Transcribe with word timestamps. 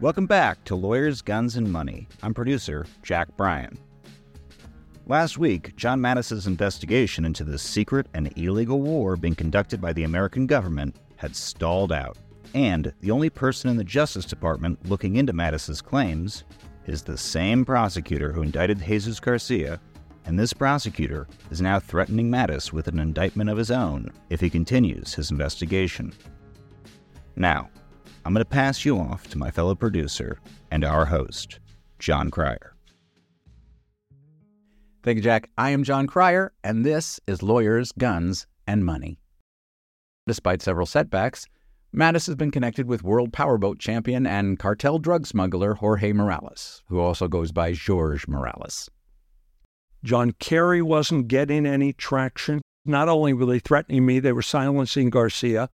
Welcome 0.00 0.24
back 0.24 0.64
to 0.64 0.76
Lawyers, 0.76 1.20
Guns, 1.20 1.56
and 1.56 1.70
Money. 1.70 2.08
I'm 2.22 2.32
producer 2.32 2.86
Jack 3.02 3.36
Bryan. 3.36 3.76
Last 5.06 5.36
week, 5.36 5.76
John 5.76 6.00
Mattes's 6.00 6.46
investigation 6.46 7.26
into 7.26 7.44
the 7.44 7.58
secret 7.58 8.06
and 8.14 8.32
illegal 8.38 8.80
war 8.80 9.16
being 9.16 9.34
conducted 9.34 9.78
by 9.78 9.92
the 9.92 10.04
American 10.04 10.46
government 10.46 10.96
had 11.16 11.36
stalled 11.36 11.92
out. 11.92 12.16
And 12.54 12.94
the 13.02 13.10
only 13.10 13.28
person 13.28 13.68
in 13.68 13.76
the 13.76 13.84
Justice 13.84 14.24
Department 14.24 14.88
looking 14.88 15.16
into 15.16 15.34
Mattes's 15.34 15.82
claims 15.82 16.44
is 16.86 17.02
the 17.02 17.18
same 17.18 17.62
prosecutor 17.62 18.32
who 18.32 18.40
indicted 18.40 18.82
Jesus 18.82 19.20
Garcia, 19.20 19.78
and 20.24 20.38
this 20.38 20.54
prosecutor 20.54 21.28
is 21.50 21.60
now 21.60 21.78
threatening 21.78 22.30
Mattes 22.30 22.72
with 22.72 22.88
an 22.88 23.00
indictment 23.00 23.50
of 23.50 23.58
his 23.58 23.70
own 23.70 24.10
if 24.30 24.40
he 24.40 24.48
continues 24.48 25.12
his 25.12 25.30
investigation. 25.30 26.14
Now, 27.36 27.68
I'm 28.24 28.34
going 28.34 28.44
to 28.44 28.48
pass 28.50 28.84
you 28.84 28.98
off 28.98 29.28
to 29.30 29.38
my 29.38 29.50
fellow 29.50 29.74
producer 29.74 30.38
and 30.70 30.84
our 30.84 31.06
host, 31.06 31.58
Jon 31.98 32.30
Cryer. 32.30 32.74
Thank 35.02 35.16
you, 35.16 35.22
Jack. 35.22 35.48
I 35.56 35.70
am 35.70 35.82
Jon 35.82 36.06
Cryer, 36.06 36.52
and 36.62 36.84
this 36.84 37.18
is 37.26 37.42
Lawyers, 37.42 37.92
Guns, 37.92 38.46
and 38.66 38.84
Money. 38.84 39.18
Despite 40.26 40.60
several 40.60 40.86
setbacks, 40.86 41.46
Mattes 41.96 42.26
has 42.26 42.36
been 42.36 42.50
connected 42.50 42.86
with 42.86 43.02
world 43.02 43.32
powerboat 43.32 43.78
champion 43.78 44.26
and 44.26 44.58
cartel 44.58 44.98
drug 44.98 45.26
smuggler 45.26 45.74
Jorge 45.74 46.12
Morales, 46.12 46.82
who 46.88 47.00
also 47.00 47.26
goes 47.26 47.50
by 47.50 47.72
George 47.72 48.28
Morales. 48.28 48.90
John 50.04 50.32
Kerry 50.32 50.82
wasn't 50.82 51.28
getting 51.28 51.66
any 51.66 51.94
traction. 51.94 52.60
Not 52.84 53.08
only 53.08 53.32
were 53.32 53.46
they 53.46 53.58
threatening 53.58 54.04
me, 54.04 54.20
they 54.20 54.32
were 54.32 54.42
silencing 54.42 55.10
Garcia. 55.10 55.68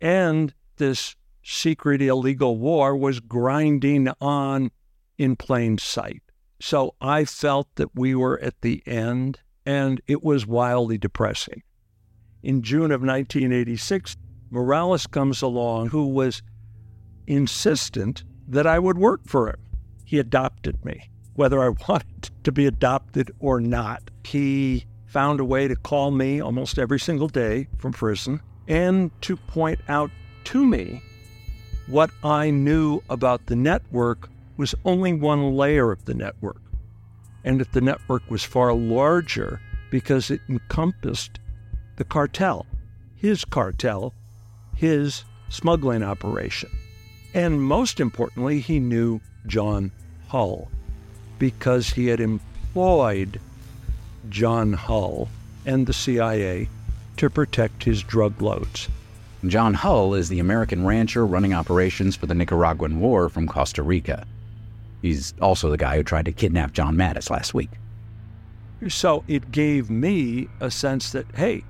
And 0.00 0.54
this 0.76 1.14
secret 1.42 2.02
illegal 2.02 2.58
war 2.58 2.96
was 2.96 3.20
grinding 3.20 4.08
on 4.20 4.70
in 5.18 5.36
plain 5.36 5.78
sight. 5.78 6.22
So 6.60 6.94
I 7.00 7.24
felt 7.24 7.68
that 7.76 7.94
we 7.94 8.14
were 8.14 8.38
at 8.40 8.60
the 8.60 8.82
end, 8.86 9.40
and 9.64 10.00
it 10.06 10.22
was 10.22 10.46
wildly 10.46 10.98
depressing. 10.98 11.62
In 12.42 12.62
June 12.62 12.90
of 12.90 13.00
1986, 13.00 14.16
Morales 14.50 15.06
comes 15.06 15.42
along 15.42 15.88
who 15.88 16.06
was 16.06 16.42
insistent 17.26 18.24
that 18.48 18.66
I 18.66 18.78
would 18.78 18.98
work 18.98 19.22
for 19.26 19.48
him. 19.48 19.60
He 20.04 20.18
adopted 20.18 20.84
me, 20.84 21.10
whether 21.34 21.62
I 21.62 21.68
wanted 21.88 22.30
to 22.44 22.52
be 22.52 22.66
adopted 22.66 23.30
or 23.38 23.60
not. 23.60 24.10
He 24.24 24.86
found 25.06 25.40
a 25.40 25.44
way 25.44 25.68
to 25.68 25.76
call 25.76 26.10
me 26.10 26.40
almost 26.40 26.78
every 26.78 27.00
single 27.00 27.28
day 27.28 27.68
from 27.78 27.92
prison 27.92 28.40
and 28.68 29.10
to 29.22 29.36
point 29.36 29.80
out 29.88 30.10
to 30.44 30.64
me 30.64 31.02
what 31.90 32.10
I 32.22 32.50
knew 32.50 33.02
about 33.10 33.46
the 33.46 33.56
network 33.56 34.28
was 34.56 34.76
only 34.84 35.12
one 35.12 35.56
layer 35.56 35.90
of 35.90 36.04
the 36.04 36.14
network, 36.14 36.62
and 37.42 37.60
that 37.60 37.72
the 37.72 37.80
network 37.80 38.22
was 38.30 38.44
far 38.44 38.72
larger 38.72 39.60
because 39.90 40.30
it 40.30 40.40
encompassed 40.48 41.40
the 41.96 42.04
cartel, 42.04 42.64
his 43.16 43.44
cartel, 43.44 44.14
his 44.76 45.24
smuggling 45.48 46.04
operation. 46.04 46.70
And 47.34 47.60
most 47.60 47.98
importantly, 47.98 48.60
he 48.60 48.78
knew 48.78 49.20
John 49.46 49.90
Hull 50.28 50.68
because 51.40 51.90
he 51.90 52.06
had 52.06 52.20
employed 52.20 53.40
John 54.28 54.74
Hull 54.74 55.28
and 55.66 55.88
the 55.88 55.92
CIA 55.92 56.68
to 57.16 57.28
protect 57.28 57.82
his 57.82 58.02
drug 58.04 58.40
loads. 58.40 58.88
John 59.46 59.72
Hull 59.72 60.12
is 60.14 60.28
the 60.28 60.38
American 60.38 60.84
rancher 60.84 61.24
running 61.24 61.54
operations 61.54 62.14
for 62.14 62.26
the 62.26 62.34
Nicaraguan 62.34 63.00
War 63.00 63.30
from 63.30 63.46
Costa 63.46 63.82
Rica. 63.82 64.26
He's 65.00 65.32
also 65.40 65.70
the 65.70 65.78
guy 65.78 65.96
who 65.96 66.02
tried 66.02 66.26
to 66.26 66.32
kidnap 66.32 66.72
John 66.72 66.94
Mattes 66.94 67.30
last 67.30 67.54
week. 67.54 67.70
So 68.88 69.24
it 69.28 69.50
gave 69.50 69.88
me 69.88 70.48
a 70.60 70.70
sense 70.70 71.12
that, 71.12 71.26
hey, 71.34 71.64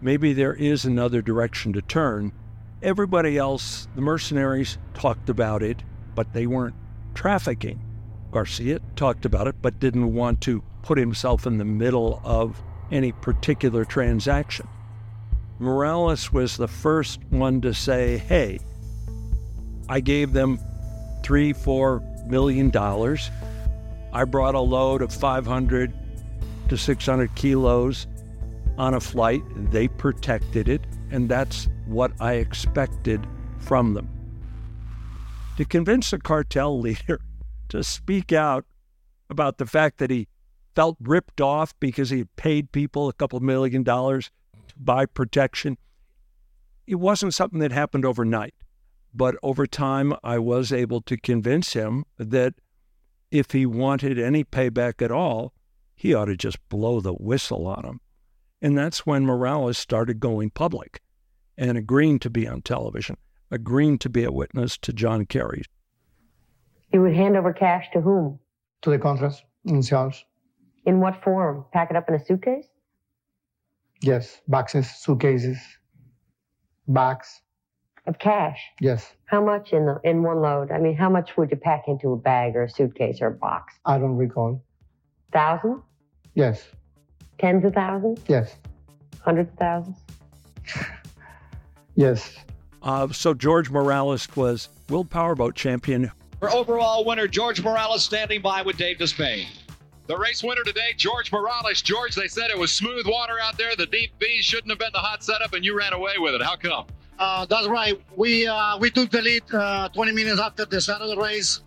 maybe 0.00 0.32
there 0.32 0.54
is 0.54 0.84
another 0.84 1.20
direction 1.20 1.72
to 1.72 1.82
turn. 1.82 2.32
Everybody 2.80 3.36
else, 3.36 3.88
the 3.96 4.00
mercenaries, 4.00 4.78
talked 4.94 5.28
about 5.28 5.64
it, 5.64 5.82
but 6.14 6.32
they 6.32 6.46
weren't 6.46 6.76
trafficking. 7.14 7.80
Garcia 8.30 8.78
talked 8.94 9.24
about 9.24 9.48
it, 9.48 9.56
but 9.60 9.80
didn't 9.80 10.14
want 10.14 10.40
to 10.42 10.62
put 10.82 10.96
himself 10.96 11.44
in 11.44 11.58
the 11.58 11.64
middle 11.64 12.20
of 12.22 12.62
any 12.92 13.10
particular 13.10 13.84
transaction. 13.84 14.68
Morales 15.60 16.32
was 16.32 16.56
the 16.56 16.66
first 16.66 17.20
one 17.28 17.60
to 17.60 17.74
say, 17.74 18.16
hey, 18.16 18.58
I 19.90 20.00
gave 20.00 20.32
them 20.32 20.58
three, 21.22 21.52
four 21.52 22.02
million 22.26 22.70
dollars. 22.70 23.30
I 24.10 24.24
brought 24.24 24.54
a 24.54 24.60
load 24.60 25.02
of 25.02 25.12
500 25.12 25.92
to 26.70 26.78
600 26.78 27.34
kilos 27.34 28.06
on 28.78 28.94
a 28.94 29.00
flight. 29.00 29.42
They 29.70 29.86
protected 29.86 30.66
it, 30.66 30.80
and 31.10 31.28
that's 31.28 31.68
what 31.84 32.12
I 32.20 32.34
expected 32.34 33.26
from 33.58 33.92
them. 33.92 34.08
To 35.58 35.66
convince 35.66 36.10
a 36.14 36.18
cartel 36.18 36.80
leader 36.80 37.20
to 37.68 37.84
speak 37.84 38.32
out 38.32 38.64
about 39.28 39.58
the 39.58 39.66
fact 39.66 39.98
that 39.98 40.10
he 40.10 40.26
felt 40.74 40.96
ripped 41.02 41.42
off 41.42 41.74
because 41.80 42.08
he 42.08 42.18
had 42.20 42.36
paid 42.36 42.72
people 42.72 43.10
a 43.10 43.12
couple 43.12 43.38
million 43.40 43.82
dollars 43.82 44.30
by 44.84 45.06
protection. 45.06 45.78
It 46.86 46.96
wasn't 46.96 47.34
something 47.34 47.60
that 47.60 47.72
happened 47.72 48.04
overnight, 48.04 48.54
but 49.14 49.36
over 49.42 49.66
time, 49.66 50.14
I 50.24 50.38
was 50.38 50.72
able 50.72 51.00
to 51.02 51.16
convince 51.16 51.74
him 51.74 52.04
that 52.18 52.54
if 53.30 53.52
he 53.52 53.66
wanted 53.66 54.18
any 54.18 54.42
payback 54.42 55.02
at 55.02 55.12
all, 55.12 55.52
he 55.94 56.14
ought 56.14 56.24
to 56.26 56.36
just 56.36 56.58
blow 56.68 57.00
the 57.00 57.12
whistle 57.12 57.66
on 57.66 57.84
him. 57.84 58.00
And 58.62 58.76
that's 58.76 59.06
when 59.06 59.24
Morales 59.24 59.78
started 59.78 60.20
going 60.20 60.50
public 60.50 61.00
and 61.56 61.76
agreeing 61.78 62.18
to 62.20 62.30
be 62.30 62.48
on 62.48 62.62
television, 62.62 63.16
agreeing 63.50 63.98
to 63.98 64.08
be 64.08 64.24
a 64.24 64.32
witness 64.32 64.78
to 64.78 64.92
John 64.92 65.26
Kerry. 65.26 65.62
He 66.90 66.98
would 66.98 67.14
hand 67.14 67.36
over 67.36 67.52
cash 67.52 67.86
to 67.92 68.00
whom? 68.00 68.40
To 68.82 68.90
the 68.90 68.98
Contras 68.98 69.42
themselves. 69.64 70.24
In 70.86 71.00
what 71.00 71.22
form? 71.22 71.66
Pack 71.72 71.90
it 71.90 71.96
up 71.96 72.08
in 72.08 72.14
a 72.14 72.24
suitcase? 72.24 72.66
Yes, 74.02 74.40
boxes, 74.48 74.90
suitcases, 74.90 75.58
box. 76.88 77.40
Of 78.06 78.18
cash? 78.18 78.58
Yes. 78.80 79.12
How 79.26 79.44
much 79.44 79.72
in 79.72 79.84
the 79.84 80.00
in 80.04 80.22
one 80.22 80.40
load? 80.40 80.70
I 80.72 80.78
mean, 80.78 80.96
how 80.96 81.10
much 81.10 81.36
would 81.36 81.50
you 81.50 81.56
pack 81.58 81.84
into 81.86 82.12
a 82.12 82.16
bag 82.16 82.56
or 82.56 82.64
a 82.64 82.70
suitcase 82.70 83.20
or 83.20 83.26
a 83.26 83.32
box? 83.32 83.74
I 83.84 83.98
don't 83.98 84.16
recall. 84.16 84.64
Thousand? 85.32 85.82
Yes. 86.34 86.66
Tens 87.38 87.64
of 87.64 87.74
thousands? 87.74 88.20
Yes. 88.26 88.56
Hundreds 89.22 89.50
of 89.52 89.58
thousands? 89.58 89.96
yes. 91.94 92.36
Uh, 92.82 93.08
so 93.12 93.34
George 93.34 93.70
Morales 93.70 94.34
was 94.34 94.70
world 94.88 95.10
powerboat 95.10 95.54
champion. 95.54 96.10
For 96.38 96.50
overall 96.50 97.04
winner, 97.04 97.28
George 97.28 97.62
Morales 97.62 98.02
standing 98.02 98.40
by 98.40 98.62
with 98.62 98.78
Dave 98.78 98.96
Despain. 98.96 99.44
The 100.10 100.18
race 100.18 100.42
winner 100.42 100.64
today, 100.64 100.92
George 100.96 101.30
Morales. 101.30 101.82
George, 101.82 102.16
they 102.16 102.26
said 102.26 102.50
it 102.50 102.58
was 102.58 102.72
smooth 102.72 103.06
water 103.06 103.34
out 103.40 103.56
there. 103.56 103.76
The 103.76 103.86
deep 103.86 104.10
V 104.18 104.42
shouldn't 104.42 104.68
have 104.68 104.80
been 104.80 104.90
the 104.92 104.98
hot 104.98 105.22
setup, 105.22 105.52
and 105.52 105.64
you 105.64 105.78
ran 105.78 105.92
away 105.92 106.14
with 106.18 106.34
it. 106.34 106.42
How 106.42 106.56
come? 106.56 106.86
Uh, 107.16 107.46
that's 107.46 107.68
right. 107.68 107.94
We 108.16 108.44
uh, 108.44 108.76
we 108.78 108.90
took 108.90 109.08
the 109.12 109.22
lead 109.22 109.44
uh, 109.54 109.88
20 109.90 110.10
minutes 110.10 110.40
after 110.40 110.64
the 110.64 110.80
start 110.80 111.00
of 111.00 111.10
the 111.10 111.16
race, 111.16 111.60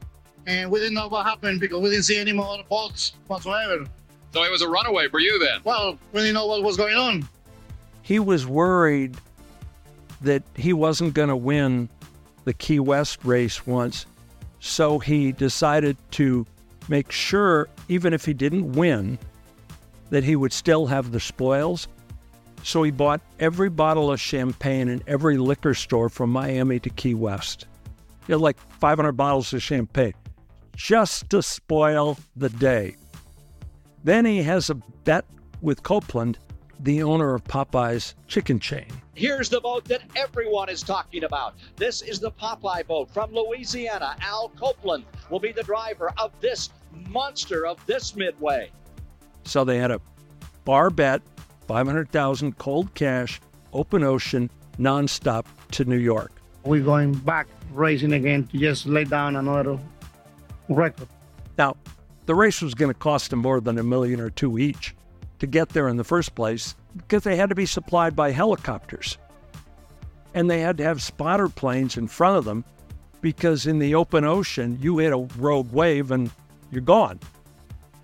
and 0.46 0.70
we 0.70 0.82
didn't 0.82 0.96
know 0.96 1.08
what 1.08 1.26
happened 1.26 1.62
because 1.62 1.80
we 1.80 1.90
didn't 1.90 2.04
see 2.04 2.20
any 2.20 2.34
more 2.34 2.62
boats 2.68 3.14
whatsoever. 3.28 3.86
So 4.34 4.44
it 4.44 4.52
was 4.52 4.62
a 4.62 4.68
runaway 4.68 5.08
for 5.08 5.22
you 5.22 5.40
then? 5.40 5.62
Well, 5.64 5.98
we 6.12 6.20
didn't 6.20 6.34
know 6.34 6.48
what 6.48 6.64
was 6.64 6.76
going 6.76 6.98
on. 6.98 7.30
He 8.02 8.20
was 8.20 8.46
worried 8.46 9.16
that 10.20 10.44
he 10.58 10.74
wasn't 10.74 11.14
going 11.14 11.30
to 11.30 11.38
win 11.38 11.88
the 12.44 12.54
Key 12.54 12.82
West 12.82 13.20
race 13.24 13.66
once, 13.66 14.06
so 14.60 15.00
he 15.00 15.32
decided 15.32 15.96
to 16.12 16.46
make 16.90 17.12
sure, 17.12 17.68
even 17.88 18.14
if 18.14 18.26
he 18.26 18.34
didn't 18.34 18.74
win, 18.74 19.18
that 20.10 20.24
he 20.24 20.36
would 20.36 20.54
still 20.54 20.86
have 20.88 21.12
the 21.12 21.20
spoils. 21.20 21.88
So 22.64 22.84
he 22.84 22.92
bought 22.92 23.22
every 23.40 23.70
bottle 23.70 24.12
of 24.12 24.22
champagne 24.22 24.88
in 24.88 25.04
every 25.08 25.38
liquor 25.38 25.74
store 25.74 26.10
from 26.10 26.30
Miami 26.30 26.80
to 26.80 26.90
Key 26.90 27.14
West. 27.14 27.68
He 28.26 28.34
had 28.34 28.42
like 28.42 28.58
500 28.80 29.14
bottles 29.14 29.54
of 29.54 29.62
champagne 29.62 30.14
just 30.76 31.30
to 31.30 31.42
spoil 31.42 32.18
the 32.36 32.50
day. 32.50 32.96
Then 34.04 34.26
he 34.26 34.44
has 34.44 34.70
a 34.70 34.76
bet 34.76 35.26
with 35.62 35.84
Copeland, 35.84 36.38
the 36.84 37.02
owner 37.02 37.34
of 37.34 37.44
Popeye's 37.46 38.14
chicken 38.28 38.60
chain. 38.60 38.86
Here's 39.16 39.48
the 39.48 39.62
boat 39.62 39.86
that 39.86 40.02
everyone 40.16 40.70
is 40.70 40.84
talking 40.84 41.24
about. 41.24 41.56
This 41.78 42.02
is 42.02 42.20
the 42.20 42.32
Popeye 42.32 42.86
boat 42.86 43.10
from 43.10 43.34
Louisiana. 43.34 44.18
Al 44.22 44.50
Copeland 44.50 45.06
will 45.30 45.40
be 45.40 45.54
the 45.54 45.64
driver 45.64 46.12
of 46.18 46.32
this 46.42 46.70
monster 47.08 47.66
of 47.66 47.84
this 47.86 48.16
midway. 48.16 48.70
So 49.46 49.64
they 49.64 49.78
had 49.78 49.92
a 49.92 50.02
bar 50.66 50.90
bet, 50.90 51.22
500,000 51.68 52.58
cold 52.58 52.94
cash, 52.96 53.40
open 53.72 54.04
ocean, 54.04 54.50
nonstop 54.78 55.46
to 55.72 55.86
New 55.86 55.98
York. 55.98 56.34
We're 56.66 56.84
going 56.84 57.14
back 57.14 57.48
racing 57.72 58.14
again 58.14 58.48
to 58.48 58.58
just 58.58 58.86
lay 58.86 59.06
down 59.06 59.38
another 59.38 59.80
record. 60.68 61.08
Now, 61.58 61.78
the 62.26 62.36
race 62.36 62.62
was 62.62 62.74
going 62.74 62.92
to 62.92 62.98
cost 62.98 63.30
them 63.30 63.40
more 63.40 63.62
than 63.62 63.78
a 63.78 63.84
million 63.84 64.20
or 64.20 64.30
two 64.30 64.58
each 64.58 64.96
to 65.40 65.48
get 65.48 65.70
there 65.70 65.88
in 65.88 65.98
the 65.98 66.04
first 66.04 66.36
place 66.36 66.76
because 66.96 67.24
they 67.24 67.36
had 67.36 67.50
to 67.50 67.56
be 67.56 67.66
supplied 67.66 68.16
by 68.16 68.32
helicopters. 68.32 69.18
And 70.34 70.50
they 70.50 70.62
had 70.62 70.78
to 70.78 70.84
have 70.84 71.02
spotter 71.02 71.50
planes 71.50 71.98
in 71.98 72.08
front 72.08 72.38
of 72.38 72.46
them 72.46 72.64
because 73.22 73.68
in 73.68 73.80
the 73.80 73.96
open 73.96 74.26
ocean, 74.26 74.78
you 74.82 74.98
hit 74.98 75.14
a 75.14 75.28
rogue 75.38 75.72
wave 75.72 76.12
and 76.12 76.30
you're 76.72 76.82
gone. 76.82 77.20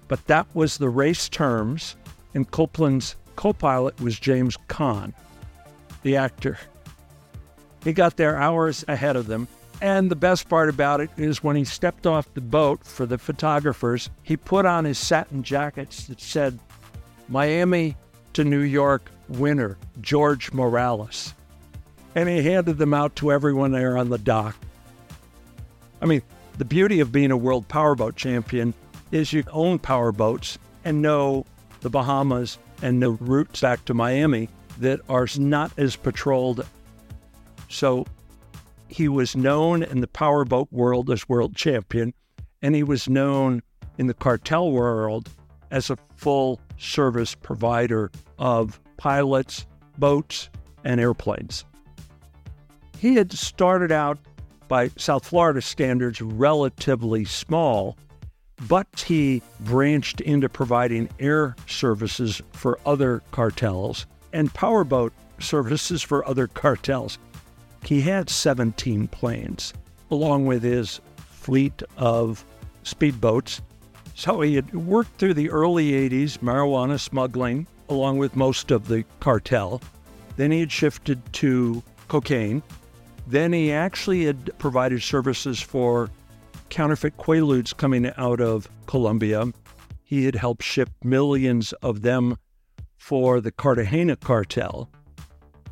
But 0.08 0.26
that 0.28 0.48
was 0.56 0.78
the 0.78 0.90
race 0.90 1.30
terms, 1.30 1.96
and 2.34 2.50
Copeland's 2.50 3.16
co 3.36 3.54
pilot 3.54 4.00
was 4.02 4.20
James 4.20 4.58
Caan, 4.68 5.14
the 6.02 6.16
actor. 6.16 6.58
He 7.84 7.94
got 7.94 8.18
there 8.18 8.38
hours 8.38 8.84
ahead 8.88 9.16
of 9.16 9.28
them. 9.28 9.48
And 9.82 10.12
the 10.12 10.16
best 10.16 10.50
part 10.50 10.68
about 10.68 11.00
it 11.00 11.10
is 11.16 11.42
when 11.42 11.56
he 11.56 11.64
stepped 11.64 12.06
off 12.06 12.34
the 12.34 12.42
boat 12.42 12.84
for 12.84 13.06
the 13.06 13.18
photographers, 13.18 14.10
he 14.24 14.36
put 14.36 14.66
on 14.66 14.84
his 14.84 14.98
satin 14.98 15.42
jackets 15.42 16.08
that 16.08 16.20
said, 16.20 16.60
Miami 17.30 17.96
to 18.34 18.44
New 18.44 18.62
York 18.62 19.10
winner, 19.28 19.78
George 20.02 20.52
Morales. 20.52 21.34
And 22.16 22.28
he 22.28 22.42
handed 22.42 22.80
them 22.80 22.94
out 22.94 23.16
to 23.18 23.32
everyone 23.32 23.72
there 23.72 23.98
on 23.98 24.10
the 24.10 24.18
dock. 24.18 24.56
I 26.02 26.06
mean, 26.06 26.24
the 26.58 26.66
beauty 26.66 27.00
of 27.00 27.12
being 27.12 27.32
a 27.32 27.38
world 27.38 27.68
powerboat 27.68 28.16
champion 28.16 28.74
is 29.12 29.32
you 29.32 29.44
own 29.52 29.80
powerboats 29.80 30.58
and 30.84 31.02
know 31.02 31.46
the 31.82 31.90
Bahamas 31.90 32.58
and 32.82 33.02
the 33.02 33.12
routes 33.12 33.62
back 33.62 33.86
to 33.86 33.94
Miami 33.94 34.50
that 34.80 35.00
are 35.08 35.28
not 35.38 35.72
as 35.78 35.96
patrolled. 35.96 36.66
So 37.70 38.06
he 38.88 39.08
was 39.08 39.36
known 39.36 39.84
in 39.84 40.02
the 40.02 40.08
powerboat 40.08 40.70
world 40.72 41.12
as 41.12 41.30
world 41.30 41.56
champion, 41.56 42.14
and 42.62 42.76
he 42.76 42.84
was 42.84 43.08
known 43.08 43.62
in 43.98 44.08
the 44.08 44.14
cartel 44.14 44.72
world 44.72 45.30
as 45.70 45.90
a 45.90 45.98
full 46.16 46.60
service 46.80 47.36
provider 47.36 48.12
of 48.38 48.80
pilots, 48.98 49.66
boats, 49.98 50.50
and 50.84 51.00
airplanes. 51.00 51.66
He 52.98 53.16
had 53.16 53.32
started 53.32 53.92
out 53.92 54.18
by 54.68 54.90
South 54.98 55.26
Florida 55.26 55.62
standards 55.62 56.22
relatively 56.22 57.26
small, 57.26 57.98
but 58.68 59.06
he 59.08 59.42
branched 59.62 60.22
into 60.22 60.50
providing 60.50 61.10
air 61.20 61.56
services 61.68 62.42
for 62.52 62.80
other 62.86 63.22
cartels 63.32 64.06
and 64.34 64.54
powerboat 64.54 65.14
services 65.40 66.02
for 66.02 66.28
other 66.28 66.48
cartels. 66.48 67.18
He 67.84 68.02
had 68.02 68.30
17 68.30 69.08
planes, 69.08 69.74
along 70.12 70.46
with 70.46 70.64
his 70.64 71.00
fleet 71.16 71.82
of 71.98 72.44
speedboats. 72.84 73.62
So 74.20 74.42
he 74.42 74.56
had 74.56 74.76
worked 74.76 75.18
through 75.18 75.36
the 75.36 75.50
early 75.50 75.92
80s 75.92 76.40
marijuana 76.40 77.00
smuggling, 77.00 77.66
along 77.88 78.18
with 78.18 78.36
most 78.36 78.70
of 78.70 78.90
the 78.90 79.06
cartel. 79.22 79.82
Then 80.36 80.52
he 80.52 80.60
had 80.60 80.74
shifted 80.74 81.22
to 81.36 81.82
cocaine. 82.10 82.62
Then 83.28 83.54
he 83.54 83.72
actually 83.72 84.26
had 84.26 84.52
provided 84.60 85.02
services 85.02 85.62
for 85.62 86.10
counterfeit 86.68 87.16
quaaludes 87.16 87.76
coming 87.76 88.12
out 88.18 88.42
of 88.42 88.68
Colombia. 88.88 89.54
He 90.04 90.26
had 90.26 90.36
helped 90.36 90.64
ship 90.64 90.90
millions 91.02 91.72
of 91.82 92.02
them 92.02 92.36
for 92.98 93.40
the 93.40 93.54
Cartagena 93.54 94.18
cartel. 94.18 94.90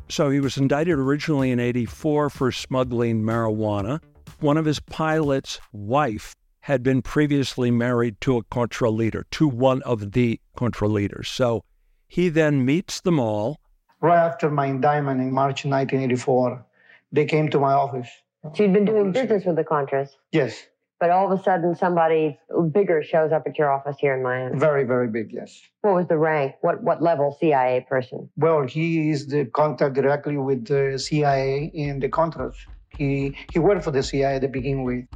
So 0.08 0.30
he 0.30 0.40
was 0.40 0.56
indicted 0.56 0.98
originally 0.98 1.50
in 1.50 1.60
84 1.60 2.30
for 2.30 2.50
smuggling 2.50 3.22
marijuana. 3.22 4.00
One 4.40 4.56
of 4.56 4.64
his 4.64 4.80
pilot's 4.80 5.60
wife 5.70 6.34
had 6.68 6.82
been 6.82 7.00
previously 7.00 7.70
married 7.70 8.20
to 8.20 8.36
a 8.36 8.42
Contra 8.44 8.90
leader, 8.90 9.24
to 9.30 9.48
one 9.48 9.80
of 9.84 10.12
the 10.12 10.38
Contra 10.54 10.86
leaders. 10.86 11.26
So 11.30 11.64
he 12.06 12.28
then 12.28 12.62
meets 12.62 13.00
them 13.00 13.18
all. 13.18 13.58
Right 14.02 14.18
after 14.18 14.50
my 14.50 14.66
indictment 14.66 15.18
in 15.22 15.32
March 15.32 15.64
1984, 15.64 16.66
they 17.10 17.24
came 17.24 17.48
to 17.48 17.58
my 17.58 17.72
office. 17.72 18.10
So 18.54 18.64
you'd 18.64 18.74
been 18.74 18.84
doing 18.84 19.12
business 19.12 19.46
with 19.46 19.56
the 19.56 19.64
Contras, 19.64 20.10
Yes, 20.30 20.66
but 21.00 21.08
all 21.08 21.32
of 21.32 21.40
a 21.40 21.42
sudden 21.42 21.74
somebody 21.74 22.38
bigger 22.70 23.02
shows 23.02 23.32
up 23.32 23.44
at 23.46 23.56
your 23.56 23.72
office 23.72 23.96
here 23.98 24.14
in 24.14 24.22
Miami. 24.22 24.58
very, 24.58 24.84
very 24.84 25.08
big, 25.08 25.32
yes. 25.32 25.58
What 25.80 25.94
was 25.94 26.06
the 26.06 26.18
rank? 26.18 26.56
What 26.60 26.82
what 26.82 27.02
level 27.02 27.34
CIA 27.40 27.86
person? 27.88 28.28
Well, 28.36 28.66
he 28.66 29.08
is 29.08 29.26
the 29.26 29.46
contact 29.46 29.94
directly 29.94 30.36
with 30.36 30.66
the 30.66 30.98
CIA 30.98 31.70
in 31.72 32.00
the 32.00 32.10
Contras. 32.10 32.56
He, 32.90 33.34
he 33.52 33.58
worked 33.58 33.84
for 33.84 33.90
the 33.90 34.02
CIA 34.02 34.38
to 34.40 34.48
begin 34.48 34.84
with. 34.84 35.06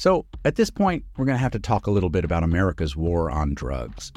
So, 0.00 0.24
at 0.46 0.56
this 0.56 0.70
point, 0.70 1.04
we're 1.18 1.26
going 1.26 1.36
to 1.36 1.42
have 1.42 1.52
to 1.52 1.58
talk 1.58 1.86
a 1.86 1.90
little 1.90 2.08
bit 2.08 2.24
about 2.24 2.42
America's 2.42 2.96
war 2.96 3.30
on 3.30 3.52
drugs. 3.52 4.12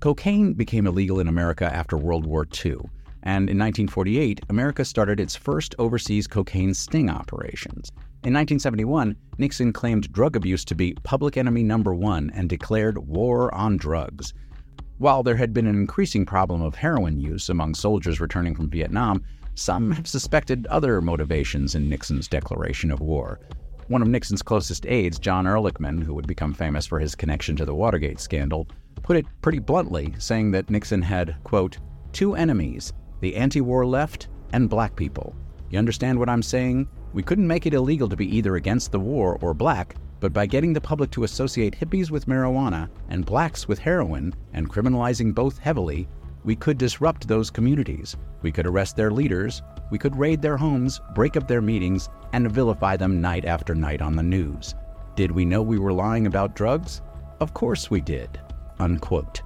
Cocaine 0.00 0.54
became 0.54 0.86
illegal 0.86 1.20
in 1.20 1.28
America 1.28 1.70
after 1.70 1.98
World 1.98 2.24
War 2.24 2.46
II, 2.46 2.76
and 3.22 3.50
in 3.50 3.58
1948, 3.58 4.40
America 4.48 4.82
started 4.82 5.20
its 5.20 5.36
first 5.36 5.74
overseas 5.78 6.26
cocaine 6.26 6.72
sting 6.72 7.10
operations. 7.10 7.90
In 8.24 8.32
1971, 8.32 9.14
Nixon 9.36 9.74
claimed 9.74 10.10
drug 10.10 10.36
abuse 10.36 10.64
to 10.64 10.74
be 10.74 10.96
public 11.02 11.36
enemy 11.36 11.62
number 11.62 11.94
one 11.94 12.30
and 12.34 12.48
declared 12.48 13.06
war 13.06 13.54
on 13.54 13.76
drugs. 13.76 14.32
While 14.96 15.22
there 15.22 15.36
had 15.36 15.52
been 15.52 15.66
an 15.66 15.76
increasing 15.76 16.24
problem 16.24 16.62
of 16.62 16.76
heroin 16.76 17.20
use 17.20 17.50
among 17.50 17.74
soldiers 17.74 18.20
returning 18.20 18.54
from 18.54 18.70
Vietnam, 18.70 19.22
some 19.54 19.90
have 19.90 20.06
suspected 20.06 20.66
other 20.68 21.02
motivations 21.02 21.74
in 21.74 21.90
Nixon's 21.90 22.26
declaration 22.26 22.90
of 22.90 23.00
war. 23.00 23.38
One 23.88 24.02
of 24.02 24.08
Nixon's 24.08 24.42
closest 24.42 24.84
aides, 24.86 25.18
John 25.18 25.44
Ehrlichman, 25.44 26.02
who 26.02 26.12
would 26.14 26.26
become 26.26 26.52
famous 26.52 26.86
for 26.86 26.98
his 26.98 27.14
connection 27.14 27.54
to 27.54 27.64
the 27.64 27.74
Watergate 27.74 28.18
scandal, 28.18 28.66
put 29.02 29.16
it 29.16 29.26
pretty 29.42 29.60
bluntly, 29.60 30.12
saying 30.18 30.50
that 30.50 30.68
Nixon 30.70 31.00
had, 31.00 31.36
quote, 31.44 31.78
two 32.12 32.34
enemies 32.34 32.92
the 33.20 33.36
anti 33.36 33.60
war 33.60 33.86
left 33.86 34.28
and 34.52 34.68
black 34.68 34.96
people. 34.96 35.36
You 35.70 35.78
understand 35.78 36.18
what 36.18 36.28
I'm 36.28 36.42
saying? 36.42 36.88
We 37.12 37.22
couldn't 37.22 37.46
make 37.46 37.64
it 37.64 37.74
illegal 37.74 38.08
to 38.08 38.16
be 38.16 38.36
either 38.36 38.56
against 38.56 38.90
the 38.90 38.98
war 38.98 39.38
or 39.40 39.54
black, 39.54 39.94
but 40.18 40.32
by 40.32 40.46
getting 40.46 40.72
the 40.72 40.80
public 40.80 41.10
to 41.12 41.24
associate 41.24 41.78
hippies 41.78 42.10
with 42.10 42.26
marijuana 42.26 42.88
and 43.08 43.24
blacks 43.24 43.68
with 43.68 43.78
heroin 43.78 44.34
and 44.52 44.68
criminalizing 44.68 45.32
both 45.32 45.58
heavily, 45.58 46.08
we 46.44 46.56
could 46.56 46.78
disrupt 46.78 47.28
those 47.28 47.50
communities. 47.50 48.16
We 48.42 48.50
could 48.50 48.66
arrest 48.66 48.96
their 48.96 49.10
leaders, 49.10 49.62
we 49.90 49.98
could 49.98 50.16
raid 50.16 50.42
their 50.42 50.56
homes, 50.56 51.00
break 51.14 51.36
up 51.36 51.46
their 51.46 51.62
meetings, 51.62 52.08
and 52.32 52.50
vilify 52.50 52.96
them 52.96 53.20
night 53.20 53.44
after 53.44 53.74
night 53.74 54.02
on 54.02 54.16
the 54.16 54.22
news. 54.22 54.74
Did 55.14 55.30
we 55.30 55.44
know 55.44 55.62
we 55.62 55.78
were 55.78 55.92
lying 55.92 56.26
about 56.26 56.54
drugs? 56.54 57.02
Of 57.40 57.54
course 57.54 57.90
we 57.90 58.00
did. 58.00 58.40
Unquote. 58.78 59.42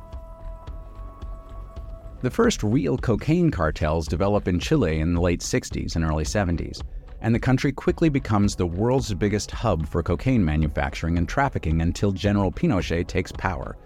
The 2.22 2.30
first 2.30 2.62
real 2.62 2.98
cocaine 2.98 3.50
cartels 3.50 4.06
develop 4.06 4.46
in 4.46 4.58
Chile 4.58 5.00
in 5.00 5.14
the 5.14 5.20
late 5.20 5.40
60s 5.40 5.96
and 5.96 6.04
early 6.04 6.24
70s, 6.24 6.82
and 7.22 7.34
the 7.34 7.38
country 7.38 7.72
quickly 7.72 8.08
becomes 8.08 8.54
the 8.54 8.66
world's 8.66 9.14
biggest 9.14 9.50
hub 9.50 9.86
for 9.86 10.02
cocaine 10.02 10.44
manufacturing 10.44 11.18
and 11.18 11.28
trafficking 11.28 11.80
until 11.82 12.12
General 12.12 12.50
Pinochet 12.52 13.06
takes 13.06 13.32
power. 13.32 13.76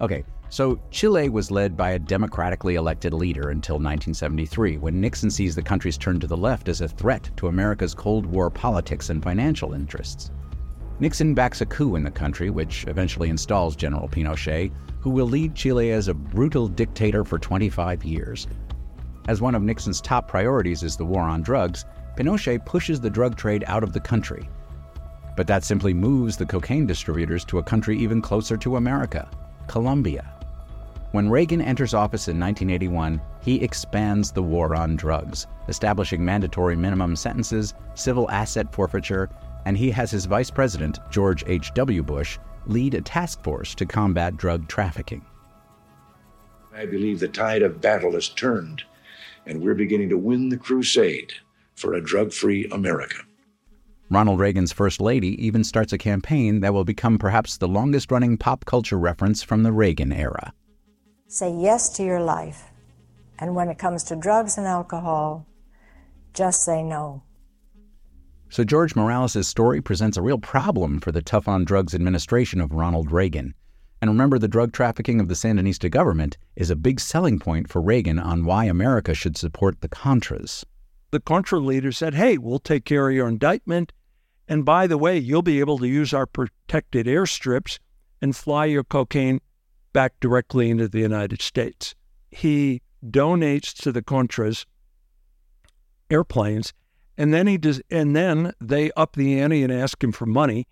Okay, 0.00 0.24
so 0.52 0.78
Chile 0.90 1.30
was 1.30 1.50
led 1.50 1.78
by 1.78 1.92
a 1.92 1.98
democratically 1.98 2.74
elected 2.74 3.14
leader 3.14 3.48
until 3.48 3.76
1973, 3.76 4.76
when 4.76 5.00
Nixon 5.00 5.30
sees 5.30 5.54
the 5.54 5.62
country's 5.62 5.96
turn 5.96 6.20
to 6.20 6.26
the 6.26 6.36
left 6.36 6.68
as 6.68 6.82
a 6.82 6.88
threat 6.88 7.30
to 7.38 7.46
America's 7.46 7.94
Cold 7.94 8.26
War 8.26 8.50
politics 8.50 9.08
and 9.08 9.22
financial 9.22 9.72
interests. 9.72 10.30
Nixon 11.00 11.32
backs 11.32 11.62
a 11.62 11.66
coup 11.66 11.96
in 11.96 12.04
the 12.04 12.10
country, 12.10 12.50
which 12.50 12.86
eventually 12.86 13.30
installs 13.30 13.74
General 13.74 14.06
Pinochet, 14.06 14.70
who 15.00 15.08
will 15.08 15.24
lead 15.24 15.54
Chile 15.54 15.90
as 15.90 16.08
a 16.08 16.14
brutal 16.14 16.68
dictator 16.68 17.24
for 17.24 17.38
25 17.38 18.04
years. 18.04 18.46
As 19.28 19.40
one 19.40 19.54
of 19.54 19.62
Nixon's 19.62 20.02
top 20.02 20.28
priorities 20.28 20.82
is 20.82 20.98
the 20.98 21.06
war 21.06 21.22
on 21.22 21.40
drugs, 21.40 21.86
Pinochet 22.14 22.66
pushes 22.66 23.00
the 23.00 23.08
drug 23.08 23.38
trade 23.38 23.64
out 23.68 23.82
of 23.82 23.94
the 23.94 24.00
country. 24.00 24.50
But 25.34 25.46
that 25.46 25.64
simply 25.64 25.94
moves 25.94 26.36
the 26.36 26.44
cocaine 26.44 26.84
distributors 26.84 27.42
to 27.46 27.58
a 27.58 27.62
country 27.62 27.98
even 27.98 28.20
closer 28.20 28.58
to 28.58 28.76
America, 28.76 29.30
Colombia. 29.66 30.31
When 31.12 31.28
Reagan 31.28 31.60
enters 31.60 31.92
office 31.92 32.28
in 32.28 32.40
1981, 32.40 33.20
he 33.42 33.62
expands 33.62 34.32
the 34.32 34.42
war 34.42 34.74
on 34.74 34.96
drugs, 34.96 35.46
establishing 35.68 36.24
mandatory 36.24 36.74
minimum 36.74 37.16
sentences, 37.16 37.74
civil 37.94 38.30
asset 38.30 38.72
forfeiture, 38.72 39.28
and 39.66 39.76
he 39.76 39.90
has 39.90 40.10
his 40.10 40.24
vice 40.24 40.50
president, 40.50 41.00
George 41.10 41.44
H.W. 41.46 42.02
Bush, 42.02 42.38
lead 42.66 42.94
a 42.94 43.02
task 43.02 43.42
force 43.42 43.74
to 43.74 43.84
combat 43.84 44.38
drug 44.38 44.66
trafficking. 44.68 45.22
I 46.74 46.86
believe 46.86 47.20
the 47.20 47.28
tide 47.28 47.60
of 47.60 47.82
battle 47.82 48.12
has 48.12 48.30
turned, 48.30 48.82
and 49.44 49.60
we're 49.60 49.74
beginning 49.74 50.08
to 50.08 50.16
win 50.16 50.48
the 50.48 50.56
crusade 50.56 51.34
for 51.74 51.92
a 51.92 52.02
drug 52.02 52.32
free 52.32 52.66
America. 52.72 53.18
Ronald 54.08 54.40
Reagan's 54.40 54.72
First 54.72 54.98
Lady 54.98 55.44
even 55.44 55.62
starts 55.62 55.92
a 55.92 55.98
campaign 55.98 56.60
that 56.60 56.72
will 56.72 56.84
become 56.84 57.18
perhaps 57.18 57.58
the 57.58 57.68
longest 57.68 58.10
running 58.10 58.38
pop 58.38 58.64
culture 58.64 58.98
reference 58.98 59.42
from 59.42 59.62
the 59.62 59.72
Reagan 59.72 60.10
era. 60.10 60.54
Say 61.32 61.50
yes 61.50 61.88
to 61.96 62.04
your 62.04 62.20
life. 62.20 62.64
And 63.38 63.54
when 63.54 63.70
it 63.70 63.78
comes 63.78 64.04
to 64.04 64.16
drugs 64.16 64.58
and 64.58 64.66
alcohol, 64.66 65.46
just 66.34 66.62
say 66.62 66.82
no. 66.82 67.22
So 68.50 68.64
George 68.64 68.94
Morales' 68.94 69.48
story 69.48 69.80
presents 69.80 70.18
a 70.18 70.22
real 70.22 70.36
problem 70.36 71.00
for 71.00 71.10
the 71.10 71.22
tough 71.22 71.48
on 71.48 71.64
drugs 71.64 71.94
administration 71.94 72.60
of 72.60 72.74
Ronald 72.74 73.10
Reagan. 73.10 73.54
And 74.02 74.10
remember, 74.10 74.38
the 74.38 74.46
drug 74.46 74.74
trafficking 74.74 75.20
of 75.20 75.28
the 75.28 75.34
Sandinista 75.34 75.90
government 75.90 76.36
is 76.54 76.68
a 76.68 76.76
big 76.76 77.00
selling 77.00 77.38
point 77.38 77.70
for 77.70 77.80
Reagan 77.80 78.18
on 78.18 78.44
why 78.44 78.66
America 78.66 79.14
should 79.14 79.38
support 79.38 79.80
the 79.80 79.88
Contras. 79.88 80.66
The 81.12 81.20
Contra 81.20 81.60
leader 81.60 81.92
said, 81.92 82.12
hey, 82.12 82.36
we'll 82.36 82.58
take 82.58 82.84
care 82.84 83.08
of 83.08 83.14
your 83.14 83.28
indictment. 83.28 83.94
And 84.48 84.66
by 84.66 84.86
the 84.86 84.98
way, 84.98 85.16
you'll 85.16 85.40
be 85.40 85.60
able 85.60 85.78
to 85.78 85.88
use 85.88 86.12
our 86.12 86.26
protected 86.26 87.06
airstrips 87.06 87.78
and 88.20 88.36
fly 88.36 88.66
your 88.66 88.84
cocaine 88.84 89.40
back 89.92 90.18
directly 90.20 90.70
into 90.70 90.88
the 90.88 91.00
United 91.00 91.42
States. 91.42 91.94
He 92.30 92.82
donates 93.04 93.74
to 93.82 93.92
the 93.92 94.02
Contras 94.02 94.64
airplanes, 96.10 96.72
and 97.16 97.32
then 97.32 97.46
he 97.46 97.58
does, 97.58 97.82
and 97.90 98.14
then 98.14 98.52
they 98.60 98.90
up 98.92 99.16
the 99.16 99.38
ante 99.38 99.62
and 99.62 99.72
ask 99.72 100.02
him 100.02 100.12
for 100.12 100.26
money. 100.26 100.66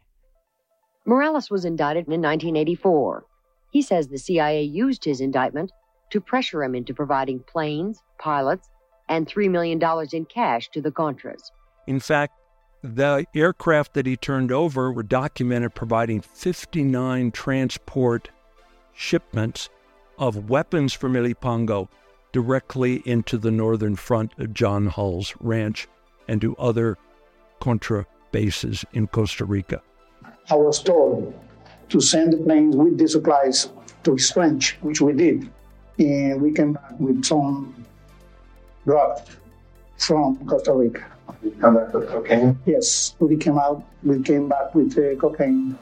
Morales 1.06 1.50
was 1.50 1.64
indicted 1.64 2.06
in 2.06 2.20
1984. 2.20 3.24
He 3.70 3.82
says 3.82 4.08
the 4.08 4.18
CIA 4.18 4.62
used 4.62 5.04
his 5.04 5.20
indictment 5.20 5.70
to 6.10 6.20
pressure 6.20 6.62
him 6.62 6.74
into 6.74 6.92
providing 6.92 7.40
planes, 7.40 8.02
pilots, 8.18 8.68
and 9.08 9.26
$3 9.26 9.50
million 9.50 9.80
in 10.12 10.24
cash 10.26 10.68
to 10.70 10.80
the 10.80 10.90
Contras. 10.90 11.50
In 11.86 12.00
fact, 12.00 12.34
the 12.82 13.26
aircraft 13.34 13.94
that 13.94 14.06
he 14.06 14.16
turned 14.16 14.52
over 14.52 14.92
were 14.92 15.02
documented 15.02 15.74
providing 15.74 16.20
59 16.20 17.30
transport 17.30 18.30
shipments 19.00 19.70
of 20.18 20.50
weapons 20.50 20.92
from 20.92 21.14
Ilopango 21.14 21.88
directly 22.32 23.02
into 23.06 23.38
the 23.38 23.50
northern 23.50 23.96
front 23.96 24.38
of 24.38 24.52
John 24.52 24.86
Hull's 24.86 25.34
ranch 25.40 25.88
and 26.28 26.40
to 26.42 26.54
other 26.56 26.98
Contra 27.60 28.06
bases 28.30 28.84
in 28.92 29.06
Costa 29.06 29.46
Rica. 29.46 29.82
I 30.50 30.54
was 30.54 30.82
told 30.82 31.34
to 31.88 32.00
send 32.00 32.34
the 32.34 32.36
planes 32.36 32.76
with 32.76 32.98
the 32.98 33.08
supplies 33.08 33.70
to 34.04 34.12
his 34.12 34.36
ranch, 34.36 34.76
which 34.82 35.00
we 35.00 35.14
did. 35.14 35.50
And 35.98 36.40
we 36.40 36.52
came 36.52 36.74
back 36.74 36.92
with 37.00 37.24
some 37.24 37.74
drugs 38.84 39.36
from 39.96 40.36
Costa 40.46 40.72
Rica. 40.72 41.06
You 41.42 41.50
come 41.52 41.74
back 41.76 41.94
with 41.94 42.08
cocaine? 42.08 42.58
Yes, 42.66 43.14
we 43.18 43.36
came 43.36 43.58
out, 43.58 43.82
we 44.02 44.22
came 44.22 44.48
back 44.48 44.74
with 44.74 44.96
uh, 44.98 45.18
cocaine. 45.18 45.76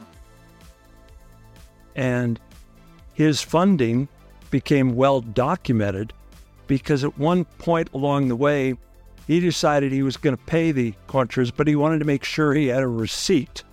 And 1.95 2.39
his 3.19 3.41
funding 3.41 4.07
became 4.49 4.95
well 4.95 5.19
documented 5.19 6.13
because 6.67 7.03
at 7.03 7.17
one 7.17 7.43
point 7.43 7.89
along 7.93 8.29
the 8.29 8.35
way, 8.35 8.73
he 9.27 9.41
decided 9.41 9.91
he 9.91 10.03
was 10.03 10.15
going 10.15 10.37
to 10.37 10.43
pay 10.45 10.71
the 10.71 10.93
Contras, 11.05 11.51
but 11.53 11.67
he 11.67 11.75
wanted 11.75 11.99
to 11.99 12.05
make 12.05 12.23
sure 12.23 12.53
he 12.53 12.67
had 12.67 12.81
a 12.81 12.87
receipt. 12.87 13.65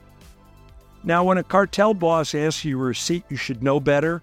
Now, 1.05 1.23
when 1.23 1.39
a 1.39 1.45
cartel 1.45 1.95
boss 1.95 2.35
asks 2.35 2.65
you 2.65 2.77
a 2.77 2.87
receipt, 2.87 3.23
you 3.29 3.37
should 3.37 3.63
know 3.63 3.79
better. 3.79 4.21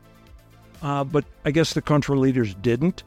Uh, 0.82 1.06
but 1.06 1.24
I 1.46 1.51
guess 1.51 1.72
the 1.72 1.82
Contra 1.82 2.20
leaders 2.20 2.53
didn't. 2.56 3.03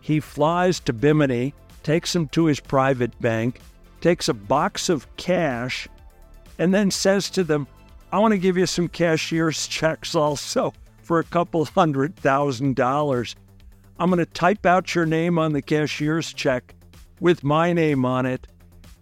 He 0.00 0.20
flies 0.20 0.78
to 0.78 0.92
Bimini, 0.92 1.54
takes 1.82 2.14
him 2.14 2.28
to 2.28 2.44
his 2.44 2.60
private 2.60 3.20
bank, 3.20 3.60
takes 4.00 4.28
a 4.28 4.34
box 4.34 4.88
of 4.88 5.08
cash, 5.16 5.88
and 6.60 6.72
then 6.72 6.92
says 6.92 7.28
to 7.30 7.42
them, 7.42 7.66
I 8.12 8.20
want 8.20 8.30
to 8.30 8.38
give 8.38 8.56
you 8.56 8.66
some 8.66 8.86
cashier's 8.86 9.66
checks 9.66 10.14
also 10.14 10.72
for 11.12 11.18
a 11.18 11.24
couple 11.24 11.62
hundred 11.66 12.16
thousand 12.16 12.74
dollars. 12.74 13.36
I'm 13.98 14.08
going 14.08 14.18
to 14.18 14.24
type 14.24 14.64
out 14.64 14.94
your 14.94 15.04
name 15.04 15.38
on 15.38 15.52
the 15.52 15.60
cashier's 15.60 16.32
check 16.32 16.74
with 17.20 17.44
my 17.44 17.74
name 17.74 18.06
on 18.06 18.24
it 18.24 18.46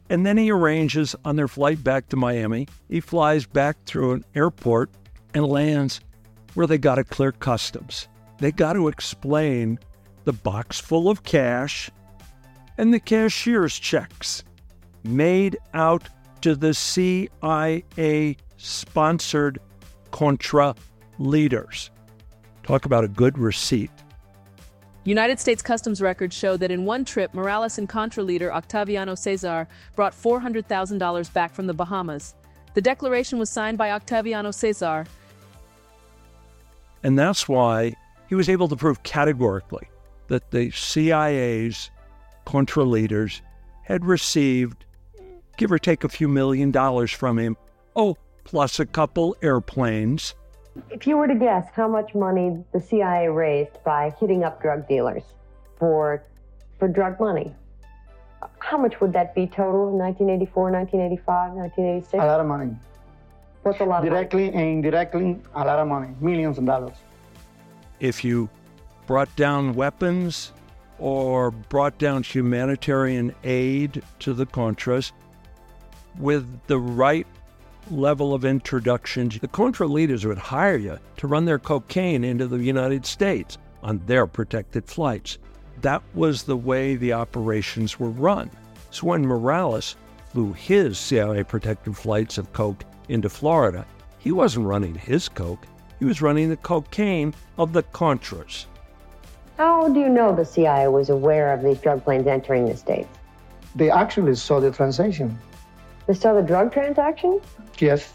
and 0.08 0.26
then 0.26 0.36
he 0.36 0.50
arranges 0.50 1.14
on 1.24 1.36
their 1.36 1.46
flight 1.46 1.84
back 1.84 2.08
to 2.08 2.16
Miami. 2.16 2.66
He 2.88 2.98
flies 2.98 3.46
back 3.46 3.76
through 3.84 4.10
an 4.10 4.24
airport 4.34 4.90
and 5.34 5.46
lands 5.46 6.00
where 6.54 6.66
they 6.66 6.78
got 6.78 6.96
to 6.96 7.04
clear 7.04 7.30
customs. 7.30 8.08
They 8.38 8.50
got 8.50 8.72
to 8.72 8.88
explain 8.88 9.78
the 10.24 10.32
box 10.32 10.80
full 10.80 11.08
of 11.08 11.22
cash 11.22 11.92
and 12.76 12.92
the 12.92 12.98
cashier's 12.98 13.78
checks 13.78 14.42
made 15.04 15.58
out 15.74 16.08
to 16.40 16.56
the 16.56 16.74
CIA 16.74 18.36
sponsored 18.56 19.60
Contra 20.10 20.74
leaders. 21.20 21.90
Talk 22.70 22.84
about 22.84 23.02
a 23.02 23.08
good 23.08 23.36
receipt. 23.36 23.90
United 25.02 25.40
States 25.40 25.60
Customs 25.60 26.00
records 26.00 26.36
show 26.36 26.56
that 26.56 26.70
in 26.70 26.84
one 26.84 27.04
trip, 27.04 27.34
Morales 27.34 27.78
and 27.78 27.88
Contra 27.88 28.22
leader 28.22 28.48
Octaviano 28.50 29.18
Cesar 29.18 29.66
brought 29.96 30.12
$400,000 30.12 31.32
back 31.32 31.52
from 31.52 31.66
the 31.66 31.74
Bahamas. 31.74 32.36
The 32.74 32.80
declaration 32.80 33.40
was 33.40 33.50
signed 33.50 33.76
by 33.76 33.88
Octaviano 33.88 34.54
Cesar. 34.54 35.04
And 37.02 37.18
that's 37.18 37.48
why 37.48 37.96
he 38.28 38.36
was 38.36 38.48
able 38.48 38.68
to 38.68 38.76
prove 38.76 39.02
categorically 39.02 39.90
that 40.28 40.52
the 40.52 40.70
CIA's 40.70 41.90
Contra 42.44 42.84
leaders 42.84 43.42
had 43.82 44.04
received, 44.04 44.84
give 45.56 45.72
or 45.72 45.80
take 45.80 46.04
a 46.04 46.08
few 46.08 46.28
million 46.28 46.70
dollars 46.70 47.10
from 47.10 47.36
him. 47.36 47.56
Oh, 47.96 48.16
plus 48.44 48.78
a 48.78 48.86
couple 48.86 49.36
airplanes 49.42 50.36
if 50.90 51.06
you 51.06 51.16
were 51.16 51.26
to 51.26 51.34
guess 51.34 51.66
how 51.72 51.88
much 51.88 52.14
money 52.14 52.64
the 52.72 52.80
CIA 52.80 53.28
raised 53.28 53.82
by 53.84 54.14
hitting 54.18 54.44
up 54.44 54.60
drug 54.62 54.88
dealers 54.88 55.22
for 55.78 56.22
for 56.78 56.88
drug 56.88 57.20
money, 57.20 57.54
how 58.58 58.78
much 58.78 59.00
would 59.00 59.12
that 59.12 59.34
be 59.34 59.46
total 59.46 59.88
in 59.88 59.98
1984, 59.98 60.70
1985, 60.70 61.52
1986? 61.52 62.14
A 62.14 62.26
lot 62.26 62.40
of 62.40 62.46
money. 62.46 62.74
What's 63.62 63.80
a 63.80 63.84
lot 63.84 64.02
Directly 64.02 64.48
and 64.48 64.60
indirectly, 64.60 65.38
a 65.54 65.64
lot 65.64 65.78
of 65.78 65.88
money, 65.88 66.14
millions 66.20 66.56
of 66.56 66.64
dollars. 66.64 66.96
If 67.98 68.24
you 68.24 68.48
brought 69.06 69.34
down 69.36 69.74
weapons 69.74 70.52
or 70.98 71.50
brought 71.50 71.98
down 71.98 72.22
humanitarian 72.22 73.34
aid 73.44 74.02
to 74.20 74.32
the 74.32 74.46
Contras 74.46 75.12
with 76.18 76.46
the 76.66 76.78
right 76.78 77.26
level 77.90 78.34
of 78.34 78.44
introductions, 78.44 79.38
the 79.38 79.48
Contra 79.48 79.86
leaders 79.86 80.24
would 80.24 80.38
hire 80.38 80.76
you 80.76 80.98
to 81.16 81.26
run 81.26 81.44
their 81.44 81.58
cocaine 81.58 82.24
into 82.24 82.46
the 82.46 82.58
United 82.58 83.04
States 83.04 83.58
on 83.82 84.00
their 84.06 84.26
protected 84.26 84.86
flights. 84.86 85.38
That 85.80 86.02
was 86.14 86.42
the 86.42 86.56
way 86.56 86.96
the 86.96 87.12
operations 87.12 87.98
were 87.98 88.10
run. 88.10 88.50
So 88.90 89.06
when 89.06 89.26
Morales 89.26 89.96
flew 90.32 90.52
his 90.52 90.98
CIA 90.98 91.44
protected 91.44 91.96
flights 91.96 92.38
of 92.38 92.52
coke 92.52 92.84
into 93.08 93.28
Florida, 93.28 93.86
he 94.18 94.32
wasn't 94.32 94.66
running 94.66 94.94
his 94.94 95.28
coke, 95.28 95.66
he 95.98 96.04
was 96.04 96.22
running 96.22 96.48
the 96.48 96.56
cocaine 96.56 97.34
of 97.58 97.72
the 97.72 97.82
Contras. 97.82 98.66
How 99.56 99.88
do 99.88 100.00
you 100.00 100.08
know 100.08 100.34
the 100.34 100.44
CIA 100.44 100.88
was 100.88 101.10
aware 101.10 101.52
of 101.52 101.62
these 101.62 101.78
drug 101.78 102.04
planes 102.04 102.26
entering 102.26 102.66
the 102.66 102.76
States? 102.76 103.08
They 103.74 103.90
actually 103.90 104.34
saw 104.34 104.60
the 104.60 104.70
transaction. 104.70 105.38
They 106.06 106.14
saw 106.14 106.34
the 106.34 106.42
drug 106.42 106.72
transaction? 106.72 107.40
Yes. 107.78 108.12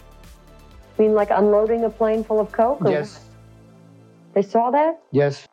I 0.98 1.02
mean, 1.02 1.14
like 1.14 1.30
unloading 1.32 1.84
a 1.84 1.90
plane 1.90 2.24
full 2.24 2.40
of 2.40 2.52
coke? 2.52 2.80
Yes. 2.86 3.26
They 4.34 4.42
saw 4.42 4.72
that? 4.72 5.00
Yes. 5.12 5.48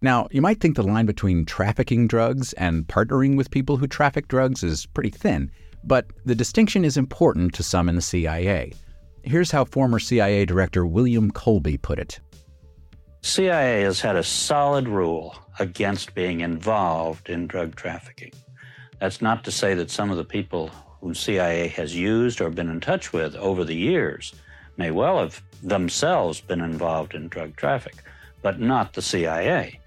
Now, 0.00 0.26
you 0.32 0.42
might 0.42 0.60
think 0.60 0.74
the 0.74 0.82
line 0.82 1.06
between 1.06 1.44
trafficking 1.44 2.08
drugs 2.08 2.52
and 2.54 2.86
partnering 2.88 3.36
with 3.36 3.52
people 3.52 3.76
who 3.76 3.86
traffic 3.86 4.26
drugs 4.26 4.64
is 4.64 4.86
pretty 4.86 5.10
thin, 5.10 5.50
but 5.84 6.06
the 6.24 6.34
distinction 6.34 6.84
is 6.84 6.96
important 6.96 7.54
to 7.54 7.62
some 7.62 7.88
in 7.88 7.94
the 7.94 8.02
CIA. 8.02 8.72
Here's 9.22 9.52
how 9.52 9.64
former 9.64 10.00
CIA 10.00 10.44
Director 10.44 10.84
William 10.84 11.30
Colby 11.30 11.76
put 11.76 12.00
it 12.00 12.18
CIA 13.24 13.82
has 13.82 14.00
had 14.00 14.16
a 14.16 14.22
solid 14.24 14.88
rule 14.88 15.36
against 15.60 16.12
being 16.12 16.40
involved 16.40 17.28
in 17.28 17.46
drug 17.46 17.76
trafficking. 17.76 18.32
That's 19.02 19.20
not 19.20 19.42
to 19.46 19.50
say 19.50 19.74
that 19.74 19.90
some 19.90 20.12
of 20.12 20.16
the 20.16 20.24
people 20.24 20.70
who 21.00 21.12
CIA 21.12 21.66
has 21.66 21.92
used 21.92 22.40
or 22.40 22.50
been 22.50 22.68
in 22.68 22.80
touch 22.80 23.12
with 23.12 23.34
over 23.34 23.64
the 23.64 23.74
years 23.74 24.32
may 24.76 24.92
well 24.92 25.18
have 25.18 25.42
themselves 25.60 26.40
been 26.40 26.60
involved 26.60 27.12
in 27.12 27.26
drug 27.26 27.56
traffic, 27.56 27.96
but 28.42 28.60
not 28.60 28.92
the 28.92 29.02
CIA. 29.02 29.80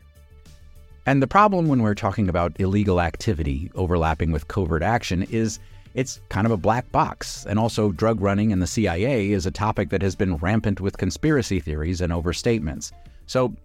And 1.05 1.23
the 1.23 1.27
problem 1.27 1.69
when 1.69 1.81
we're 1.81 1.95
talking 1.95 2.27
about 2.27 2.59
illegal 2.59 2.99
activity 2.99 3.71
overlapping 3.73 4.33
with 4.33 4.49
covert 4.49 4.83
action 4.83 5.23
is 5.31 5.59
it's 5.93 6.19
kind 6.27 6.45
of 6.45 6.51
a 6.51 6.57
black 6.57 6.91
box. 6.91 7.45
And 7.45 7.57
also, 7.57 7.93
drug 7.93 8.19
running 8.19 8.51
and 8.51 8.61
the 8.61 8.67
CIA 8.67 9.31
is 9.31 9.45
a 9.45 9.51
topic 9.51 9.91
that 9.91 10.01
has 10.01 10.17
been 10.17 10.35
rampant 10.35 10.81
with 10.81 10.97
conspiracy 10.97 11.61
theories 11.61 12.01
and 12.01 12.11
overstatements. 12.11 12.91
So 13.27 13.55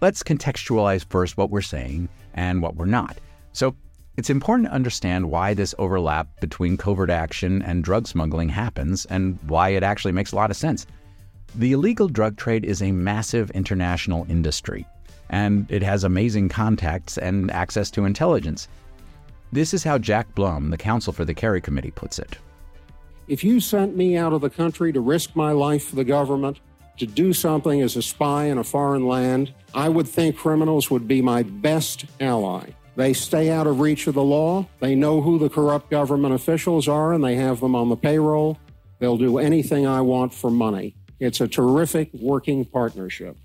let's 0.00 0.24
contextualize 0.24 1.08
first 1.08 1.36
what 1.36 1.50
we're 1.50 1.60
saying 1.60 2.08
and 2.34 2.60
what 2.60 2.74
we're 2.74 2.86
not. 2.86 3.16
So, 3.52 3.76
it's 4.18 4.30
important 4.30 4.68
to 4.68 4.74
understand 4.74 5.30
why 5.30 5.54
this 5.54 5.76
overlap 5.78 6.26
between 6.40 6.76
covert 6.76 7.08
action 7.08 7.62
and 7.62 7.84
drug 7.84 8.08
smuggling 8.08 8.48
happens 8.48 9.04
and 9.04 9.38
why 9.46 9.68
it 9.68 9.84
actually 9.84 10.10
makes 10.10 10.32
a 10.32 10.36
lot 10.36 10.50
of 10.50 10.56
sense. 10.56 10.88
The 11.54 11.70
illegal 11.70 12.08
drug 12.08 12.36
trade 12.36 12.64
is 12.64 12.82
a 12.82 12.90
massive 12.90 13.48
international 13.52 14.26
industry, 14.28 14.84
and 15.30 15.70
it 15.70 15.84
has 15.84 16.02
amazing 16.02 16.48
contacts 16.48 17.16
and 17.16 17.48
access 17.52 17.92
to 17.92 18.06
intelligence. 18.06 18.66
This 19.52 19.72
is 19.72 19.84
how 19.84 19.98
Jack 19.98 20.34
Blum, 20.34 20.70
the 20.70 20.76
counsel 20.76 21.12
for 21.12 21.24
the 21.24 21.32
Kerry 21.32 21.60
Committee, 21.60 21.92
puts 21.92 22.18
it. 22.18 22.38
If 23.28 23.44
you 23.44 23.60
sent 23.60 23.96
me 23.96 24.16
out 24.16 24.32
of 24.32 24.40
the 24.40 24.50
country 24.50 24.92
to 24.94 25.00
risk 25.00 25.36
my 25.36 25.52
life 25.52 25.84
for 25.84 25.94
the 25.94 26.02
government, 26.02 26.58
to 26.96 27.06
do 27.06 27.32
something 27.32 27.82
as 27.82 27.94
a 27.94 28.02
spy 28.02 28.46
in 28.46 28.58
a 28.58 28.64
foreign 28.64 29.06
land, 29.06 29.54
I 29.74 29.88
would 29.88 30.08
think 30.08 30.36
criminals 30.36 30.90
would 30.90 31.06
be 31.06 31.22
my 31.22 31.44
best 31.44 32.04
ally. 32.18 32.70
They 32.98 33.12
stay 33.12 33.48
out 33.48 33.68
of 33.68 33.78
reach 33.78 34.08
of 34.08 34.14
the 34.14 34.24
law. 34.24 34.66
They 34.80 34.96
know 34.96 35.20
who 35.20 35.38
the 35.38 35.48
corrupt 35.48 35.88
government 35.88 36.34
officials 36.34 36.88
are 36.88 37.12
and 37.12 37.22
they 37.22 37.36
have 37.36 37.60
them 37.60 37.76
on 37.76 37.90
the 37.90 37.96
payroll. 37.96 38.58
They'll 38.98 39.16
do 39.16 39.38
anything 39.38 39.86
I 39.86 40.00
want 40.00 40.34
for 40.34 40.50
money. 40.50 40.96
It's 41.20 41.40
a 41.40 41.46
terrific 41.46 42.10
working 42.12 42.64
partnership. 42.64 43.36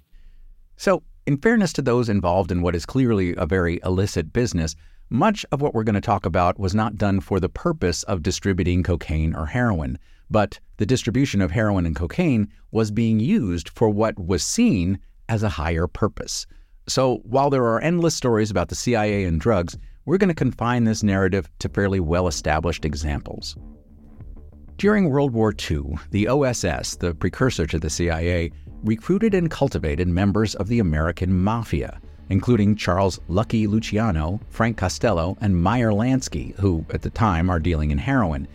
So, 0.75 1.03
in 1.27 1.37
fairness 1.37 1.71
to 1.73 1.83
those 1.83 2.09
involved 2.09 2.51
in 2.51 2.63
what 2.63 2.75
is 2.75 2.87
clearly 2.87 3.35
a 3.35 3.45
very 3.45 3.79
illicit 3.85 4.33
business, 4.33 4.75
much 5.11 5.45
of 5.51 5.61
what 5.61 5.75
we're 5.75 5.83
going 5.83 5.93
to 5.93 6.01
talk 6.01 6.25
about 6.25 6.57
was 6.57 6.73
not 6.73 6.97
done 6.97 7.19
for 7.19 7.39
the 7.39 7.47
purpose 7.47 8.01
of 8.01 8.23
distributing 8.23 8.81
cocaine 8.81 9.35
or 9.35 9.45
heroin, 9.45 9.99
but 10.31 10.59
the 10.77 10.85
distribution 10.87 11.41
of 11.41 11.51
heroin 11.51 11.85
and 11.85 11.95
cocaine 11.95 12.51
was 12.71 12.89
being 12.89 13.19
used 13.19 13.69
for 13.69 13.87
what 13.87 14.17
was 14.17 14.43
seen 14.43 14.97
as 15.29 15.43
a 15.43 15.49
higher 15.49 15.85
purpose. 15.85 16.47
So, 16.87 17.21
while 17.23 17.49
there 17.49 17.65
are 17.65 17.79
endless 17.81 18.15
stories 18.15 18.51
about 18.51 18.69
the 18.69 18.75
CIA 18.75 19.23
and 19.23 19.39
drugs, 19.39 19.77
we're 20.05 20.17
going 20.17 20.29
to 20.29 20.33
confine 20.35 20.83
this 20.83 21.01
narrative 21.01 21.49
to 21.59 21.69
fairly 21.69 21.99
well 21.99 22.27
established 22.27 22.83
examples. 22.83 23.55
During 24.77 25.09
World 25.09 25.31
War 25.31 25.53
II, 25.53 25.97
the 26.11 26.27
OSS, 26.27 26.97
the 26.97 27.15
precursor 27.17 27.65
to 27.67 27.79
the 27.79 27.89
CIA, 27.89 28.51
recruited 28.83 29.33
and 29.33 29.49
cultivated 29.49 30.09
members 30.09 30.55
of 30.55 30.67
the 30.67 30.79
American 30.79 31.41
Mafia, 31.41 32.01
including 32.29 32.75
Charles 32.75 33.19
Lucky 33.29 33.65
Luciano, 33.65 34.41
Frank 34.49 34.77
Costello, 34.77 35.37
and 35.39 35.61
Meyer 35.61 35.91
Lansky, 35.91 36.53
who 36.59 36.85
at 36.93 37.01
the 37.01 37.09
time 37.09 37.49
are 37.49 37.59
dealing 37.59 37.91
in 37.91 37.97
heroin. 37.97 38.47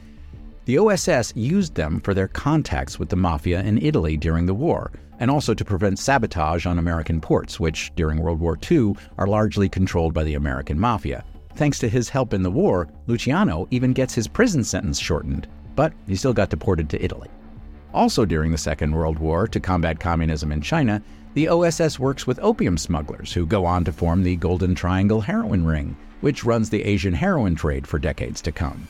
The 0.68 0.76
OSS 0.76 1.32
used 1.34 1.76
them 1.76 1.98
for 1.98 2.12
their 2.12 2.28
contacts 2.28 2.98
with 2.98 3.08
the 3.08 3.16
Mafia 3.16 3.62
in 3.62 3.80
Italy 3.80 4.18
during 4.18 4.44
the 4.44 4.52
war, 4.52 4.92
and 5.18 5.30
also 5.30 5.54
to 5.54 5.64
prevent 5.64 5.98
sabotage 5.98 6.66
on 6.66 6.78
American 6.78 7.22
ports, 7.22 7.58
which 7.58 7.90
during 7.96 8.18
World 8.18 8.38
War 8.38 8.58
II 8.70 8.92
are 9.16 9.26
largely 9.26 9.70
controlled 9.70 10.12
by 10.12 10.24
the 10.24 10.34
American 10.34 10.78
Mafia. 10.78 11.24
Thanks 11.54 11.78
to 11.78 11.88
his 11.88 12.10
help 12.10 12.34
in 12.34 12.42
the 12.42 12.50
war, 12.50 12.86
Luciano 13.06 13.66
even 13.70 13.94
gets 13.94 14.12
his 14.12 14.28
prison 14.28 14.62
sentence 14.62 14.98
shortened, 14.98 15.48
but 15.74 15.94
he 16.06 16.14
still 16.14 16.34
got 16.34 16.50
deported 16.50 16.90
to 16.90 17.02
Italy. 17.02 17.30
Also 17.94 18.26
during 18.26 18.50
the 18.50 18.58
Second 18.58 18.94
World 18.94 19.18
War, 19.18 19.48
to 19.48 19.60
combat 19.60 19.98
communism 19.98 20.52
in 20.52 20.60
China, 20.60 21.00
the 21.32 21.48
OSS 21.48 21.98
works 21.98 22.26
with 22.26 22.38
opium 22.42 22.76
smugglers 22.76 23.32
who 23.32 23.46
go 23.46 23.64
on 23.64 23.84
to 23.84 23.92
form 23.92 24.22
the 24.22 24.36
Golden 24.36 24.74
Triangle 24.74 25.22
heroin 25.22 25.64
ring, 25.64 25.96
which 26.20 26.44
runs 26.44 26.68
the 26.68 26.84
Asian 26.84 27.14
heroin 27.14 27.54
trade 27.54 27.86
for 27.86 27.98
decades 27.98 28.42
to 28.42 28.52
come. 28.52 28.86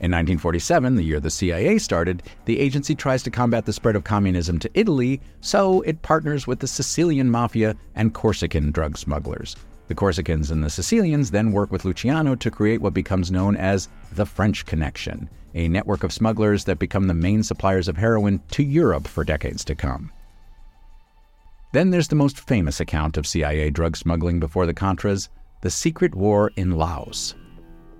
In 0.00 0.10
1947, 0.10 0.96
the 0.96 1.04
year 1.04 1.20
the 1.20 1.30
CIA 1.30 1.78
started, 1.78 2.24
the 2.46 2.58
agency 2.58 2.94
tries 2.94 3.22
to 3.22 3.30
combat 3.30 3.64
the 3.64 3.72
spread 3.72 3.94
of 3.94 4.02
communism 4.04 4.58
to 4.58 4.70
Italy, 4.74 5.20
so 5.40 5.82
it 5.82 6.02
partners 6.02 6.46
with 6.46 6.58
the 6.58 6.66
Sicilian 6.66 7.30
mafia 7.30 7.76
and 7.94 8.12
Corsican 8.12 8.72
drug 8.72 8.98
smugglers. 8.98 9.56
The 9.86 9.94
Corsicans 9.94 10.50
and 10.50 10.64
the 10.64 10.70
Sicilians 10.70 11.30
then 11.30 11.52
work 11.52 11.70
with 11.70 11.84
Luciano 11.84 12.34
to 12.34 12.50
create 12.50 12.80
what 12.80 12.92
becomes 12.92 13.30
known 13.30 13.56
as 13.56 13.88
the 14.12 14.26
French 14.26 14.66
Connection, 14.66 15.30
a 15.54 15.68
network 15.68 16.02
of 16.02 16.12
smugglers 16.12 16.64
that 16.64 16.78
become 16.80 17.06
the 17.06 17.14
main 17.14 17.42
suppliers 17.42 17.86
of 17.86 17.96
heroin 17.96 18.42
to 18.50 18.64
Europe 18.64 19.06
for 19.06 19.24
decades 19.24 19.64
to 19.66 19.74
come. 19.74 20.10
Then 21.72 21.90
there's 21.90 22.08
the 22.08 22.16
most 22.16 22.40
famous 22.40 22.80
account 22.80 23.16
of 23.16 23.26
CIA 23.26 23.70
drug 23.70 23.96
smuggling 23.96 24.40
before 24.40 24.66
the 24.66 24.74
Contras 24.74 25.28
the 25.60 25.70
secret 25.70 26.14
war 26.14 26.50
in 26.56 26.72
Laos. 26.72 27.34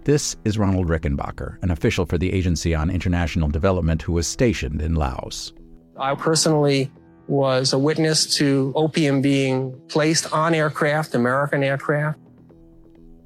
This 0.04 0.36
is 0.44 0.58
Ronald 0.58 0.88
Rickenbacker, 0.88 1.56
an 1.62 1.70
official 1.70 2.04
for 2.04 2.18
the 2.18 2.30
Agency 2.30 2.74
on 2.74 2.90
International 2.90 3.48
Development 3.48 4.02
who 4.02 4.12
was 4.12 4.26
stationed 4.26 4.82
in 4.82 4.96
Laos. 4.96 5.54
I 5.98 6.14
personally 6.14 6.92
was 7.26 7.72
a 7.72 7.78
witness 7.78 8.36
to 8.36 8.70
opium 8.76 9.22
being 9.22 9.72
placed 9.88 10.30
on 10.30 10.52
aircraft, 10.52 11.14
American 11.14 11.62
aircraft. 11.62 12.18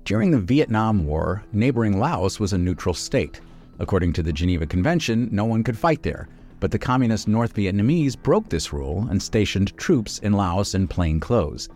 During 0.05 0.31
the 0.31 0.39
Vietnam 0.39 1.05
War, 1.05 1.43
neighboring 1.53 1.99
Laos 1.99 2.39
was 2.39 2.53
a 2.53 2.59
neutral 2.59 2.95
state. 2.95 3.41
According 3.81 4.13
to 4.13 4.23
the 4.23 4.33
Geneva 4.33 4.65
Convention, 4.65 5.29
no 5.33 5.47
one 5.47 5.65
could 5.65 5.77
fight 5.77 6.05
there, 6.05 6.29
but 6.61 6.71
the 6.71 6.79
communist 6.79 7.27
North 7.27 7.55
Vietnamese 7.55 8.17
broke 8.17 8.51
this 8.51 8.73
rule 8.73 9.05
and 9.11 9.21
stationed 9.21 9.77
troops 9.79 10.21
in 10.21 10.33
Laos 10.33 10.77
in 10.77 10.87
plain 10.87 11.19
clothes. 11.19 11.69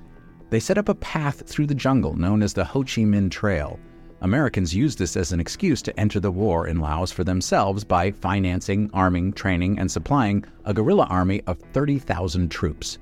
They 0.50 0.60
set 0.60 0.78
up 0.78 0.88
a 0.88 0.94
path 0.94 1.44
through 1.44 1.66
the 1.66 1.74
jungle 1.74 2.14
known 2.14 2.40
as 2.40 2.54
the 2.54 2.64
Ho 2.66 2.82
Chi 2.82 3.02
Minh 3.02 3.32
Trail 3.32 3.80
Americans 4.22 4.72
used 4.72 5.00
this 5.00 5.16
as 5.16 5.32
an 5.32 5.40
excuse 5.40 5.82
to 5.82 5.98
enter 5.98 6.20
the 6.20 6.30
war 6.30 6.68
in 6.68 6.78
Laos 6.78 7.10
for 7.10 7.24
themselves 7.24 7.82
by 7.82 8.12
financing, 8.12 8.88
arming, 8.94 9.32
training, 9.32 9.80
and 9.80 9.90
supplying 9.90 10.44
a 10.64 10.72
guerrilla 10.72 11.06
army 11.10 11.42
of 11.48 11.58
30,000 11.72 12.48
troops. 12.48 12.98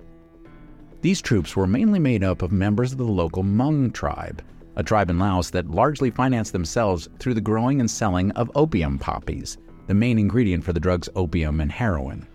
These 1.03 1.21
troops 1.21 1.55
were 1.55 1.67
mainly 1.67 1.99
made 1.99 2.25
up 2.25 2.41
of 2.41 2.53
members 2.53 2.93
of 2.93 2.99
the 2.99 3.05
local 3.05 3.43
Hmong 3.43 3.93
tribe, 3.93 4.43
a 4.77 4.83
tribe 4.83 5.11
in 5.11 5.19
Laos 5.19 5.51
that 5.51 5.71
largely 5.71 6.11
financed 6.11 6.53
themselves 6.53 7.11
through 7.19 7.35
the 7.35 7.41
growing 7.43 7.81
and 7.81 7.91
selling 7.91 8.31
of 8.33 8.51
opium 8.55 8.99
poppies, 8.99 9.59
the 9.89 9.95
main 9.95 10.19
ingredient 10.19 10.65
for 10.65 10.73
the 10.73 10.81
drugs 10.81 11.11
opium 11.17 11.61
and 11.61 11.71
heroin. 11.71 12.27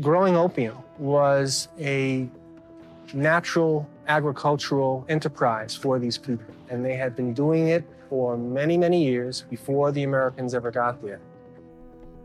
Growing 0.00 0.34
opium 0.34 0.76
was 0.98 1.68
a 1.78 2.28
natural 3.14 3.88
agricultural 4.08 5.06
enterprise 5.08 5.76
for 5.76 6.00
these 6.00 6.18
people. 6.18 6.55
And 6.68 6.84
they 6.84 6.96
had 6.96 7.14
been 7.14 7.32
doing 7.32 7.68
it 7.68 7.84
for 8.08 8.36
many, 8.36 8.76
many 8.76 9.04
years 9.04 9.44
before 9.50 9.92
the 9.92 10.02
Americans 10.02 10.54
ever 10.54 10.70
got 10.70 11.02
there. 11.02 11.20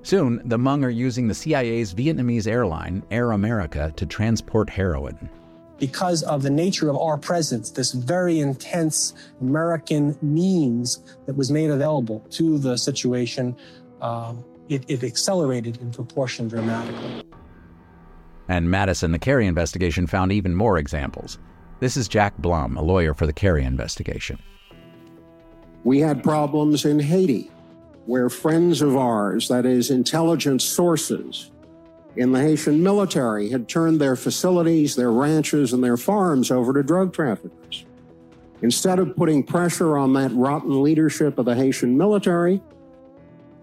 Soon, 0.04 0.42
the 0.46 0.58
Hmong 0.58 0.84
are 0.84 0.90
using 0.90 1.28
the 1.28 1.36
CIA's 1.36 1.94
Vietnamese 1.94 2.48
airline, 2.48 3.04
Air 3.12 3.32
America, 3.32 3.94
to 3.96 4.06
transport 4.06 4.70
heroin. 4.70 5.30
Because 5.78 6.24
of 6.24 6.44
the 6.44 6.50
nature 6.50 6.90
of 6.90 6.98
our 6.98 7.18
presence, 7.18 7.72
this 7.72 7.92
very 7.92 8.40
intense 8.40 9.14
American 9.42 10.18
means 10.22 11.04
that 11.26 11.36
was 11.36 11.52
made 11.52 11.70
available 11.70 12.20
to 12.32 12.58
the 12.58 12.78
situation, 12.78 13.56
um, 14.02 14.44
it, 14.70 14.84
it 14.88 15.04
accelerated 15.04 15.78
in 15.82 15.92
proportion 15.92 16.48
dramatically. 16.48 17.24
And 18.48 18.70
Madison, 18.70 19.12
the 19.12 19.20
Kerry 19.20 19.48
investigation, 19.48 20.08
found 20.08 20.32
even 20.32 20.56
more 20.56 20.78
examples. 20.78 21.40
This 21.82 21.98
is 21.98 22.08
Jack 22.08 22.38
Blum, 22.38 22.78
a 22.78 22.82
lawyer 22.84 23.16
for 23.16 23.26
the 23.26 23.34
Kerry 23.34 23.64
investigation. 23.64 24.38
We 25.84 25.98
had 25.98 26.24
problems 26.24 26.86
in 26.86 27.00
Haiti, 27.00 27.50
where 28.06 28.30
friends 28.30 28.84
of 28.84 28.96
ours, 28.96 29.48
that 29.48 29.66
is, 29.66 29.90
intelligence 29.90 30.64
sources 30.64 31.50
in 32.16 32.34
the 32.34 32.40
Haitian 32.40 32.84
military, 32.84 33.50
had 33.50 33.68
turned 33.68 34.00
their 34.00 34.16
facilities, 34.16 34.96
their 34.96 35.12
ranches, 35.12 35.74
and 35.74 35.84
their 35.84 35.98
farms 35.98 36.52
over 36.52 36.72
to 36.72 36.84
drug 36.84 37.14
traffickers. 37.14 37.86
Instead 38.62 39.00
of 39.00 39.16
putting 39.16 39.42
pressure 39.42 39.98
on 39.98 40.14
that 40.14 40.32
rotten 40.34 40.84
leadership 40.84 41.40
of 41.40 41.46
the 41.46 41.56
Haitian 41.56 41.98
military, 41.98 42.62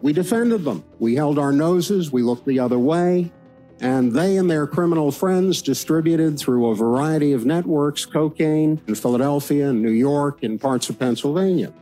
we 0.02 0.12
defended 0.12 0.64
them. 0.64 0.82
We 0.98 1.14
held 1.14 1.38
our 1.38 1.52
noses, 1.52 2.10
we 2.10 2.22
looked 2.22 2.46
the 2.46 2.58
other 2.58 2.80
way, 2.80 3.30
and 3.80 4.12
they 4.12 4.36
and 4.36 4.50
their 4.50 4.66
criminal 4.66 5.12
friends 5.12 5.62
distributed 5.62 6.38
through 6.38 6.68
a 6.68 6.74
variety 6.74 7.32
of 7.32 7.44
networks 7.44 8.04
cocaine 8.04 8.80
in 8.86 8.94
Philadelphia 8.94 9.68
and 9.68 9.82
New 9.82 9.90
York 9.90 10.42
and 10.42 10.60
parts 10.60 10.90
of 10.90 10.98
Pennsylvania. 10.98 11.72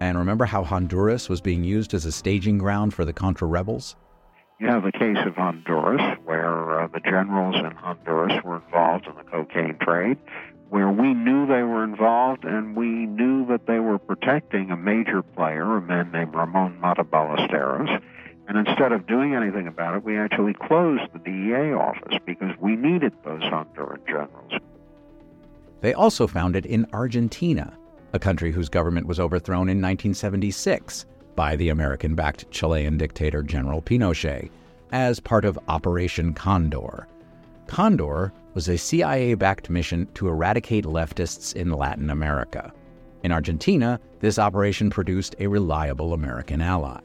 And 0.00 0.18
remember 0.18 0.44
how 0.44 0.64
Honduras 0.64 1.28
was 1.28 1.40
being 1.40 1.64
used 1.64 1.94
as 1.94 2.04
a 2.04 2.12
staging 2.12 2.58
ground 2.58 2.94
for 2.94 3.04
the 3.04 3.12
Contra 3.12 3.46
rebels? 3.46 3.96
You 4.58 4.68
have 4.68 4.84
the 4.84 4.92
case 4.92 5.18
of 5.26 5.34
Honduras, 5.34 6.18
where 6.24 6.82
uh, 6.82 6.88
the 6.88 7.00
generals 7.00 7.56
in 7.56 7.72
Honduras 7.72 8.42
were 8.44 8.56
involved 8.56 9.06
in 9.06 9.16
the 9.16 9.24
cocaine 9.24 9.76
trade, 9.80 10.18
where 10.68 10.90
we 10.90 11.14
knew 11.14 11.46
they 11.46 11.62
were 11.62 11.84
involved 11.84 12.44
and 12.44 12.76
we 12.76 13.06
knew 13.06 13.46
that 13.46 13.66
they 13.66 13.80
were 13.80 13.98
protecting 13.98 14.70
a 14.70 14.76
major 14.76 15.22
player, 15.22 15.76
a 15.76 15.82
man 15.82 16.12
named 16.12 16.34
Ramon 16.34 16.80
Matta 16.80 17.04
Ballesteros 17.04 18.00
and 18.48 18.66
instead 18.66 18.92
of 18.92 19.06
doing 19.06 19.34
anything 19.34 19.66
about 19.66 19.94
it, 19.94 20.04
we 20.04 20.18
actually 20.18 20.54
closed 20.54 21.02
the 21.12 21.18
DEA 21.18 21.72
office 21.72 22.18
because 22.26 22.52
we 22.60 22.76
needed 22.76 23.12
those 23.24 23.42
Honduran 23.42 24.04
generals. 24.06 24.52
They 25.80 25.94
also 25.94 26.26
found 26.26 26.56
it 26.56 26.66
in 26.66 26.86
Argentina, 26.92 27.76
a 28.12 28.18
country 28.18 28.52
whose 28.52 28.68
government 28.68 29.06
was 29.06 29.20
overthrown 29.20 29.68
in 29.68 29.80
1976 29.80 31.06
by 31.34 31.56
the 31.56 31.70
American 31.70 32.14
backed 32.14 32.50
Chilean 32.50 32.98
dictator 32.98 33.42
General 33.42 33.80
Pinochet 33.80 34.50
as 34.92 35.18
part 35.18 35.44
of 35.44 35.58
Operation 35.68 36.34
Condor. 36.34 37.06
Condor 37.66 38.32
was 38.54 38.68
a 38.68 38.76
CIA 38.76 39.34
backed 39.34 39.70
mission 39.70 40.06
to 40.14 40.28
eradicate 40.28 40.84
leftists 40.84 41.54
in 41.54 41.70
Latin 41.70 42.10
America. 42.10 42.72
In 43.22 43.32
Argentina, 43.32 43.98
this 44.20 44.38
operation 44.38 44.90
produced 44.90 45.34
a 45.38 45.46
reliable 45.46 46.12
American 46.12 46.60
ally. 46.60 47.00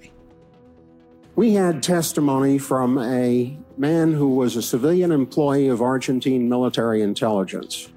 We 1.38 1.54
had 1.54 1.84
testimony 1.84 2.58
from 2.58 2.98
a 2.98 3.56
man 3.78 4.12
who 4.12 4.30
was 4.30 4.56
a 4.56 4.62
civilian 4.64 5.12
employee 5.12 5.68
of 5.68 5.84
Argentine 5.84 6.50
military 6.50 7.04
intelligence. 7.04 7.90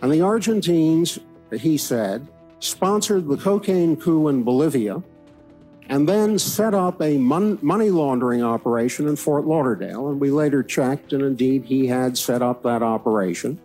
And 0.00 0.10
the 0.10 0.22
Argentines, 0.22 1.18
he 1.52 1.76
said, 1.76 2.26
sponsored 2.60 3.28
the 3.28 3.36
cocaine 3.36 3.94
coup 3.94 4.28
in 4.28 4.42
Bolivia, 4.42 5.02
and 5.90 6.08
then 6.08 6.38
set 6.38 6.72
up 6.72 7.02
a 7.02 7.18
mon- 7.18 7.58
money 7.60 7.90
laundering 7.90 8.42
operation 8.42 9.06
in 9.06 9.16
Fort 9.16 9.46
Lauderdale. 9.46 10.08
And 10.08 10.18
we 10.18 10.30
later 10.30 10.62
checked, 10.62 11.12
and 11.12 11.22
indeed 11.22 11.66
he 11.66 11.86
had 11.86 12.16
set 12.16 12.40
up 12.40 12.62
that 12.62 12.82
operation. 12.82 13.60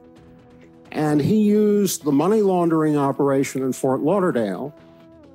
And 0.91 1.21
he 1.21 1.37
used 1.37 2.03
the 2.03 2.11
money 2.11 2.41
laundering 2.41 2.97
operation 2.97 3.63
in 3.63 3.71
Fort 3.71 4.01
Lauderdale 4.01 4.75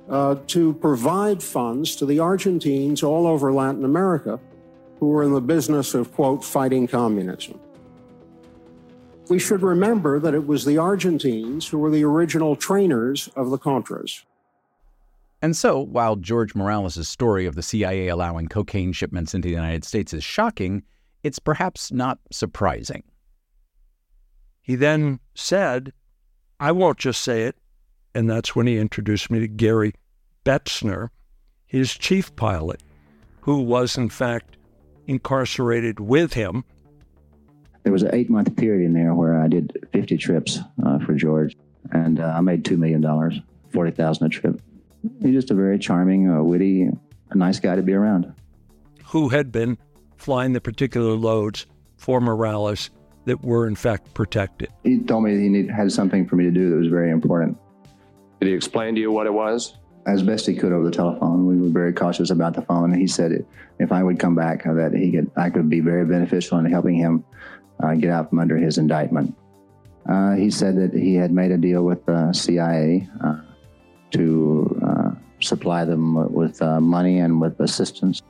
uh, 0.09 0.35
to 0.47 0.73
provide 0.75 1.43
funds 1.43 1.95
to 1.97 2.05
the 2.05 2.19
Argentines 2.19 3.03
all 3.03 3.27
over 3.27 3.51
Latin 3.51 3.85
America 3.85 4.39
who 4.99 5.07
were 5.07 5.23
in 5.23 5.33
the 5.33 5.41
business 5.41 5.93
of, 5.93 6.11
quote, 6.13 6.43
fighting 6.43 6.87
communism. 6.87 7.59
We 9.29 9.39
should 9.39 9.61
remember 9.61 10.19
that 10.19 10.33
it 10.33 10.47
was 10.47 10.65
the 10.65 10.77
Argentines 10.77 11.67
who 11.67 11.77
were 11.77 11.91
the 11.91 12.03
original 12.03 12.55
trainers 12.55 13.27
of 13.35 13.49
the 13.49 13.57
Contras. 13.57 14.23
And 15.41 15.55
so, 15.55 15.79
while 15.79 16.15
George 16.15 16.55
Morales' 16.55 17.07
story 17.07 17.45
of 17.45 17.55
the 17.55 17.61
CIA 17.61 18.07
allowing 18.07 18.47
cocaine 18.47 18.91
shipments 18.91 19.35
into 19.35 19.49
the 19.49 19.53
United 19.53 19.83
States 19.83 20.13
is 20.13 20.23
shocking, 20.23 20.81
it's 21.23 21.39
perhaps 21.39 21.91
not 21.91 22.19
surprising. 22.31 23.03
He 24.61 24.75
then 24.75 25.19
said, 25.35 25.93
I 26.59 26.71
won't 26.71 26.97
just 26.97 27.21
say 27.21 27.43
it, 27.43 27.55
and 28.17 28.27
that's 28.27 28.55
when 28.55 28.65
he 28.65 28.79
introduced 28.79 29.29
me 29.29 29.37
to 29.37 29.47
Gary 29.47 29.93
Betzner, 30.43 31.09
his 31.67 31.93
chief 31.93 32.35
pilot, 32.35 32.81
who 33.41 33.61
was 33.61 33.95
in 33.95 34.09
fact 34.09 34.57
incarcerated 35.05 35.99
with 35.99 36.33
him. 36.33 36.63
There 37.83 37.93
was 37.93 38.01
an 38.01 38.09
eight 38.13 38.27
month 38.27 38.55
period 38.57 38.83
in 38.83 38.93
there 38.93 39.13
where 39.13 39.39
I 39.39 39.47
did 39.47 39.87
50 39.93 40.17
trips 40.17 40.57
uh, 40.83 40.97
for 40.97 41.13
George, 41.13 41.55
and 41.91 42.19
uh, 42.19 42.33
I 42.35 42.41
made 42.41 42.65
$2 42.65 42.75
million, 42.79 43.03
40000 43.69 44.25
a 44.25 44.29
trip. 44.29 44.61
He's 45.21 45.33
just 45.33 45.51
a 45.51 45.53
very 45.53 45.77
charming, 45.77 46.27
uh, 46.27 46.41
witty, 46.41 46.89
a 47.29 47.35
nice 47.35 47.59
guy 47.59 47.75
to 47.75 47.83
be 47.83 47.93
around. 47.93 48.33
Who 49.09 49.29
had 49.29 49.51
been 49.51 49.77
flying 50.15 50.53
the 50.53 50.61
particular 50.61 51.11
loads 51.11 51.67
for 51.97 52.19
Morales 52.19 52.89
that 53.25 53.43
were 53.43 53.67
in 53.67 53.75
fact 53.75 54.15
protected. 54.15 54.69
He 54.83 55.01
told 55.01 55.23
me 55.23 55.39
he 55.39 55.49
need, 55.49 55.69
had 55.69 55.91
something 55.91 56.27
for 56.27 56.35
me 56.35 56.45
to 56.45 56.51
do 56.51 56.71
that 56.71 56.77
was 56.77 56.87
very 56.87 57.11
important. 57.11 57.59
Did 58.39 58.49
he 58.49 58.53
explain 58.53 58.95
to 58.95 59.01
you 59.01 59.11
what 59.11 59.27
it 59.27 59.33
was? 59.33 59.77
As 60.05 60.23
best 60.23 60.45
he 60.45 60.55
could 60.55 60.71
over 60.71 60.85
the 60.85 60.91
telephone. 60.91 61.47
We 61.47 61.59
were 61.59 61.69
very 61.69 61.91
cautious 61.91 62.29
about 62.29 62.53
the 62.53 62.61
phone. 62.61 62.93
He 62.93 63.07
said 63.07 63.45
if 63.79 63.91
I 63.91 64.03
would 64.03 64.19
come 64.19 64.35
back, 64.35 64.65
uh, 64.65 64.73
that 64.73 64.93
he 64.93 65.11
could, 65.11 65.29
I 65.35 65.49
could 65.49 65.69
be 65.69 65.81
very 65.81 66.05
beneficial 66.05 66.57
in 66.59 66.65
helping 66.65 66.95
him 66.95 67.25
uh, 67.83 67.93
get 67.95 68.11
out 68.11 68.29
from 68.29 68.39
under 68.39 68.57
his 68.57 68.77
indictment. 68.77 69.35
Uh, 70.07 70.35
he 70.35 70.49
said 70.49 70.77
that 70.77 70.93
he 70.93 71.15
had 71.15 71.31
made 71.31 71.51
a 71.51 71.57
deal 71.57 71.83
with 71.83 72.05
the 72.05 72.31
CIA 72.31 73.07
uh, 73.23 73.41
to 74.11 74.79
uh, 74.85 75.11
supply 75.41 75.83
them 75.83 76.33
with 76.33 76.61
uh, 76.61 76.79
money 76.79 77.19
and 77.19 77.41
with 77.41 77.59
assistance. 77.59 78.21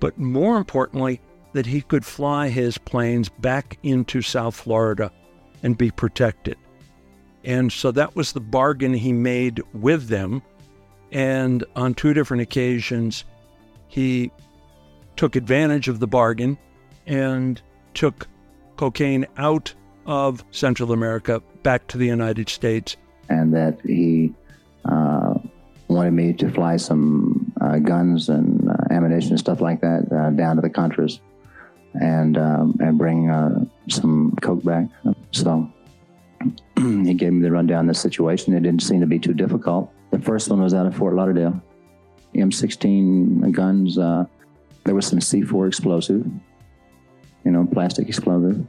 But 0.00 0.18
more 0.18 0.58
importantly, 0.58 1.20
that 1.54 1.66
he 1.66 1.80
could 1.80 2.04
fly 2.04 2.48
his 2.48 2.76
planes 2.76 3.28
back 3.28 3.78
into 3.82 4.20
South 4.20 4.54
Florida 4.54 5.10
and 5.62 5.78
be 5.78 5.90
protected. 5.90 6.58
And 7.44 7.70
so 7.70 7.90
that 7.92 8.16
was 8.16 8.32
the 8.32 8.40
bargain 8.40 8.94
he 8.94 9.12
made 9.12 9.62
with 9.72 10.08
them. 10.08 10.42
And 11.12 11.64
on 11.76 11.94
two 11.94 12.14
different 12.14 12.42
occasions, 12.42 13.24
he 13.88 14.30
took 15.16 15.36
advantage 15.36 15.88
of 15.88 16.00
the 16.00 16.06
bargain 16.06 16.58
and 17.06 17.60
took 17.92 18.26
cocaine 18.76 19.26
out 19.36 19.72
of 20.06 20.44
Central 20.50 20.92
America 20.92 21.42
back 21.62 21.86
to 21.88 21.98
the 21.98 22.06
United 22.06 22.48
States. 22.48 22.96
And 23.28 23.54
that 23.54 23.80
he 23.82 24.34
uh, 24.84 25.34
wanted 25.88 26.12
me 26.12 26.32
to 26.34 26.50
fly 26.50 26.76
some 26.76 27.52
uh, 27.60 27.78
guns 27.78 28.28
and 28.28 28.68
uh, 28.68 28.74
ammunition 28.90 29.30
and 29.30 29.38
stuff 29.38 29.60
like 29.60 29.80
that 29.80 30.10
uh, 30.12 30.30
down 30.30 30.56
to 30.56 30.62
the 30.62 30.70
Contras 30.70 31.20
and 32.00 32.36
um, 32.36 32.76
and 32.80 32.98
bring 32.98 33.30
uh, 33.30 33.64
some 33.88 34.34
coke 34.42 34.64
back. 34.64 34.86
So 35.30 35.70
he 36.76 37.14
gave 37.14 37.32
me 37.32 37.42
the 37.42 37.50
rundown 37.50 37.88
of 37.88 37.94
the 37.94 38.00
situation. 38.00 38.54
It 38.54 38.62
didn't 38.62 38.82
seem 38.82 39.00
to 39.00 39.06
be 39.06 39.18
too 39.18 39.34
difficult. 39.34 39.92
The 40.10 40.18
first 40.18 40.48
one 40.48 40.62
was 40.62 40.74
out 40.74 40.86
of 40.86 40.94
Fort 40.94 41.14
Lauderdale. 41.14 41.60
M16 42.34 43.52
guns. 43.52 43.98
Uh, 43.98 44.24
there 44.84 44.94
was 44.94 45.06
some 45.06 45.18
C4 45.18 45.68
explosive, 45.68 46.26
you 47.44 47.50
know, 47.50 47.66
plastic 47.72 48.08
explosive. 48.08 48.64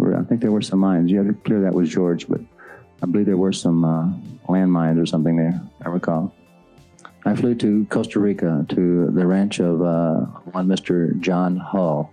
I 0.00 0.22
think 0.22 0.40
there 0.40 0.52
were 0.52 0.62
some 0.62 0.80
mines. 0.80 1.10
You 1.10 1.18
have 1.18 1.28
to 1.28 1.34
clear 1.34 1.60
that 1.62 1.72
with 1.72 1.88
George, 1.88 2.28
but 2.28 2.40
I 3.02 3.06
believe 3.06 3.26
there 3.26 3.36
were 3.36 3.52
some 3.52 3.84
uh, 3.84 4.08
landmines 4.48 5.00
or 5.00 5.06
something 5.06 5.36
there, 5.36 5.60
I 5.84 5.88
recall. 5.88 6.34
I 7.24 7.34
flew 7.34 7.54
to 7.54 7.86
Costa 7.86 8.20
Rica 8.20 8.66
to 8.68 9.10
the 9.10 9.26
ranch 9.26 9.60
of 9.60 9.80
uh, 9.80 10.20
one 10.52 10.66
Mr. 10.66 11.18
John 11.20 11.56
Hull. 11.56 12.10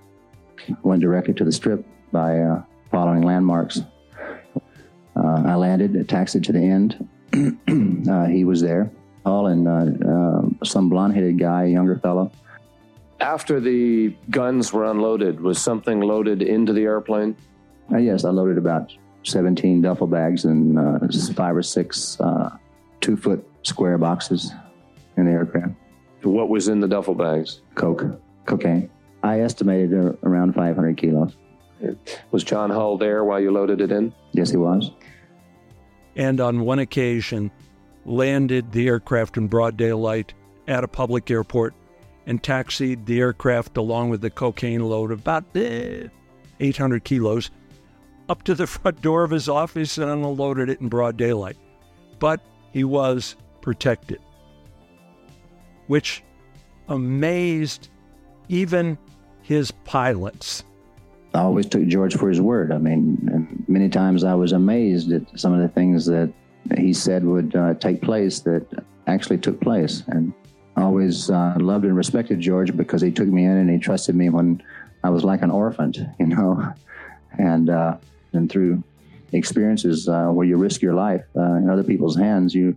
Went 0.84 1.02
directly 1.02 1.34
to 1.34 1.44
the 1.44 1.52
strip 1.52 1.86
by 2.12 2.40
uh, 2.40 2.64
following 2.92 3.24
landmarks. 3.24 3.82
Uh, 5.16 5.44
I 5.46 5.56
landed, 5.56 6.08
taxied 6.08 6.44
to 6.46 6.52
the 6.52 6.60
end. 6.60 7.08
Uh, 8.10 8.26
he 8.26 8.44
was 8.44 8.62
there. 8.62 8.92
Hull 9.26 9.48
and 9.48 9.68
uh, 9.68 10.10
uh, 10.10 10.66
some 10.66 10.90
blonde 10.90 11.14
headed 11.14 11.40
guy, 11.40 11.66
younger 11.66 11.98
fellow. 12.00 12.32
After 13.20 13.60
the 13.60 14.16
guns 14.32 14.74
were 14.74 14.86
unloaded, 14.86 15.40
was 15.40 15.62
something 15.62 16.02
loaded 16.02 16.42
into 16.42 16.74
the 16.74 16.82
airplane? 16.82 17.36
yes, 17.96 18.26
I 18.26 18.32
loaded 18.32 18.58
about 18.58 18.92
17 19.24 19.84
duffel 19.84 20.08
bags 20.08 20.46
and 20.46 20.76
five 21.36 21.56
or 21.56 21.62
six 21.62 22.18
two 23.00 23.16
foot 23.16 23.48
square 23.64 23.98
boxes 23.98 24.52
in 25.18 25.26
the 25.26 25.32
aircraft. 25.32 25.74
What 26.24 26.50
was 26.50 26.68
in 26.68 26.80
the 26.80 26.88
duffel 26.88 27.16
bags? 27.16 27.62
Coke, 27.76 28.04
cocaine. 28.46 28.90
I 29.24 29.42
estimated 29.42 29.94
uh, 29.94 30.14
around 30.24 30.54
500 30.54 30.98
kilos. 30.98 31.36
Was 32.32 32.44
John 32.44 32.70
Hull 32.70 32.98
there 32.98 33.24
while 33.24 33.40
you 33.40 33.52
loaded 33.52 33.82
it 33.82 33.92
in? 33.92 34.14
Yes, 34.32 34.52
he 34.52 34.58
was. 34.58 34.92
And 36.16 36.40
on 36.42 36.62
one 36.62 36.80
occasion, 36.80 37.52
landed 38.06 38.72
the 38.72 38.88
aircraft 38.88 39.38
in 39.38 39.48
broad 39.48 39.78
daylight 39.78 40.34
at 40.68 40.84
a 40.84 40.88
public 40.88 41.30
airport 41.30 41.74
and 42.26 42.42
taxied 42.42 43.06
the 43.06 43.20
aircraft 43.20 43.78
along 43.78 44.10
with 44.10 44.22
the 44.22 44.30
cocaine 44.30 44.82
load 44.82 45.12
of 45.12 45.20
about 45.20 45.46
eh, 45.56 46.08
800 46.60 47.04
kilos 47.04 47.52
up 48.30 48.44
to 48.44 48.56
the 48.56 48.68
front 48.68 49.02
door 49.02 49.24
of 49.24 49.32
his 49.32 49.50
office 49.50 49.98
and 49.98 50.10
unloaded 50.10 50.70
it 50.70 50.82
in 50.82 50.90
broad 50.90 51.18
daylight. 51.18 51.58
But 52.20 52.42
he 52.72 52.84
was 52.84 53.36
protected, 53.62 54.20
which 55.88 56.24
amazed 56.88 57.90
even 58.50 58.98
his 59.42 59.72
pilots. 59.86 60.64
I 61.34 61.40
always 61.40 61.66
took 61.66 61.86
George 61.88 62.16
for 62.16 62.30
his 62.30 62.42
word. 62.42 62.72
I 62.72 62.78
mean, 62.78 63.64
many 63.68 63.88
times 63.88 64.24
I 64.24 64.34
was 64.34 64.52
amazed 64.52 65.12
at 65.12 65.24
some 65.40 65.54
of 65.54 65.60
the 65.60 65.70
things 65.70 66.06
that 66.06 66.32
he 66.78 66.94
said 66.94 67.24
would 67.24 67.56
uh, 67.56 67.74
take 67.76 68.02
place 68.02 68.40
that 68.42 68.66
actually 69.08 69.38
took 69.38 69.60
place. 69.62 70.04
And 70.08 70.34
I 70.76 70.84
always 70.84 71.30
uh, 71.30 71.56
loved 71.58 71.86
and 71.86 71.96
respected 71.96 72.40
George 72.40 72.76
because 72.76 73.02
he 73.02 73.12
took 73.12 73.28
me 73.28 73.46
in 73.46 73.58
and 73.58 73.70
he 73.70 73.78
trusted 73.78 74.16
me 74.16 74.30
when 74.30 74.62
I 75.04 75.10
was 75.10 75.24
like 75.24 75.42
an 75.42 75.52
orphan, 75.52 75.94
you 76.20 76.28
know. 76.28 76.74
And 77.38 77.70
uh, 77.70 77.98
and 78.34 78.52
through 78.52 78.84
experiences 79.32 80.10
uh, 80.10 80.28
where 80.28 80.46
you 80.46 80.58
risk 80.58 80.82
your 80.82 80.94
life 80.94 81.24
uh, 81.38 81.54
in 81.54 81.70
other 81.70 81.84
people's 81.84 82.18
hands, 82.18 82.54
you 82.54 82.76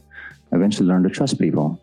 eventually 0.53 0.87
learn 0.87 1.03
to 1.03 1.11
trust 1.11 1.41
people, 1.41 1.81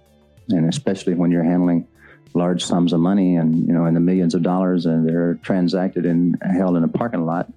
and 0.50 0.70
especially 0.70 1.14
when 1.16 1.32
you're 1.32 1.44
handling 1.44 1.86
large 2.34 2.64
sums 2.64 2.94
of 2.94 3.00
money 3.00 3.36
and 3.36 3.68
you 3.68 3.74
know 3.74 3.86
in 3.86 3.94
the 3.94 4.00
millions 4.00 4.34
of 4.34 4.42
dollars 4.42 4.86
and 4.86 5.08
they're 5.08 5.36
transacted 5.36 6.06
and 6.06 6.42
held 6.42 6.78
in 6.78 6.84
a 6.84 6.88
parking 6.88 7.26
lot. 7.26 7.52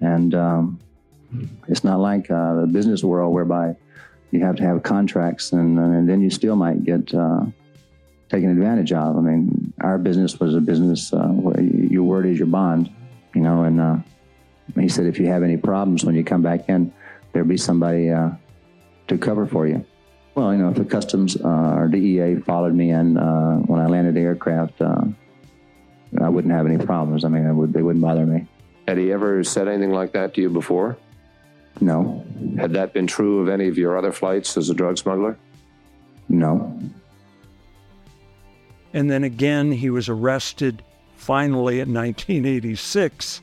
And 0.00 0.34
um, 0.34 0.80
it's 1.68 1.84
not 1.84 2.00
like 2.00 2.30
uh, 2.30 2.60
the 2.60 2.66
business 2.66 3.04
world 3.04 3.34
whereby 3.34 3.76
you 4.30 4.40
have 4.44 4.56
to 4.56 4.62
have 4.62 4.82
contracts 4.82 5.52
and, 5.52 5.78
and 5.78 6.08
then 6.08 6.20
you 6.20 6.30
still 6.30 6.56
might 6.56 6.84
get 6.84 7.12
uh, 7.12 7.44
taken 8.28 8.50
advantage 8.50 8.92
of. 8.92 9.16
I 9.16 9.20
mean 9.20 9.72
our 9.80 9.98
business 9.98 10.38
was 10.38 10.54
a 10.54 10.60
business 10.60 11.12
uh, 11.12 11.28
where 11.28 11.60
your 11.62 12.04
word 12.04 12.26
is 12.26 12.38
your 12.38 12.46
bond 12.48 12.90
you 13.34 13.40
know 13.40 13.64
and 13.64 13.80
uh, 13.80 13.96
he 14.78 14.88
said 14.88 15.06
if 15.06 15.18
you 15.18 15.26
have 15.26 15.42
any 15.42 15.56
problems 15.56 16.04
when 16.04 16.14
you 16.14 16.24
come 16.24 16.42
back 16.42 16.68
in 16.68 16.92
there'll 17.32 17.48
be 17.48 17.56
somebody 17.56 18.10
uh, 18.10 18.30
to 19.08 19.18
cover 19.18 19.46
for 19.46 19.66
you 19.66 19.84
well, 20.40 20.54
you 20.54 20.58
know, 20.58 20.70
if 20.70 20.76
the 20.76 20.86
customs 20.86 21.36
uh, 21.36 21.74
or 21.76 21.86
DEA 21.86 22.36
followed 22.36 22.74
me 22.74 22.90
in 22.90 23.18
uh, 23.18 23.56
when 23.58 23.78
I 23.78 23.86
landed 23.86 24.14
the 24.14 24.20
aircraft, 24.20 24.80
uh, 24.80 25.02
I 26.18 26.30
wouldn't 26.30 26.54
have 26.54 26.66
any 26.66 26.78
problems. 26.78 27.26
I 27.26 27.28
mean, 27.28 27.54
would, 27.58 27.74
they 27.74 27.82
wouldn't 27.82 28.02
bother 28.02 28.24
me. 28.24 28.46
Had 28.88 28.96
he 28.96 29.12
ever 29.12 29.44
said 29.44 29.68
anything 29.68 29.92
like 29.92 30.12
that 30.12 30.32
to 30.34 30.40
you 30.40 30.48
before? 30.48 30.96
No. 31.82 32.24
Had 32.58 32.72
that 32.72 32.94
been 32.94 33.06
true 33.06 33.40
of 33.40 33.50
any 33.50 33.68
of 33.68 33.76
your 33.76 33.98
other 33.98 34.12
flights 34.12 34.56
as 34.56 34.70
a 34.70 34.74
drug 34.74 34.96
smuggler? 34.96 35.38
No. 36.30 36.80
And 38.94 39.10
then 39.10 39.24
again, 39.24 39.70
he 39.70 39.90
was 39.90 40.08
arrested 40.08 40.82
finally 41.16 41.80
in 41.80 41.92
1986 41.92 43.42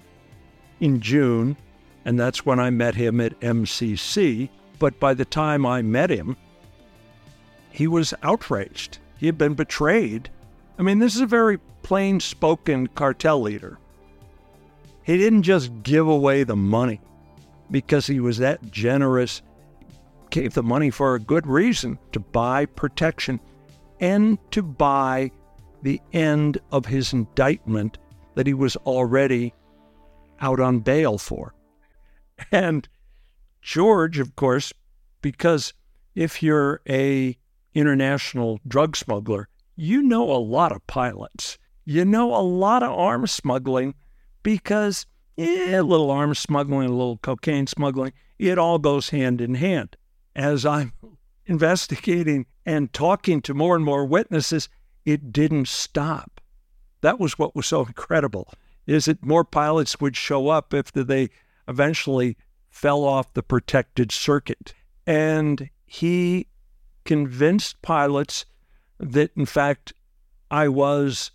in 0.79 0.99
June, 0.99 1.57
and 2.05 2.19
that's 2.19 2.43
when 2.43 2.60
I 2.60 2.71
met 2.71 2.95
him 2.95 3.21
at 3.21 3.39
MCC. 3.39 4.49
But 4.79 4.99
by 4.99 5.13
the 5.13 5.25
time 5.25 5.63
I 5.63 5.83
met 5.83 6.10
him, 6.10 6.36
he 7.77 7.85
was 7.85 8.11
outraged. 8.23 8.97
He 9.19 9.27
had 9.27 9.37
been 9.37 9.53
betrayed. 9.53 10.31
I 10.79 10.81
mean, 10.81 10.97
this 10.97 11.13
is 11.13 11.21
a 11.21 11.27
very 11.27 11.59
plain 11.83 12.19
spoken 12.19 12.87
cartel 12.87 13.39
leader. 13.39 13.77
He 15.03 15.15
didn't 15.15 15.43
just 15.43 15.83
give 15.83 16.07
away 16.07 16.43
the 16.43 16.55
money 16.55 16.99
because 17.69 18.07
he 18.07 18.19
was 18.19 18.39
that 18.39 18.71
generous, 18.71 19.43
gave 20.31 20.55
the 20.55 20.63
money 20.63 20.89
for 20.89 21.13
a 21.13 21.19
good 21.19 21.45
reason 21.45 21.99
to 22.13 22.19
buy 22.19 22.65
protection 22.65 23.39
and 23.99 24.39
to 24.49 24.63
buy 24.63 25.29
the 25.83 26.01
end 26.13 26.57
of 26.71 26.87
his 26.87 27.13
indictment 27.13 27.99
that 28.33 28.47
he 28.47 28.55
was 28.55 28.75
already 28.77 29.53
out 30.41 30.59
on 30.59 30.79
bail 30.79 31.19
for. 31.19 31.53
And 32.51 32.89
George, 33.61 34.17
of 34.17 34.35
course, 34.35 34.73
because 35.21 35.75
if 36.15 36.41
you're 36.41 36.81
a 36.89 37.37
international 37.77 38.59
drug 38.67 38.97
smuggler, 38.97 39.47
you 39.75 40.01
know 40.01 40.31
a 40.31 40.41
lot 40.41 40.71
of 40.71 40.85
pilots. 40.87 41.57
You 41.85 42.03
know 42.03 42.35
a 42.35 42.41
lot 42.41 42.83
of 42.83 42.91
arms 42.91 43.31
smuggling 43.31 43.93
because 44.41 45.05
eh, 45.37 45.77
a 45.77 45.83
little 45.83 46.09
arms 46.09 46.39
smuggling, 46.39 46.89
a 46.89 46.93
little 46.93 47.17
cocaine 47.17 47.67
smuggling, 47.67 48.13
it 48.39 48.57
all 48.57 48.79
goes 48.79 49.09
hand 49.09 49.39
in 49.39 49.55
hand. 49.55 49.95
As 50.35 50.65
I'm 50.65 50.91
investigating 51.45 52.47
and 52.65 52.91
talking 52.91 53.41
to 53.43 53.53
more 53.53 53.75
and 53.75 53.85
more 53.85 54.05
witnesses, 54.05 54.69
it 55.05 55.31
didn't 55.31 55.67
stop. 55.67 56.41
That 57.01 57.19
was 57.19 57.37
what 57.37 57.55
was 57.55 57.67
so 57.67 57.85
incredible. 57.85 58.51
Is 58.87 59.05
that 59.05 59.23
more 59.23 59.43
pilots 59.43 60.01
would 60.01 60.17
show 60.17 60.49
up 60.49 60.73
if 60.73 60.91
they 60.91 61.29
eventually 61.67 62.37
fell 62.69 63.03
off 63.03 63.33
the 63.33 63.43
protected 63.43 64.11
circuit. 64.11 64.73
And 65.05 65.69
he 65.85 66.47
convinced 67.08 67.82
pilots 67.82 68.46
that, 69.00 69.32
in 69.36 69.48
fact, 69.48 69.93
I 70.52 70.67
was 70.67 71.32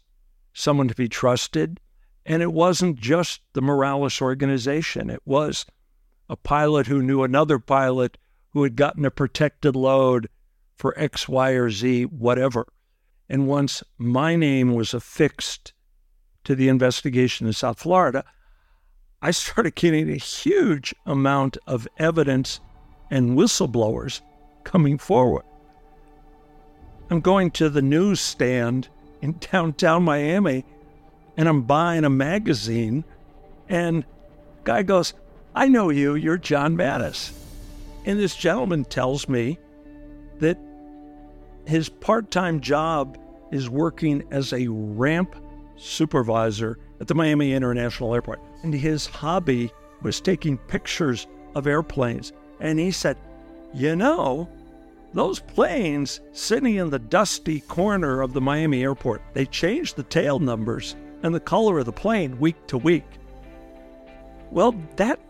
someone 0.52 0.86
to 0.86 0.94
be 0.94 1.08
trusted. 1.08 1.80
And 2.24 2.42
it 2.42 2.52
wasn't 2.52 3.00
just 3.00 3.40
the 3.54 3.62
Morales 3.62 4.20
organization, 4.20 5.10
it 5.10 5.22
was 5.24 5.66
a 6.28 6.36
pilot 6.36 6.86
who 6.86 7.02
knew 7.02 7.24
another 7.24 7.58
pilot 7.58 8.16
who 8.50 8.62
had 8.62 8.76
gotten 8.76 9.04
a 9.04 9.10
protected 9.10 9.74
load 9.74 10.28
for 10.76 10.96
X, 10.96 11.28
Y, 11.28 11.50
or 11.50 11.68
Z, 11.68 12.04
whatever. 12.04 12.66
And 13.28 13.48
once 13.48 13.82
my 13.98 14.36
name 14.36 14.74
was 14.74 14.94
affixed 14.94 15.72
to 16.44 16.54
the 16.54 16.68
investigation 16.68 17.46
in 17.46 17.52
South 17.52 17.80
Florida, 17.80 18.24
I 19.20 19.30
started 19.30 19.74
getting 19.74 20.10
a 20.10 20.16
huge 20.16 20.94
amount 21.06 21.56
of 21.66 21.88
evidence 21.98 22.60
and 23.10 23.36
whistleblowers 23.36 24.20
coming 24.64 24.98
forward. 24.98 25.44
I'm 27.12 27.20
going 27.20 27.50
to 27.50 27.68
the 27.68 27.82
newsstand 27.82 28.88
in 29.20 29.32
downtown 29.52 30.02
Miami 30.02 30.64
and 31.36 31.46
I'm 31.46 31.60
buying 31.60 32.04
a 32.04 32.10
magazine 32.10 33.04
and 33.68 34.06
guy 34.64 34.82
goes, 34.82 35.12
I 35.54 35.68
know 35.68 35.90
you, 35.90 36.14
you're 36.14 36.38
John 36.38 36.74
Mattes. 36.74 37.32
And 38.06 38.18
this 38.18 38.34
gentleman 38.34 38.86
tells 38.86 39.28
me 39.28 39.58
that 40.38 40.58
his 41.66 41.90
part-time 41.90 42.60
job 42.60 43.18
is 43.50 43.68
working 43.68 44.24
as 44.30 44.54
a 44.54 44.68
ramp 44.68 45.36
supervisor 45.76 46.78
at 46.98 47.08
the 47.08 47.14
Miami 47.14 47.52
International 47.52 48.14
Airport. 48.14 48.40
And 48.62 48.72
his 48.72 49.04
hobby 49.04 49.70
was 50.00 50.18
taking 50.18 50.56
pictures 50.56 51.26
of 51.54 51.66
airplanes. 51.66 52.32
And 52.58 52.78
he 52.78 52.90
said, 52.90 53.18
You 53.74 53.96
know, 53.96 54.48
those 55.14 55.40
planes 55.40 56.20
sitting 56.32 56.76
in 56.76 56.90
the 56.90 56.98
dusty 56.98 57.60
corner 57.60 58.22
of 58.22 58.32
the 58.32 58.40
Miami 58.40 58.82
airport, 58.82 59.22
they 59.34 59.46
changed 59.46 59.96
the 59.96 60.02
tail 60.04 60.38
numbers 60.38 60.96
and 61.22 61.34
the 61.34 61.40
color 61.40 61.78
of 61.78 61.86
the 61.86 61.92
plane 61.92 62.38
week 62.38 62.66
to 62.68 62.78
week. 62.78 63.04
Well, 64.50 64.72
that 64.96 65.20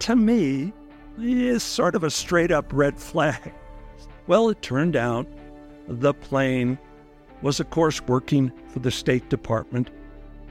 to 0.00 0.16
me 0.16 0.72
is 1.18 1.62
sort 1.62 1.94
of 1.94 2.04
a 2.04 2.10
straight 2.10 2.50
up 2.50 2.72
red 2.72 2.98
flag. 2.98 3.52
Well, 4.26 4.48
it 4.48 4.62
turned 4.62 4.96
out 4.96 5.26
the 5.88 6.14
plane 6.14 6.78
was, 7.42 7.60
of 7.60 7.70
course, 7.70 8.00
working 8.02 8.52
for 8.68 8.78
the 8.78 8.90
State 8.90 9.28
Department, 9.28 9.90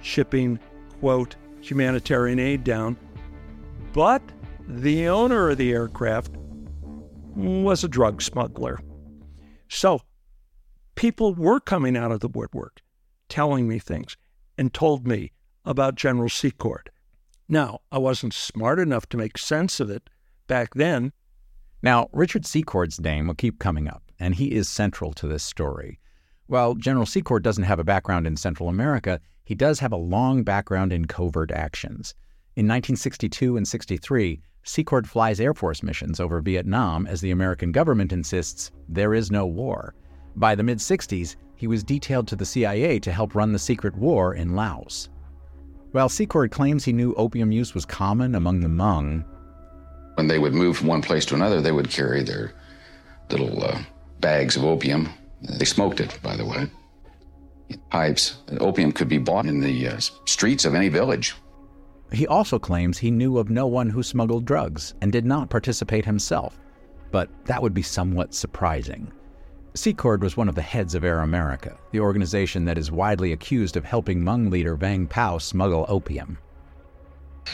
shipping, 0.02 0.60
quote, 1.00 1.36
humanitarian 1.62 2.40
aid 2.40 2.64
down. 2.64 2.98
But 3.94 4.22
the 4.68 5.08
owner 5.08 5.50
of 5.50 5.58
the 5.58 5.72
aircraft 5.72 6.32
was 7.36 7.84
a 7.84 7.88
drug 7.88 8.22
smuggler. 8.22 8.80
So 9.68 10.02
people 10.96 11.34
were 11.34 11.60
coming 11.60 11.96
out 11.96 12.12
of 12.12 12.20
the 12.20 12.28
woodwork 12.28 12.82
telling 13.30 13.68
me 13.68 13.80
things 13.80 14.18
and 14.58 14.74
told 14.74 15.08
me 15.08 15.32
about 15.64 15.96
General 15.96 16.30
Secord. 16.30 16.90
Now, 17.48 17.80
I 17.92 17.98
wasn't 17.98 18.34
smart 18.34 18.80
enough 18.80 19.08
to 19.10 19.18
make 19.18 19.38
sense 19.38 19.80
of 19.80 19.90
it 19.90 20.10
back 20.48 20.74
then. 20.74 21.14
Now, 21.82 22.10
Richard 22.12 22.46
Secord's 22.46 23.00
name 23.00 23.28
will 23.28 23.36
keep 23.36 23.60
coming 23.60 23.88
up, 23.88 24.04
and 24.20 24.36
he 24.36 24.52
is 24.52 24.68
central 24.68 25.14
to 25.14 25.28
this 25.28 25.44
story. 25.44 26.00
While 26.48 26.76
General 26.76 27.06
Secord 27.06 27.44
doesn't 27.44 27.64
have 27.64 27.80
a 27.80 27.84
background 27.84 28.28
in 28.28 28.36
Central 28.36 28.70
America, 28.70 29.22
he 29.46 29.56
does 29.56 29.80
have 29.80 29.92
a 29.92 29.98
long 29.98 30.44
background 30.44 30.92
in 30.92 31.06
covert 31.06 31.52
actions. 31.52 32.14
In 32.56 32.66
1962 32.66 33.56
and 33.56 33.68
63, 33.68 34.42
Secord 34.64 35.08
flies 35.10 35.40
Air 35.40 35.54
Force 35.54 35.84
missions 35.84 36.20
over 36.20 36.42
Vietnam 36.42 37.08
as 37.08 37.22
the 37.22 37.32
American 37.32 37.72
government 37.72 38.12
insists 38.12 38.72
there 38.88 39.14
is 39.14 39.32
no 39.32 39.46
war. 39.46 39.96
By 40.36 40.56
the 40.56 40.64
mid 40.64 40.78
60s, 40.78 41.36
he 41.56 41.68
was 41.68 41.84
detailed 41.84 42.28
to 42.28 42.36
the 42.36 42.46
CIA 42.46 43.00
to 43.00 43.12
help 43.12 43.36
run 43.36 43.52
the 43.52 43.60
secret 43.60 43.96
war 43.96 44.36
in 44.36 44.56
Laos. 44.56 45.10
While 45.92 46.10
Secord 46.10 46.52
claims 46.52 46.86
he 46.86 46.94
knew 46.94 47.14
opium 47.16 47.52
use 47.52 47.74
was 47.74 47.86
common 47.86 48.36
among 48.36 48.60
the 48.60 48.68
Hmong, 48.68 49.26
when 50.16 50.28
they 50.28 50.40
would 50.40 50.54
move 50.54 50.78
from 50.78 50.88
one 50.88 51.02
place 51.02 51.26
to 51.28 51.36
another, 51.36 51.62
they 51.62 51.72
would 51.72 51.90
carry 51.90 52.24
their 52.24 52.54
little 53.30 53.64
uh, 53.64 53.82
bags 54.20 54.58
of 54.58 54.66
opium. 54.66 55.10
They 55.42 55.66
smoked 55.66 56.02
it, 56.02 56.20
by 56.22 56.36
the 56.36 56.46
way 56.46 56.70
pipes. 57.90 58.38
Opium 58.60 58.92
could 58.92 59.08
be 59.08 59.18
bought 59.18 59.46
in 59.46 59.60
the 59.60 59.88
uh, 59.88 60.00
streets 60.26 60.66
of 60.66 60.76
any 60.76 60.90
village. 60.90 61.36
He 62.12 62.28
also 62.28 62.58
claims 62.58 62.98
he 62.98 63.12
knew 63.12 63.38
of 63.38 63.50
no 63.50 63.68
one 63.68 63.90
who 63.90 64.02
smuggled 64.02 64.46
drugs 64.46 64.94
and 65.02 65.12
did 65.12 65.26
not 65.26 65.50
participate 65.50 66.06
himself, 66.06 66.60
but 67.12 67.30
that 67.46 67.62
would 67.62 67.74
be 67.74 67.82
somewhat 67.82 68.34
surprising. 68.34 69.12
Secord 69.76 70.24
was 70.24 70.36
one 70.36 70.50
of 70.50 70.56
the 70.56 70.62
heads 70.62 70.96
of 70.96 71.04
Air 71.04 71.20
America, 71.20 71.78
the 71.92 72.00
organization 72.00 72.66
that 72.66 72.78
is 72.78 72.92
widely 72.92 73.32
accused 73.32 73.78
of 73.78 73.86
helping 73.86 74.22
Hmong 74.22 74.50
leader 74.50 74.76
Vang 74.76 75.06
Pao 75.06 75.38
smuggle 75.38 75.86
opium. 75.88 76.38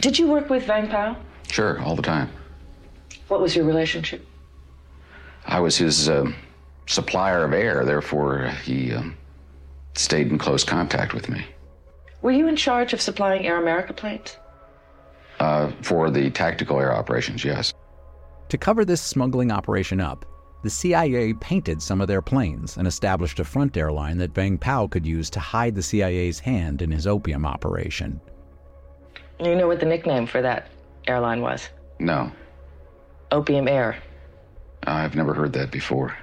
Did 0.01 0.17
you 0.17 0.27
work 0.27 0.49
with 0.49 0.65
Vang 0.65 0.87
Pao? 0.87 1.17
Sure, 1.49 1.79
all 1.81 1.95
the 1.95 2.01
time. 2.01 2.29
What 3.27 3.41
was 3.41 3.55
your 3.55 3.65
relationship? 3.65 4.25
I 5.45 5.59
was 5.59 5.77
his 5.77 6.09
uh, 6.09 6.31
supplier 6.87 7.43
of 7.43 7.53
air, 7.53 7.83
therefore, 7.85 8.47
he. 8.63 8.93
Um, 8.93 9.17
stayed 9.97 10.27
in 10.27 10.37
close 10.37 10.63
contact 10.63 11.13
with 11.13 11.29
me. 11.29 11.45
Were 12.21 12.31
you 12.31 12.47
in 12.47 12.55
charge 12.55 12.93
of 12.93 13.01
supplying 13.01 13.45
Air 13.45 13.61
America 13.61 13.93
planes? 13.93 14.37
Uh, 15.39 15.71
for 15.81 16.09
the 16.09 16.29
tactical 16.29 16.79
air 16.79 16.93
operations, 16.93 17.43
yes. 17.43 17.73
To 18.49 18.57
cover 18.57 18.85
this 18.85 19.01
smuggling 19.01 19.51
operation 19.51 19.99
up, 19.99 20.25
the 20.63 20.69
CIA 20.69 21.33
painted 21.33 21.81
some 21.81 22.01
of 22.01 22.07
their 22.07 22.21
planes 22.21 22.77
and 22.77 22.87
established 22.87 23.39
a 23.39 23.43
front 23.43 23.77
airline 23.77 24.17
that 24.17 24.33
Vang 24.33 24.57
Pao 24.57 24.87
could 24.87 25.05
use 25.05 25.29
to 25.31 25.39
hide 25.39 25.75
the 25.75 25.83
CIA's 25.83 26.39
hand 26.39 26.81
in 26.81 26.89
his 26.89 27.05
opium 27.05 27.45
operation. 27.45 28.19
You 29.39 29.55
know 29.55 29.67
what 29.67 29.79
the 29.79 29.85
nickname 29.85 30.25
for 30.25 30.41
that 30.41 30.69
airline 31.07 31.41
was? 31.41 31.69
No. 31.99 32.31
Opium 33.31 33.67
Air. 33.67 33.97
I've 34.83 35.15
never 35.15 35.33
heard 35.33 35.53
that 35.53 35.71
before. 35.71 36.15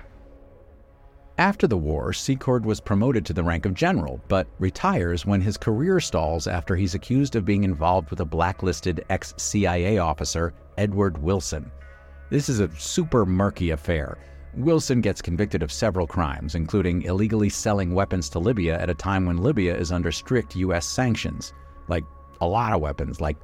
After 1.38 1.66
the 1.66 1.78
war, 1.78 2.12
Secord 2.12 2.66
was 2.66 2.78
promoted 2.78 3.24
to 3.24 3.32
the 3.32 3.42
rank 3.42 3.64
of 3.64 3.72
general, 3.72 4.20
but 4.28 4.46
retires 4.58 5.24
when 5.24 5.40
his 5.40 5.56
career 5.56 5.98
stalls 5.98 6.46
after 6.46 6.76
he's 6.76 6.94
accused 6.94 7.36
of 7.36 7.46
being 7.46 7.64
involved 7.64 8.10
with 8.10 8.20
a 8.20 8.24
blacklisted 8.24 9.04
ex 9.08 9.32
CIA 9.38 9.96
officer, 9.96 10.52
Edward 10.76 11.16
Wilson. 11.16 11.72
This 12.28 12.50
is 12.50 12.60
a 12.60 12.70
super 12.76 13.24
murky 13.24 13.70
affair. 13.70 14.18
Wilson 14.54 15.00
gets 15.00 15.22
convicted 15.22 15.62
of 15.62 15.72
several 15.72 16.06
crimes, 16.06 16.54
including 16.54 17.02
illegally 17.02 17.48
selling 17.48 17.94
weapons 17.94 18.28
to 18.28 18.38
Libya 18.38 18.78
at 18.78 18.90
a 18.90 18.94
time 18.94 19.24
when 19.24 19.38
Libya 19.38 19.74
is 19.74 19.90
under 19.90 20.12
strict 20.12 20.54
U.S. 20.56 20.84
sanctions. 20.84 21.54
Like 21.88 22.04
a 22.42 22.46
lot 22.46 22.74
of 22.74 22.82
weapons, 22.82 23.22
like 23.22 23.38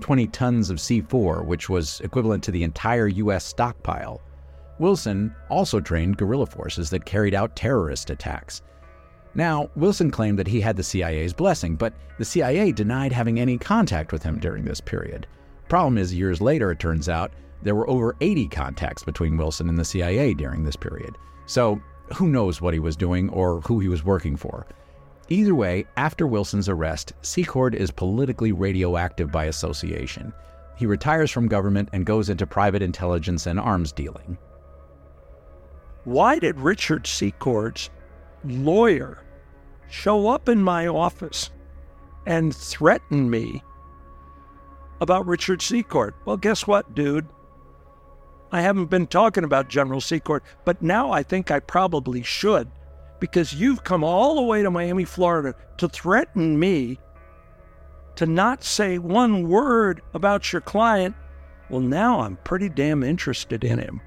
20 0.00 0.26
tons 0.28 0.70
of 0.70 0.78
C4, 0.78 1.44
which 1.44 1.68
was 1.68 2.00
equivalent 2.00 2.42
to 2.44 2.50
the 2.50 2.62
entire 2.62 3.08
U.S. 3.08 3.44
stockpile. 3.44 4.22
Wilson 4.78 5.34
also 5.48 5.80
trained 5.80 6.16
guerrilla 6.16 6.46
forces 6.46 6.90
that 6.90 7.04
carried 7.04 7.34
out 7.34 7.56
terrorist 7.56 8.10
attacks. 8.10 8.62
Now, 9.34 9.68
Wilson 9.74 10.10
claimed 10.10 10.38
that 10.38 10.46
he 10.46 10.60
had 10.60 10.76
the 10.76 10.82
CIA's 10.82 11.32
blessing, 11.32 11.76
but 11.76 11.92
the 12.18 12.24
CIA 12.24 12.72
denied 12.72 13.12
having 13.12 13.40
any 13.40 13.58
contact 13.58 14.12
with 14.12 14.22
him 14.22 14.38
during 14.38 14.64
this 14.64 14.80
period. 14.80 15.26
Problem 15.68 15.98
is, 15.98 16.14
years 16.14 16.40
later, 16.40 16.70
it 16.70 16.78
turns 16.78 17.08
out, 17.08 17.32
there 17.62 17.74
were 17.74 17.88
over 17.88 18.14
80 18.20 18.48
contacts 18.48 19.02
between 19.02 19.36
Wilson 19.36 19.68
and 19.68 19.78
the 19.78 19.84
CIA 19.84 20.34
during 20.34 20.64
this 20.64 20.76
period. 20.76 21.16
So, 21.46 21.80
who 22.14 22.28
knows 22.28 22.60
what 22.60 22.74
he 22.74 22.80
was 22.80 22.96
doing 22.96 23.28
or 23.30 23.60
who 23.62 23.80
he 23.80 23.88
was 23.88 24.04
working 24.04 24.36
for. 24.36 24.66
Either 25.30 25.54
way, 25.54 25.86
after 25.96 26.26
Wilson's 26.26 26.68
arrest, 26.68 27.14
Secord 27.22 27.74
is 27.74 27.90
politically 27.90 28.52
radioactive 28.52 29.32
by 29.32 29.46
association. 29.46 30.32
He 30.76 30.84
retires 30.86 31.30
from 31.30 31.48
government 31.48 31.88
and 31.92 32.04
goes 32.04 32.28
into 32.28 32.46
private 32.46 32.82
intelligence 32.82 33.46
and 33.46 33.58
arms 33.58 33.90
dealing. 33.90 34.36
Why 36.04 36.38
did 36.38 36.60
Richard 36.60 37.06
Secord's 37.06 37.90
lawyer 38.44 39.22
show 39.88 40.28
up 40.28 40.48
in 40.48 40.62
my 40.62 40.86
office 40.86 41.50
and 42.26 42.54
threaten 42.54 43.28
me 43.30 43.62
about 45.00 45.26
Richard 45.26 45.62
Secord? 45.62 46.14
Well, 46.24 46.36
guess 46.36 46.66
what, 46.66 46.94
dude? 46.94 47.26
I 48.52 48.60
haven't 48.60 48.86
been 48.86 49.06
talking 49.06 49.44
about 49.44 49.68
General 49.68 50.00
Secord, 50.00 50.42
but 50.64 50.82
now 50.82 51.10
I 51.10 51.22
think 51.22 51.50
I 51.50 51.58
probably 51.58 52.22
should 52.22 52.70
because 53.18 53.54
you've 53.54 53.82
come 53.84 54.04
all 54.04 54.36
the 54.36 54.42
way 54.42 54.62
to 54.62 54.70
Miami, 54.70 55.04
Florida 55.04 55.54
to 55.78 55.88
threaten 55.88 56.58
me 56.58 56.98
to 58.16 58.26
not 58.26 58.62
say 58.62 58.98
one 58.98 59.48
word 59.48 60.02
about 60.12 60.52
your 60.52 60.60
client. 60.60 61.16
Well, 61.70 61.80
now 61.80 62.20
I'm 62.20 62.36
pretty 62.44 62.68
damn 62.68 63.02
interested 63.02 63.64
in 63.64 63.78
him. 63.78 64.00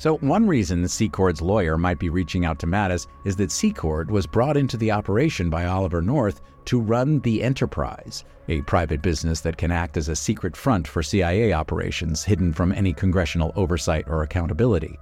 So, 0.00 0.16
one 0.16 0.46
reason 0.46 0.88
Secord's 0.88 1.42
lawyer 1.42 1.76
might 1.76 1.98
be 1.98 2.08
reaching 2.08 2.46
out 2.46 2.58
to 2.60 2.66
Mattes 2.66 3.06
is 3.26 3.36
that 3.36 3.52
Secord 3.52 4.10
was 4.10 4.26
brought 4.26 4.56
into 4.56 4.78
the 4.78 4.90
operation 4.90 5.50
by 5.50 5.66
Oliver 5.66 6.00
North 6.00 6.40
to 6.64 6.80
run 6.80 7.20
the 7.20 7.42
Enterprise, 7.42 8.24
a 8.48 8.62
private 8.62 9.02
business 9.02 9.42
that 9.42 9.58
can 9.58 9.70
act 9.70 9.98
as 9.98 10.08
a 10.08 10.16
secret 10.16 10.56
front 10.56 10.88
for 10.88 11.02
CIA 11.02 11.52
operations 11.52 12.24
hidden 12.24 12.54
from 12.54 12.72
any 12.72 12.94
congressional 12.94 13.52
oversight 13.56 14.06
or 14.08 14.22
accountability. 14.22 14.98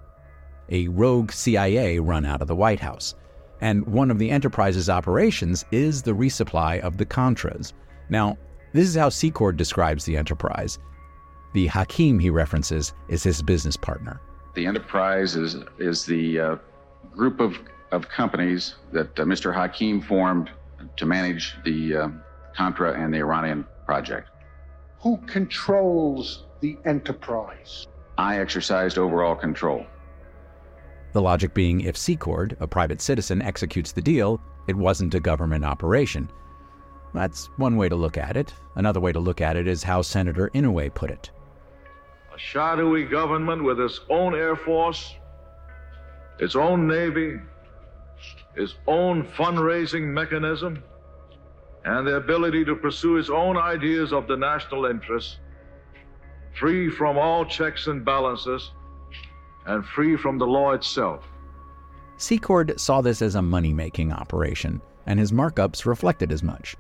A 0.70 0.88
rogue 0.88 1.30
CIA 1.30 2.00
run 2.00 2.26
out 2.26 2.42
of 2.42 2.48
the 2.48 2.56
White 2.56 2.80
House. 2.80 3.14
And 3.60 3.86
one 3.86 4.10
of 4.10 4.18
the 4.18 4.32
Enterprise's 4.32 4.90
operations 4.90 5.64
is 5.70 6.02
the 6.02 6.10
resupply 6.10 6.80
of 6.80 6.96
the 6.96 7.06
Contras. 7.06 7.72
Now, 8.08 8.36
this 8.72 8.88
is 8.88 8.96
how 8.96 9.10
Secord 9.10 9.56
describes 9.56 10.04
the 10.04 10.16
Enterprise. 10.16 10.80
The 11.54 11.68
Hakim 11.68 12.18
he 12.18 12.30
references 12.30 12.94
is 13.06 13.22
his 13.22 13.42
business 13.42 13.76
partner. 13.76 14.20
The 14.58 14.66
Enterprise 14.66 15.36
is, 15.36 15.54
is 15.78 16.04
the 16.04 16.40
uh, 16.40 16.56
group 17.12 17.38
of, 17.38 17.56
of 17.92 18.08
companies 18.08 18.74
that 18.90 19.16
uh, 19.20 19.22
Mr. 19.22 19.54
Hakim 19.54 20.00
formed 20.00 20.50
to 20.96 21.06
manage 21.06 21.54
the 21.64 21.96
uh, 21.96 22.08
Contra 22.56 23.00
and 23.00 23.14
the 23.14 23.18
Iranian 23.18 23.64
project. 23.86 24.30
Who 25.00 25.18
controls 25.28 26.46
the 26.58 26.76
enterprise? 26.84 27.86
I 28.18 28.40
exercised 28.40 28.98
overall 28.98 29.36
control. 29.36 29.86
The 31.12 31.22
logic 31.22 31.54
being 31.54 31.82
if 31.82 31.96
Secord, 31.96 32.56
a 32.58 32.66
private 32.66 33.00
citizen, 33.00 33.40
executes 33.40 33.92
the 33.92 34.02
deal, 34.02 34.40
it 34.66 34.74
wasn't 34.74 35.14
a 35.14 35.20
government 35.20 35.64
operation. 35.64 36.28
That's 37.14 37.46
one 37.58 37.76
way 37.76 37.88
to 37.88 37.94
look 37.94 38.18
at 38.18 38.36
it. 38.36 38.52
Another 38.74 38.98
way 38.98 39.12
to 39.12 39.20
look 39.20 39.40
at 39.40 39.56
it 39.56 39.68
is 39.68 39.84
how 39.84 40.02
Senator 40.02 40.50
Inouye 40.52 40.92
put 40.92 41.12
it. 41.12 41.30
A 42.38 42.40
shadowy 42.40 43.02
government 43.02 43.64
with 43.64 43.80
its 43.80 43.98
own 44.08 44.32
Air 44.32 44.54
Force, 44.54 45.16
its 46.38 46.54
own 46.54 46.86
Navy, 46.86 47.40
its 48.54 48.76
own 48.86 49.24
fundraising 49.24 50.04
mechanism, 50.04 50.84
and 51.84 52.06
the 52.06 52.14
ability 52.14 52.64
to 52.64 52.76
pursue 52.76 53.16
its 53.16 53.28
own 53.28 53.56
ideas 53.56 54.12
of 54.12 54.28
the 54.28 54.36
national 54.36 54.86
interest, 54.86 55.40
free 56.56 56.88
from 56.88 57.18
all 57.18 57.44
checks 57.44 57.88
and 57.88 58.04
balances, 58.04 58.70
and 59.66 59.84
free 59.84 60.16
from 60.16 60.38
the 60.38 60.46
law 60.46 60.74
itself. 60.74 61.24
Secord 62.18 62.78
saw 62.78 63.00
this 63.00 63.20
as 63.20 63.34
a 63.34 63.42
money 63.42 63.72
making 63.72 64.12
operation, 64.12 64.80
and 65.06 65.18
his 65.18 65.32
markups 65.32 65.84
reflected 65.84 66.30
as 66.30 66.44
much. 66.44 66.76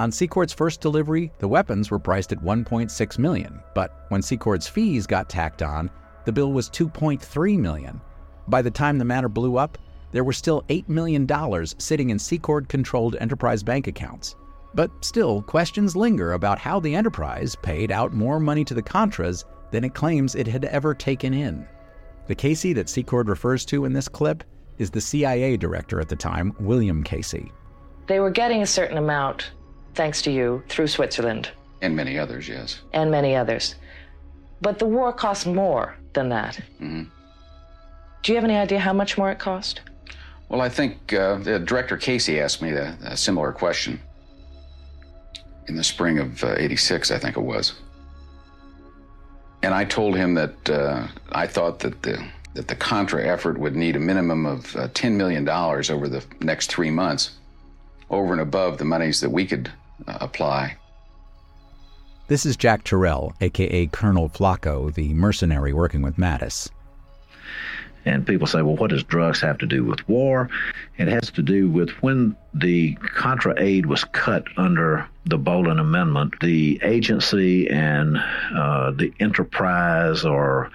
On 0.00 0.10
Secord's 0.10 0.54
first 0.54 0.80
delivery, 0.80 1.30
the 1.40 1.48
weapons 1.48 1.90
were 1.90 1.98
priced 1.98 2.32
at 2.32 2.42
1.6 2.42 3.18
million, 3.18 3.60
but 3.74 4.06
when 4.08 4.22
Secord's 4.22 4.66
fees 4.66 5.06
got 5.06 5.28
tacked 5.28 5.60
on, 5.60 5.90
the 6.24 6.32
bill 6.32 6.54
was 6.54 6.70
2.3 6.70 7.58
million. 7.58 8.00
By 8.48 8.62
the 8.62 8.70
time 8.70 8.96
the 8.96 9.04
matter 9.04 9.28
blew 9.28 9.58
up, 9.58 9.76
there 10.10 10.24
were 10.24 10.32
still 10.32 10.62
$8 10.70 10.88
million 10.88 11.28
sitting 11.76 12.08
in 12.08 12.18
Secord 12.18 12.66
controlled 12.70 13.16
enterprise 13.20 13.62
bank 13.62 13.88
accounts. 13.88 14.36
But 14.72 14.90
still, 15.04 15.42
questions 15.42 15.94
linger 15.94 16.32
about 16.32 16.58
how 16.58 16.80
the 16.80 16.94
enterprise 16.94 17.54
paid 17.54 17.92
out 17.92 18.14
more 18.14 18.40
money 18.40 18.64
to 18.64 18.72
the 18.72 18.82
Contras 18.82 19.44
than 19.70 19.84
it 19.84 19.92
claims 19.92 20.34
it 20.34 20.46
had 20.46 20.64
ever 20.64 20.94
taken 20.94 21.34
in. 21.34 21.68
The 22.26 22.34
Casey 22.34 22.72
that 22.72 22.88
Secord 22.88 23.28
refers 23.28 23.66
to 23.66 23.84
in 23.84 23.92
this 23.92 24.08
clip 24.08 24.44
is 24.78 24.90
the 24.90 25.00
CIA 25.02 25.58
director 25.58 26.00
at 26.00 26.08
the 26.08 26.16
time, 26.16 26.54
William 26.58 27.04
Casey. 27.04 27.52
They 28.06 28.18
were 28.18 28.30
getting 28.30 28.62
a 28.62 28.66
certain 28.66 28.96
amount, 28.96 29.50
thanks 29.94 30.22
to 30.22 30.30
you, 30.30 30.62
through 30.68 30.86
Switzerland. 30.88 31.50
And 31.82 31.96
many 31.96 32.18
others, 32.18 32.48
yes. 32.48 32.80
And 32.92 33.10
many 33.10 33.34
others. 33.36 33.74
But 34.60 34.78
the 34.78 34.86
war 34.86 35.12
cost 35.12 35.46
more 35.46 35.96
than 36.12 36.28
that. 36.28 36.56
Mm-hmm. 36.80 37.04
Do 38.22 38.32
you 38.32 38.36
have 38.36 38.44
any 38.44 38.56
idea 38.56 38.78
how 38.78 38.92
much 38.92 39.16
more 39.16 39.30
it 39.30 39.38
cost? 39.38 39.80
Well, 40.48 40.60
I 40.60 40.68
think 40.68 41.12
uh, 41.12 41.36
director 41.58 41.96
Casey 41.96 42.40
asked 42.40 42.60
me 42.60 42.70
a, 42.72 42.96
a, 43.02 43.16
similar 43.16 43.52
question 43.52 44.00
in 45.68 45.76
the 45.76 45.84
spring 45.84 46.18
of 46.18 46.42
uh, 46.42 46.54
86, 46.56 47.10
I 47.12 47.18
think 47.18 47.36
it 47.36 47.42
was. 47.42 47.74
And 49.62 49.72
I 49.72 49.84
told 49.84 50.16
him 50.16 50.34
that 50.34 50.70
uh, 50.70 51.06
I 51.30 51.46
thought 51.46 51.78
that 51.80 52.02
the, 52.02 52.26
that 52.54 52.66
the 52.66 52.74
Contra 52.74 53.24
effort 53.26 53.58
would 53.58 53.76
need 53.76 53.94
a 53.94 54.00
minimum 54.00 54.44
of 54.44 54.74
uh, 54.74 54.88
$10 54.88 55.12
million 55.12 55.48
over 55.48 56.08
the 56.08 56.24
next 56.40 56.70
three 56.70 56.90
months, 56.90 57.38
over 58.10 58.32
and 58.32 58.42
above 58.42 58.78
the 58.78 58.84
monies 58.84 59.20
that 59.20 59.30
we 59.30 59.46
could 59.46 59.70
apply. 60.06 60.76
This 62.28 62.46
is 62.46 62.56
Jack 62.56 62.84
Terrell, 62.84 63.34
aka 63.40 63.86
Colonel 63.88 64.28
Flaco, 64.28 64.94
the 64.94 65.12
mercenary 65.14 65.72
working 65.72 66.00
with 66.02 66.16
Mattes. 66.16 66.70
And 68.04 68.26
people 68.26 68.46
say, 68.46 68.62
well, 68.62 68.76
what 68.76 68.90
does 68.90 69.02
drugs 69.02 69.40
have 69.40 69.58
to 69.58 69.66
do 69.66 69.84
with 69.84 70.08
war? 70.08 70.48
It 70.96 71.08
has 71.08 71.30
to 71.32 71.42
do 71.42 71.68
with 71.68 71.90
when 72.02 72.34
the 72.54 72.94
Contra 72.94 73.54
aid 73.58 73.86
was 73.86 74.04
cut 74.04 74.44
under 74.56 75.06
the 75.26 75.36
Boland 75.36 75.80
Amendment, 75.80 76.34
the 76.40 76.80
agency 76.82 77.68
and 77.68 78.16
uh, 78.54 78.92
the 78.92 79.12
enterprise 79.20 80.24
or 80.24 80.70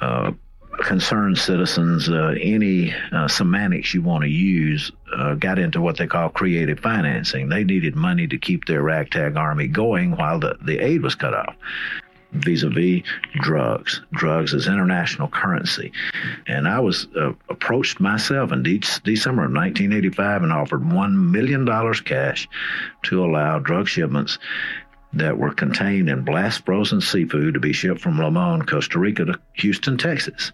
uh, 0.00 0.32
concerned 0.84 1.38
citizens, 1.38 2.08
uh, 2.08 2.34
any 2.40 2.94
uh, 3.12 3.26
semantics 3.26 3.94
you 3.94 4.02
want 4.02 4.22
to 4.22 4.30
use, 4.30 4.92
uh, 5.16 5.34
got 5.34 5.58
into 5.58 5.80
what 5.80 5.96
they 5.96 6.06
call 6.06 6.28
creative 6.28 6.78
financing. 6.78 7.48
They 7.48 7.64
needed 7.64 7.96
money 7.96 8.26
to 8.28 8.38
keep 8.38 8.66
their 8.66 8.82
ragtag 8.82 9.36
army 9.36 9.66
going 9.66 10.12
while 10.16 10.38
the, 10.38 10.56
the 10.62 10.78
aid 10.78 11.02
was 11.02 11.14
cut 11.14 11.34
off 11.34 11.56
vis-a-vis 12.34 13.02
drugs. 13.36 14.02
Drugs 14.12 14.54
as 14.54 14.66
international 14.66 15.28
currency. 15.28 15.92
And 16.46 16.68
I 16.68 16.80
was 16.80 17.06
uh, 17.16 17.32
approached 17.48 18.00
myself 18.00 18.52
in 18.52 18.62
de- 18.62 18.78
December 19.04 19.44
of 19.44 19.52
1985 19.52 20.42
and 20.42 20.52
offered 20.52 20.82
$1 20.82 21.30
million 21.30 21.94
cash 22.04 22.48
to 23.04 23.24
allow 23.24 23.58
drug 23.58 23.88
shipments 23.88 24.38
that 25.16 25.38
were 25.38 25.52
contained 25.54 26.08
in 26.08 26.24
blast 26.24 26.64
frozen 26.64 27.00
seafood 27.00 27.54
to 27.54 27.60
be 27.60 27.72
shipped 27.72 28.00
from 28.00 28.18
Limon, 28.18 28.66
Costa 28.66 28.98
Rica 28.98 29.24
to 29.24 29.38
Houston, 29.54 29.96
Texas. 29.96 30.52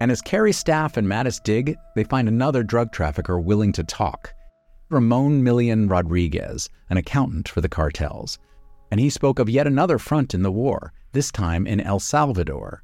And 0.00 0.10
as 0.10 0.20
Kerry's 0.20 0.56
staff 0.56 0.96
and 0.96 1.06
Mattes 1.06 1.42
dig, 1.42 1.76
they 1.94 2.04
find 2.04 2.28
another 2.28 2.62
drug 2.62 2.92
trafficker 2.92 3.38
willing 3.38 3.72
to 3.72 3.84
talk. 3.84 4.34
Ramon 4.90 5.42
Milian 5.42 5.88
Rodriguez, 5.88 6.68
an 6.90 6.96
accountant 6.96 7.48
for 7.48 7.60
the 7.60 7.68
cartels 7.68 8.38
and 8.92 9.00
he 9.00 9.08
spoke 9.08 9.38
of 9.38 9.48
yet 9.48 9.66
another 9.66 9.98
front 9.98 10.34
in 10.34 10.42
the 10.42 10.52
war, 10.52 10.92
this 11.12 11.32
time 11.32 11.66
in 11.66 11.80
El 11.80 11.98
Salvador. 11.98 12.82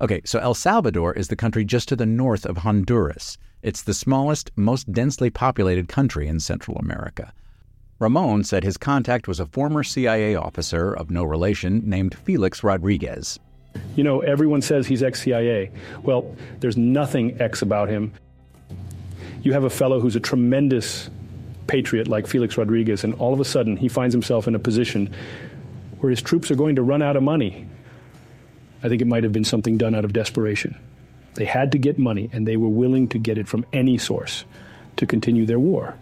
Okay, 0.00 0.22
so 0.24 0.38
El 0.38 0.54
Salvador 0.54 1.12
is 1.12 1.28
the 1.28 1.36
country 1.36 1.62
just 1.62 1.90
to 1.90 1.94
the 1.94 2.06
north 2.06 2.46
of 2.46 2.56
Honduras. 2.56 3.36
It's 3.60 3.82
the 3.82 3.92
smallest, 3.92 4.50
most 4.56 4.90
densely 4.90 5.28
populated 5.28 5.88
country 5.88 6.26
in 6.26 6.40
Central 6.40 6.78
America. 6.78 7.34
Ramon 8.02 8.42
said 8.42 8.64
his 8.64 8.76
contact 8.76 9.28
was 9.28 9.38
a 9.38 9.46
former 9.46 9.84
CIA 9.84 10.34
officer 10.34 10.92
of 10.92 11.08
no 11.08 11.22
relation 11.22 11.88
named 11.88 12.16
Felix 12.16 12.64
Rodriguez. 12.64 13.38
You 13.94 14.02
know, 14.02 14.18
everyone 14.20 14.60
says 14.60 14.88
he's 14.88 15.04
ex 15.04 15.22
CIA. 15.22 15.70
Well, 16.02 16.34
there's 16.58 16.76
nothing 16.76 17.40
ex 17.40 17.62
about 17.62 17.88
him. 17.88 18.12
You 19.42 19.52
have 19.52 19.62
a 19.62 19.70
fellow 19.70 20.00
who's 20.00 20.16
a 20.16 20.20
tremendous 20.20 21.10
patriot 21.68 22.08
like 22.08 22.26
Felix 22.26 22.58
Rodriguez, 22.58 23.04
and 23.04 23.14
all 23.14 23.32
of 23.32 23.38
a 23.38 23.44
sudden 23.44 23.76
he 23.76 23.86
finds 23.86 24.12
himself 24.12 24.48
in 24.48 24.56
a 24.56 24.58
position 24.58 25.14
where 26.00 26.10
his 26.10 26.20
troops 26.20 26.50
are 26.50 26.56
going 26.56 26.74
to 26.74 26.82
run 26.82 27.02
out 27.02 27.14
of 27.14 27.22
money. 27.22 27.68
I 28.82 28.88
think 28.88 29.00
it 29.00 29.06
might 29.06 29.22
have 29.22 29.32
been 29.32 29.44
something 29.44 29.78
done 29.78 29.94
out 29.94 30.04
of 30.04 30.12
desperation. 30.12 30.76
They 31.34 31.44
had 31.44 31.70
to 31.70 31.78
get 31.78 32.00
money, 32.00 32.28
and 32.32 32.48
they 32.48 32.56
were 32.56 32.68
willing 32.68 33.06
to 33.08 33.18
get 33.18 33.38
it 33.38 33.46
from 33.46 33.64
any 33.72 33.96
source 33.96 34.44
to 34.96 35.06
continue 35.06 35.46
their 35.46 35.60
war. 35.60 35.94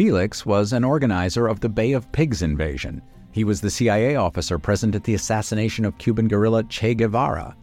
Felix 0.00 0.46
was 0.46 0.72
an 0.72 0.82
organizer 0.82 1.46
of 1.46 1.60
the 1.60 1.68
Bay 1.68 1.92
of 1.92 2.10
Pigs 2.10 2.40
invasion. 2.40 3.02
He 3.32 3.44
was 3.44 3.60
the 3.60 3.68
CIA 3.68 4.16
officer 4.16 4.58
present 4.58 4.94
at 4.94 5.04
the 5.04 5.12
assassination 5.12 5.84
of 5.84 5.98
Cuban 5.98 6.26
guerrilla 6.26 6.64
Che 6.64 6.94
Guevara. 6.94 7.54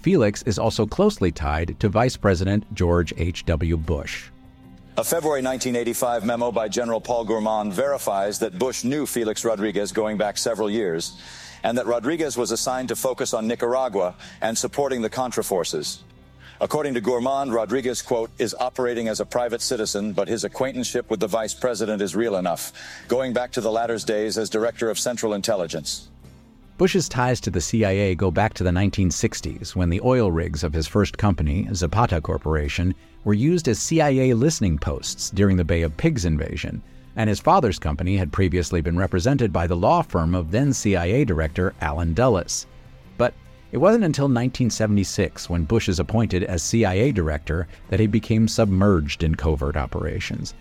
Felix 0.00 0.40
is 0.44 0.58
also 0.58 0.86
closely 0.86 1.30
tied 1.30 1.78
to 1.80 1.90
Vice 1.90 2.16
President 2.16 2.64
George 2.72 3.12
H.W. 3.18 3.76
Bush. 3.76 4.30
A 4.96 5.04
February 5.04 5.42
1985 5.42 6.24
memo 6.24 6.50
by 6.50 6.66
General 6.66 6.98
Paul 6.98 7.26
Gorman 7.26 7.70
verifies 7.70 8.38
that 8.38 8.58
Bush 8.58 8.84
knew 8.84 9.04
Felix 9.04 9.44
Rodriguez 9.44 9.92
going 9.92 10.16
back 10.16 10.38
several 10.38 10.70
years, 10.70 11.20
and 11.62 11.76
that 11.76 11.84
Rodriguez 11.84 12.38
was 12.38 12.52
assigned 12.52 12.88
to 12.88 12.96
focus 12.96 13.34
on 13.34 13.46
Nicaragua 13.46 14.14
and 14.40 14.56
supporting 14.56 15.02
the 15.02 15.10
Contra 15.10 15.44
forces. 15.44 16.02
According 16.62 16.94
to 16.94 17.00
Gorman, 17.00 17.50
Rodriguez, 17.50 18.02
quote, 18.02 18.30
is 18.38 18.54
operating 18.54 19.08
as 19.08 19.18
a 19.18 19.26
private 19.26 19.60
citizen, 19.60 20.12
but 20.12 20.28
his 20.28 20.44
acquaintanceship 20.44 21.10
with 21.10 21.18
the 21.18 21.26
vice 21.26 21.52
president 21.52 22.00
is 22.00 22.14
real 22.14 22.36
enough, 22.36 22.72
going 23.08 23.32
back 23.32 23.50
to 23.52 23.60
the 23.60 23.72
latter's 23.72 24.04
days 24.04 24.38
as 24.38 24.48
director 24.48 24.88
of 24.88 24.96
Central 24.96 25.34
Intelligence. 25.34 26.06
Bush's 26.78 27.08
ties 27.08 27.40
to 27.40 27.50
the 27.50 27.60
CIA 27.60 28.14
go 28.14 28.30
back 28.30 28.54
to 28.54 28.62
the 28.62 28.70
1960s 28.70 29.74
when 29.74 29.90
the 29.90 30.00
oil 30.02 30.30
rigs 30.30 30.62
of 30.62 30.72
his 30.72 30.86
first 30.86 31.18
company, 31.18 31.68
Zapata 31.74 32.20
Corporation, 32.20 32.94
were 33.24 33.34
used 33.34 33.66
as 33.66 33.80
CIA 33.80 34.32
listening 34.32 34.78
posts 34.78 35.30
during 35.30 35.56
the 35.56 35.64
Bay 35.64 35.82
of 35.82 35.96
Pigs 35.96 36.24
invasion, 36.24 36.80
and 37.16 37.28
his 37.28 37.40
father's 37.40 37.80
company 37.80 38.16
had 38.16 38.30
previously 38.30 38.80
been 38.80 38.96
represented 38.96 39.52
by 39.52 39.66
the 39.66 39.76
law 39.76 40.00
firm 40.00 40.32
of 40.32 40.52
then 40.52 40.72
CIA 40.72 41.24
Director 41.24 41.74
Allen 41.80 42.14
Dulles. 42.14 42.68
It 43.72 43.78
wasn't 43.78 44.04
until 44.04 44.26
1976, 44.26 45.48
when 45.48 45.64
Bush 45.64 45.88
is 45.88 45.98
appointed 45.98 46.44
as 46.44 46.62
CIA 46.62 47.10
director, 47.10 47.66
that 47.88 48.00
he 48.00 48.06
became 48.06 48.46
submerged 48.46 49.22
in 49.22 49.34
covert 49.34 49.78
operations. 49.78 50.52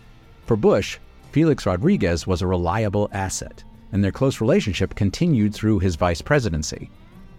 For 0.46 0.56
Bush, 0.56 0.98
Felix 1.34 1.66
Rodriguez 1.66 2.26
was 2.26 2.42
a 2.42 2.48
reliable 2.48 3.10
asset, 3.12 3.66
and 3.92 4.02
their 4.02 4.14
close 4.14 4.40
relationship 4.40 4.96
continued 4.96 5.54
through 5.54 5.80
his 5.80 5.98
vice 5.98 6.22
presidency. 6.22 6.90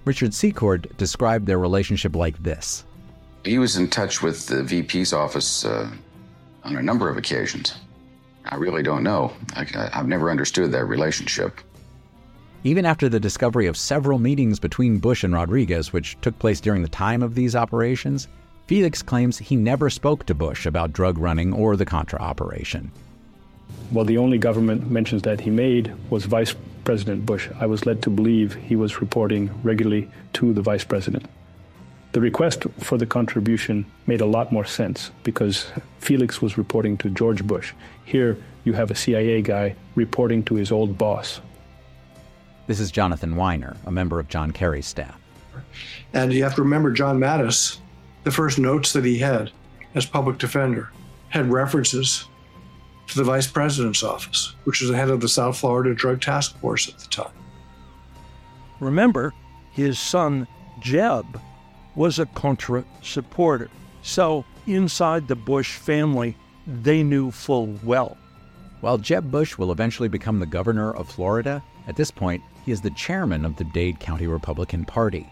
Richard 0.04 0.34
Secord 0.34 0.94
described 0.98 1.46
their 1.46 1.58
relationship 1.58 2.14
like 2.14 2.42
this 2.42 2.84
He 3.42 3.58
was 3.58 3.76
in 3.78 3.88
touch 3.88 4.22
with 4.22 4.46
the 4.48 4.62
VP's 4.62 5.14
office 5.14 5.64
uh, 5.64 5.90
on 6.64 6.76
a 6.76 6.82
number 6.82 7.08
of 7.08 7.16
occasions. 7.16 7.74
I 8.44 8.56
really 8.56 8.82
don't 8.82 9.04
know. 9.04 9.32
I, 9.56 9.64
have 9.92 10.08
never 10.08 10.30
understood 10.30 10.70
that 10.72 10.84
relationship. 10.84 11.60
Even 12.64 12.86
after 12.86 13.08
the 13.08 13.18
discovery 13.18 13.66
of 13.66 13.76
several 13.76 14.20
meetings 14.20 14.60
between 14.60 14.98
Bush 14.98 15.24
and 15.24 15.34
Rodriguez, 15.34 15.92
which 15.92 16.16
took 16.20 16.38
place 16.38 16.60
during 16.60 16.82
the 16.82 16.88
time 16.88 17.20
of 17.20 17.34
these 17.34 17.56
operations, 17.56 18.28
Felix 18.68 19.02
claims 19.02 19.36
he 19.36 19.56
never 19.56 19.90
spoke 19.90 20.24
to 20.26 20.34
Bush 20.34 20.64
about 20.64 20.92
drug 20.92 21.18
running 21.18 21.52
or 21.52 21.76
the 21.76 21.84
Contra 21.84 22.20
operation. 22.20 22.92
Well, 23.90 24.04
the 24.04 24.18
only 24.18 24.38
government 24.38 24.88
mentions 24.88 25.22
that 25.22 25.40
he 25.40 25.50
made 25.50 25.92
was 26.08 26.26
Vice 26.26 26.54
President 26.84 27.26
Bush. 27.26 27.48
I 27.58 27.66
was 27.66 27.84
led 27.84 28.00
to 28.02 28.10
believe 28.10 28.54
he 28.54 28.76
was 28.76 29.00
reporting 29.00 29.50
regularly 29.64 30.08
to 30.34 30.52
the 30.52 30.62
Vice 30.62 30.84
President. 30.84 31.26
The 32.12 32.20
request 32.20 32.66
for 32.78 32.96
the 32.96 33.06
contribution 33.06 33.86
made 34.06 34.20
a 34.20 34.26
lot 34.26 34.52
more 34.52 34.64
sense 34.64 35.10
because 35.24 35.72
Felix 35.98 36.40
was 36.40 36.56
reporting 36.56 36.96
to 36.98 37.10
George 37.10 37.44
Bush. 37.44 37.72
Here, 38.04 38.36
you 38.62 38.74
have 38.74 38.92
a 38.92 38.94
CIA 38.94 39.42
guy 39.42 39.74
reporting 39.96 40.44
to 40.44 40.54
his 40.54 40.70
old 40.70 40.96
boss, 40.96 41.40
this 42.66 42.80
is 42.80 42.90
Jonathan 42.90 43.34
Winer, 43.34 43.76
a 43.86 43.90
member 43.90 44.20
of 44.20 44.28
John 44.28 44.52
Kerry's 44.52 44.86
staff. 44.86 45.20
And 46.12 46.32
you 46.32 46.42
have 46.42 46.54
to 46.56 46.62
remember 46.62 46.90
John 46.92 47.18
Mattes, 47.18 47.78
the 48.24 48.30
first 48.30 48.58
notes 48.58 48.92
that 48.92 49.04
he 49.04 49.18
had 49.18 49.50
as 49.94 50.06
public 50.06 50.38
defender 50.38 50.90
had 51.28 51.50
references 51.50 52.26
to 53.08 53.16
the 53.16 53.24
vice 53.24 53.46
president's 53.46 54.02
office, 54.02 54.54
which 54.64 54.80
was 54.80 54.90
the 54.90 54.96
head 54.96 55.10
of 55.10 55.20
the 55.20 55.28
South 55.28 55.58
Florida 55.58 55.94
Drug 55.94 56.20
Task 56.20 56.58
Force 56.60 56.88
at 56.88 56.98
the 56.98 57.06
time. 57.08 57.32
Remember, 58.80 59.32
his 59.72 59.98
son, 59.98 60.46
Jeb, 60.80 61.40
was 61.94 62.18
a 62.18 62.26
Contra 62.26 62.84
supporter. 63.02 63.70
So, 64.02 64.44
inside 64.66 65.28
the 65.28 65.36
Bush 65.36 65.76
family, 65.76 66.36
they 66.66 67.02
knew 67.02 67.30
full 67.30 67.78
well. 67.84 68.16
While 68.80 68.98
Jeb 68.98 69.30
Bush 69.30 69.56
will 69.58 69.72
eventually 69.72 70.08
become 70.08 70.40
the 70.40 70.46
governor 70.46 70.92
of 70.92 71.08
Florida, 71.08 71.62
at 71.86 71.96
this 71.96 72.10
point, 72.10 72.42
he 72.64 72.72
is 72.72 72.80
the 72.80 72.90
chairman 72.90 73.44
of 73.44 73.56
the 73.56 73.64
Dade 73.64 74.00
County 74.00 74.26
Republican 74.26 74.84
Party. 74.84 75.28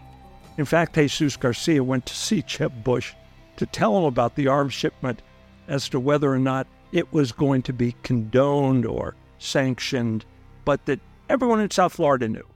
In 0.57 0.65
fact, 0.65 0.95
Jesus 0.95 1.37
Garcia 1.37 1.83
went 1.83 2.05
to 2.05 2.15
see 2.15 2.41
Jeb 2.41 2.83
Bush 2.83 3.13
to 3.57 3.65
tell 3.65 3.97
him 3.97 4.03
about 4.03 4.35
the 4.35 4.47
arms 4.47 4.73
shipment 4.73 5.21
as 5.67 5.87
to 5.89 5.99
whether 5.99 6.31
or 6.31 6.39
not 6.39 6.67
it 6.91 7.11
was 7.13 7.31
going 7.31 7.61
to 7.63 7.73
be 7.73 7.95
condoned 8.03 8.85
or 8.85 9.15
sanctioned, 9.39 10.25
but 10.65 10.85
that 10.85 10.99
everyone 11.29 11.61
in 11.61 11.71
South 11.71 11.93
Florida 11.93 12.27
knew. 12.27 12.47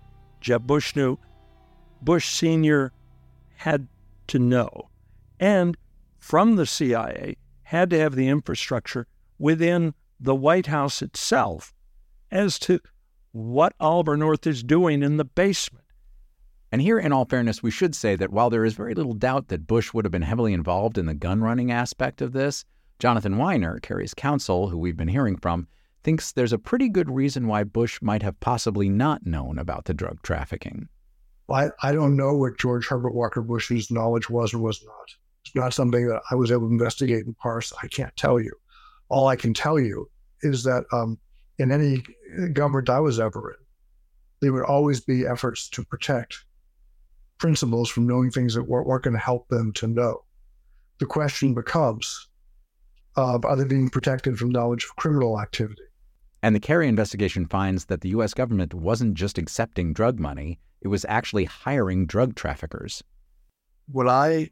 Jeb 0.41 0.67
Bush 0.67 0.95
knew. 0.95 1.17
Bush 2.01 2.27
Sr. 2.27 2.91
had 3.55 3.87
to 4.27 4.39
know. 4.39 4.89
And 5.39 5.77
from 6.19 6.55
the 6.55 6.65
CIA, 6.65 7.37
had 7.63 7.89
to 7.89 7.99
have 7.99 8.15
the 8.15 8.27
infrastructure 8.27 9.07
within 9.39 9.93
the 10.19 10.35
White 10.35 10.67
House 10.67 11.01
itself 11.01 11.73
as 12.31 12.59
to 12.59 12.79
what 13.35 13.73
Oliver 13.81 14.15
North 14.15 14.47
is 14.47 14.63
doing 14.63 15.03
in 15.03 15.17
the 15.17 15.25
basement. 15.25 15.83
And 16.71 16.81
here, 16.81 16.97
in 16.97 17.11
all 17.11 17.25
fairness, 17.25 17.61
we 17.61 17.69
should 17.69 17.93
say 17.93 18.15
that 18.15 18.31
while 18.31 18.49
there 18.49 18.63
is 18.63 18.75
very 18.75 18.93
little 18.93 19.13
doubt 19.13 19.49
that 19.49 19.67
Bush 19.67 19.93
would 19.93 20.05
have 20.05 20.11
been 20.13 20.21
heavily 20.21 20.53
involved 20.53 20.97
in 20.97 21.05
the 21.05 21.13
gun 21.13 21.41
running 21.41 21.69
aspect 21.69 22.21
of 22.21 22.31
this, 22.31 22.63
Jonathan 22.97 23.35
Winer, 23.35 23.81
Kerry's 23.81 24.13
counsel, 24.13 24.69
who 24.69 24.77
we've 24.77 24.95
been 24.95 25.09
hearing 25.09 25.35
from, 25.35 25.67
thinks 26.01 26.31
there's 26.31 26.53
a 26.53 26.57
pretty 26.57 26.87
good 26.87 27.09
reason 27.09 27.45
why 27.45 27.65
Bush 27.65 28.01
might 28.01 28.23
have 28.23 28.39
possibly 28.39 28.87
not 28.87 29.25
known 29.25 29.59
about 29.59 29.83
the 29.83 29.93
drug 29.93 30.21
trafficking. 30.21 30.87
I, 31.49 31.71
I 31.83 31.91
don't 31.91 32.15
know 32.15 32.35
what 32.35 32.57
George 32.57 32.87
Herbert 32.87 33.13
Walker 33.13 33.41
Bush's 33.41 33.91
knowledge 33.91 34.29
was 34.29 34.53
or 34.53 34.59
was 34.59 34.81
not. 34.85 35.13
It's 35.43 35.55
not 35.55 35.73
something 35.73 36.07
that 36.07 36.21
I 36.31 36.35
was 36.35 36.53
able 36.53 36.67
to 36.67 36.73
investigate 36.73 37.25
and 37.25 37.37
parse. 37.37 37.73
I 37.83 37.87
can't 37.89 38.15
tell 38.15 38.39
you. 38.39 38.53
All 39.09 39.27
I 39.27 39.35
can 39.35 39.53
tell 39.53 39.77
you 39.77 40.09
is 40.41 40.63
that 40.63 40.85
um, 40.93 41.19
in 41.57 41.71
any 41.71 42.03
government 42.53 42.89
I 42.89 42.99
was 42.99 43.19
ever 43.19 43.51
in, 43.51 43.57
there 44.41 44.53
would 44.53 44.63
always 44.63 44.99
be 44.99 45.25
efforts 45.25 45.69
to 45.69 45.83
protect 45.83 46.45
principals 47.37 47.89
from 47.89 48.07
knowing 48.07 48.31
things 48.31 48.53
that 48.55 48.63
weren't, 48.63 48.87
weren't 48.87 49.03
going 49.03 49.13
to 49.13 49.19
help 49.19 49.47
them 49.49 49.73
to 49.73 49.87
know. 49.87 50.23
The 50.99 51.05
question 51.05 51.53
becomes 51.53 52.29
uh, 53.17 53.39
are 53.43 53.55
they 53.55 53.63
being 53.63 53.89
protected 53.89 54.37
from 54.37 54.49
knowledge 54.49 54.83
of 54.85 54.95
criminal 54.97 55.39
activity? 55.39 55.81
And 56.43 56.55
the 56.55 56.59
Kerry 56.59 56.87
investigation 56.87 57.45
finds 57.45 57.85
that 57.85 58.01
the 58.01 58.09
U.S. 58.09 58.33
government 58.33 58.73
wasn't 58.73 59.15
just 59.15 59.37
accepting 59.37 59.93
drug 59.93 60.19
money, 60.19 60.59
it 60.81 60.89
was 60.89 61.05
actually 61.09 61.45
hiring 61.45 62.05
drug 62.05 62.35
traffickers. 62.35 63.03
What 63.91 64.07
I 64.07 64.51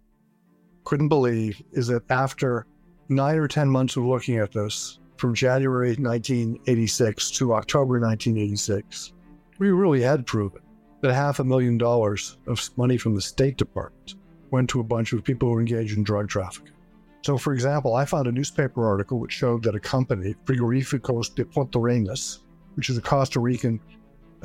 couldn't 0.85 1.09
believe 1.09 1.61
is 1.71 1.87
that 1.87 2.09
after 2.09 2.65
nine 3.09 3.37
or 3.37 3.47
10 3.47 3.69
months 3.69 3.95
of 3.95 4.05
looking 4.05 4.37
at 4.37 4.51
this, 4.51 4.99
from 5.23 5.33
January 5.33 5.91
1986 5.91 7.31
to 7.31 7.53
October 7.53 7.97
1986, 7.97 9.13
we 9.57 9.71
really 9.71 10.01
had 10.01 10.25
proven 10.25 10.61
that 10.99 11.13
half 11.13 11.39
a 11.39 11.43
million 11.45 11.77
dollars 11.77 12.39
of 12.45 12.69
money 12.75 12.97
from 12.97 13.15
the 13.15 13.21
State 13.21 13.55
Department 13.55 14.15
went 14.51 14.69
to 14.69 14.81
a 14.81 14.83
bunch 14.83 15.13
of 15.13 15.23
people 15.23 15.47
who 15.47 15.55
were 15.55 15.61
engaged 15.61 15.95
in 15.95 16.03
drug 16.03 16.27
trafficking. 16.27 16.73
So, 17.21 17.37
for 17.37 17.53
example, 17.53 17.95
I 17.95 18.03
found 18.03 18.27
a 18.27 18.33
newspaper 18.33 18.85
article 18.85 19.17
which 19.17 19.31
showed 19.31 19.63
that 19.63 19.75
a 19.75 19.79
company, 19.79 20.35
Frigoríficos 20.43 21.33
de 21.33 21.45
Puntarenas, 21.45 22.39
which 22.75 22.89
is 22.89 22.97
a 22.97 23.01
Costa 23.01 23.39
Rican 23.39 23.79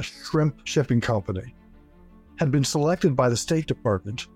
shrimp 0.01 0.61
shipping 0.63 1.01
company, 1.01 1.57
had 2.39 2.53
been 2.53 2.63
selected 2.63 3.17
by 3.17 3.29
the 3.29 3.37
State 3.37 3.67
Department 3.67 4.29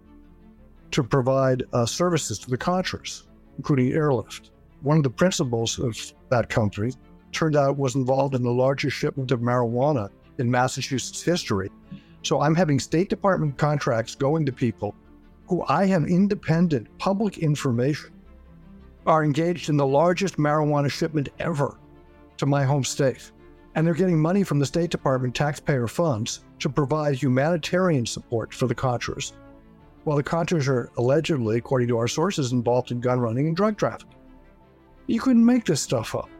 to 0.90 1.04
provide 1.04 1.62
uh, 1.72 1.86
services 1.86 2.40
to 2.40 2.50
the 2.50 2.58
Contras, 2.58 3.28
including 3.58 3.92
airlift 3.92 4.50
one 4.82 4.96
of 4.96 5.02
the 5.02 5.10
principals 5.10 5.78
of 5.78 5.96
that 6.30 6.48
country 6.48 6.92
turned 7.30 7.56
out 7.56 7.78
was 7.78 7.94
involved 7.94 8.34
in 8.34 8.42
the 8.42 8.50
largest 8.50 8.96
shipment 8.96 9.30
of 9.30 9.40
marijuana 9.40 10.10
in 10.38 10.50
Massachusetts 10.50 11.22
history. 11.22 11.70
So 12.22 12.40
I'm 12.40 12.54
having 12.54 12.78
State 12.78 13.08
Department 13.08 13.56
contracts 13.56 14.14
going 14.14 14.44
to 14.46 14.52
people 14.52 14.94
who 15.46 15.64
I 15.68 15.86
have 15.86 16.04
independent 16.04 16.86
public 16.98 17.38
information 17.38 18.10
are 19.06 19.24
engaged 19.24 19.68
in 19.68 19.76
the 19.76 19.86
largest 19.86 20.36
marijuana 20.36 20.90
shipment 20.90 21.28
ever 21.38 21.76
to 22.36 22.46
my 22.46 22.64
home 22.64 22.84
state. 22.84 23.30
And 23.74 23.86
they're 23.86 23.94
getting 23.94 24.20
money 24.20 24.44
from 24.44 24.58
the 24.58 24.66
State 24.66 24.90
Department 24.90 25.34
taxpayer 25.34 25.88
funds 25.88 26.44
to 26.60 26.68
provide 26.68 27.16
humanitarian 27.16 28.06
support 28.06 28.52
for 28.52 28.66
the 28.66 28.74
Contras. 28.74 29.32
While 30.04 30.16
the 30.16 30.22
Contras 30.22 30.68
are 30.68 30.90
allegedly, 30.98 31.58
according 31.58 31.88
to 31.88 31.98
our 31.98 32.08
sources, 32.08 32.52
involved 32.52 32.90
in 32.90 33.00
gun 33.00 33.20
running 33.20 33.46
and 33.46 33.56
drug 33.56 33.76
trafficking. 33.76 34.18
You 35.12 35.20
couldn't 35.20 35.44
make 35.44 35.66
this 35.66 35.82
stuff 35.82 36.14
up. 36.14 36.30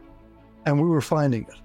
And 0.65 0.81
we 0.81 0.87
were 0.87 0.99
finding 0.99 1.43
it. 1.43 1.61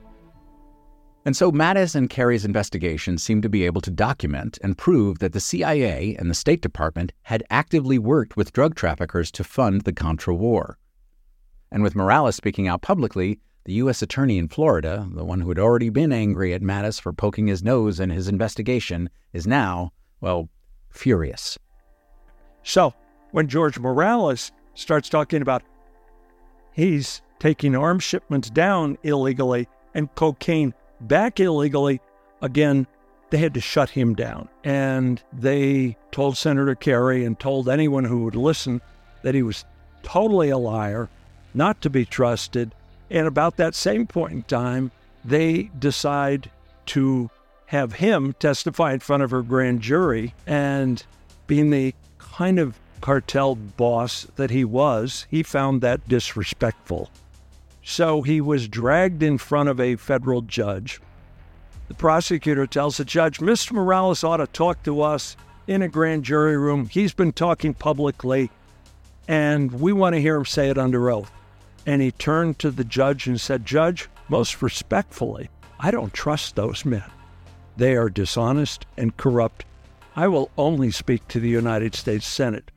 And 1.25 1.35
so 1.35 1.51
Mattes 1.51 1.95
and 1.95 2.11
Kerry's 2.11 2.45
investigation 2.45 3.17
seemed 3.17 3.43
to 3.45 3.49
be 3.49 3.65
able 3.65 3.81
to 3.81 3.91
document 3.91 4.59
and 4.63 4.77
prove 4.77 5.19
that 5.21 5.33
the 5.33 5.41
CIA 5.41 6.17
and 6.19 6.29
the 6.29 6.35
State 6.35 6.61
Department 6.61 7.15
had 7.23 7.43
actively 7.49 7.99
worked 7.99 8.37
with 8.37 8.53
drug 8.53 8.75
traffickers 8.75 9.31
to 9.31 9.43
fund 9.43 9.83
the 9.83 9.93
Contra 9.95 10.35
War. 10.35 10.77
And 11.73 11.83
with 11.83 11.97
Morales 11.97 12.37
speaking 12.37 12.69
out 12.69 12.83
publicly, 12.83 13.41
the 13.65 13.73
U.S. 13.75 14.03
Attorney 14.03 14.37
in 14.37 14.49
Florida, 14.49 15.09
the 15.11 15.25
one 15.25 15.41
who 15.41 15.49
had 15.49 15.59
already 15.59 15.89
been 15.89 16.13
angry 16.13 16.53
at 16.53 16.61
Mattes 16.61 17.01
for 17.01 17.15
poking 17.15 17.47
his 17.47 17.63
nose 17.63 18.01
in 18.01 18.11
his 18.11 18.29
investigation, 18.29 19.09
is 19.33 19.47
now, 19.47 19.95
well, 20.21 20.51
furious. 20.91 21.59
So 22.65 22.93
when 23.31 23.49
George 23.49 23.79
Morales 23.79 24.53
starts 24.75 25.09
talking 25.09 25.41
about 25.41 25.63
he's 26.79 27.23
taking 27.39 27.75
arms 27.75 28.05
shipments 28.05 28.51
down 28.51 28.97
illegally 29.03 29.69
and 29.95 30.15
cocaine 30.15 30.73
back 31.01 31.41
illegally, 31.41 32.01
again, 32.41 32.87
they 33.31 33.39
had 33.39 33.55
to 33.55 33.61
shut 33.61 33.91
him 33.91 34.15
down. 34.15 34.49
And 34.65 35.23
they 35.33 35.97
told 36.13 36.37
Senator 36.37 36.75
Kerry 36.75 37.25
and 37.25 37.39
told 37.39 37.69
anyone 37.69 38.05
who 38.05 38.25
would 38.25 38.37
listen 38.37 38.81
that 39.23 39.35
he 39.35 39.43
was 39.43 39.65
totally 40.03 40.51
a 40.51 40.59
liar, 40.59 41.09
not 41.53 41.81
to 41.83 41.91
be 41.91 42.05
trusted. 42.05 42.75
And 43.11 43.27
about 43.27 43.57
that 43.57 43.75
same 43.75 44.07
point 44.07 44.33
in 44.33 44.43
time, 44.45 44.91
they 45.25 45.71
decide 45.79 46.51
to 46.87 47.29
have 47.67 47.95
him 47.95 48.35
testify 48.35 48.95
in 48.95 49.01
front 49.01 49.23
of 49.23 49.31
her 49.31 49.43
grand 49.43 49.81
jury. 49.81 50.35
And 50.47 51.05
being 51.47 51.71
the 51.71 51.95
kind 52.19 52.59
of 52.59 52.79
cartel 53.01 53.55
boss 53.55 54.27
that 54.37 54.51
he 54.51 54.65
was, 54.65 55.27
he 55.31 55.43
found 55.43 55.81
that 55.81 56.09
disrespectful. 56.09 57.11
So 57.83 58.23
he 58.23 58.41
was 58.41 58.69
dragged 58.69 59.23
in 59.23 59.39
front 59.39 59.69
of 59.69 59.81
a 59.81 59.97
federal 59.97 60.43
judge. 60.43 61.01
The 61.89 61.95
prosecutor 61.95 62.67
tells 62.67 62.99
the 62.99 63.05
judge, 63.05 63.39
Mr. 63.39 63.73
Morales 63.73 64.23
ought 64.23 64.37
to 64.37 64.47
talk 64.47 64.83
to 64.83 65.01
us 65.01 65.37
in 65.67 65.81
a 65.81 65.89
grand 65.89 66.25
jury 66.25 66.59
room. 66.59 66.87
He's 66.87 67.15
been 67.15 67.33
talking 67.33 67.73
publicly, 67.73 68.51
and 69.27 69.73
we 69.73 69.93
want 69.93 70.15
to 70.15 70.21
hear 70.21 70.37
him 70.37 70.45
say 70.45 70.69
it 70.69 70.77
under 70.77 71.11
oath. 71.11 71.31
And 71.87 72.03
he 72.03 72.13
turned 72.13 72.59
to 72.59 72.71
the 72.71 72.85
judge 72.85 73.27
and 73.27 73.41
said, 73.41 73.65
Judge, 73.65 74.11
most 74.29 74.61
respectfully, 74.61 75.49
I 75.81 75.91
don't 75.91 76.13
trust 76.13 76.57
those 76.57 76.85
men. 76.85 77.11
They 77.79 77.97
are 77.97 78.11
dishonest 78.11 78.85
and 78.97 79.17
corrupt. 79.17 79.65
I 80.15 80.29
will 80.29 80.51
only 80.59 80.91
speak 80.91 81.27
to 81.29 81.41
the 81.41 81.49
United 81.49 81.95
States 81.95 82.27
Senate. 82.27 82.71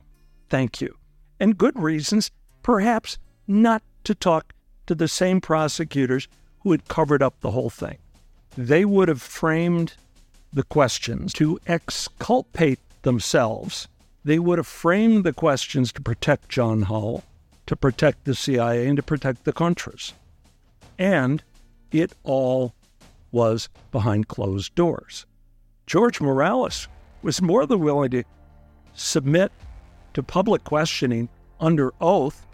Thank 0.52 0.82
you. 0.82 0.98
And 1.40 1.56
good 1.56 1.78
reasons, 1.78 2.30
perhaps 2.62 3.16
not 3.48 3.82
to 4.04 4.14
talk 4.14 4.52
to 4.84 4.94
the 4.94 5.08
same 5.08 5.40
prosecutors 5.40 6.28
who 6.60 6.72
had 6.72 6.88
covered 6.88 7.22
up 7.22 7.40
the 7.40 7.52
whole 7.52 7.70
thing. 7.70 7.96
They 8.54 8.84
would 8.84 9.08
have 9.08 9.22
framed 9.22 9.94
the 10.52 10.62
questions 10.62 11.32
to 11.32 11.58
exculpate 11.66 12.80
themselves. 13.00 13.88
They 14.26 14.38
would 14.38 14.58
have 14.58 14.66
framed 14.66 15.24
the 15.24 15.32
questions 15.32 15.90
to 15.92 16.02
protect 16.02 16.50
John 16.50 16.82
Hull, 16.82 17.24
to 17.64 17.74
protect 17.74 18.26
the 18.26 18.34
CIA, 18.34 18.86
and 18.86 18.98
to 18.98 19.02
protect 19.02 19.44
the 19.44 19.54
Contras. 19.54 20.12
And 20.98 21.42
it 21.90 22.12
all 22.24 22.74
was 23.30 23.70
behind 23.90 24.28
closed 24.28 24.74
doors. 24.74 25.24
George 25.86 26.20
Morales 26.20 26.88
was 27.22 27.40
more 27.40 27.64
than 27.64 27.80
willing 27.80 28.10
to 28.10 28.24
submit 28.92 29.50
to 30.14 30.22
public 30.22 30.64
questioning 30.64 31.28
under 31.60 31.92
oath 32.00 32.46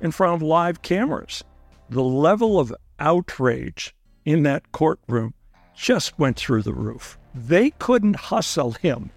in 0.00 0.10
front 0.10 0.34
of 0.34 0.42
live 0.42 0.82
cameras. 0.82 1.44
The 1.90 2.02
level 2.02 2.58
of 2.58 2.74
outrage 2.98 3.94
in 4.24 4.44
that 4.44 4.72
courtroom 4.72 5.34
just 5.74 6.18
went 6.18 6.36
through 6.36 6.62
the 6.62 6.74
roof. 6.74 7.18
They 7.34 7.70
couldn't 7.70 8.16
hustle 8.16 8.72
him 8.72 9.10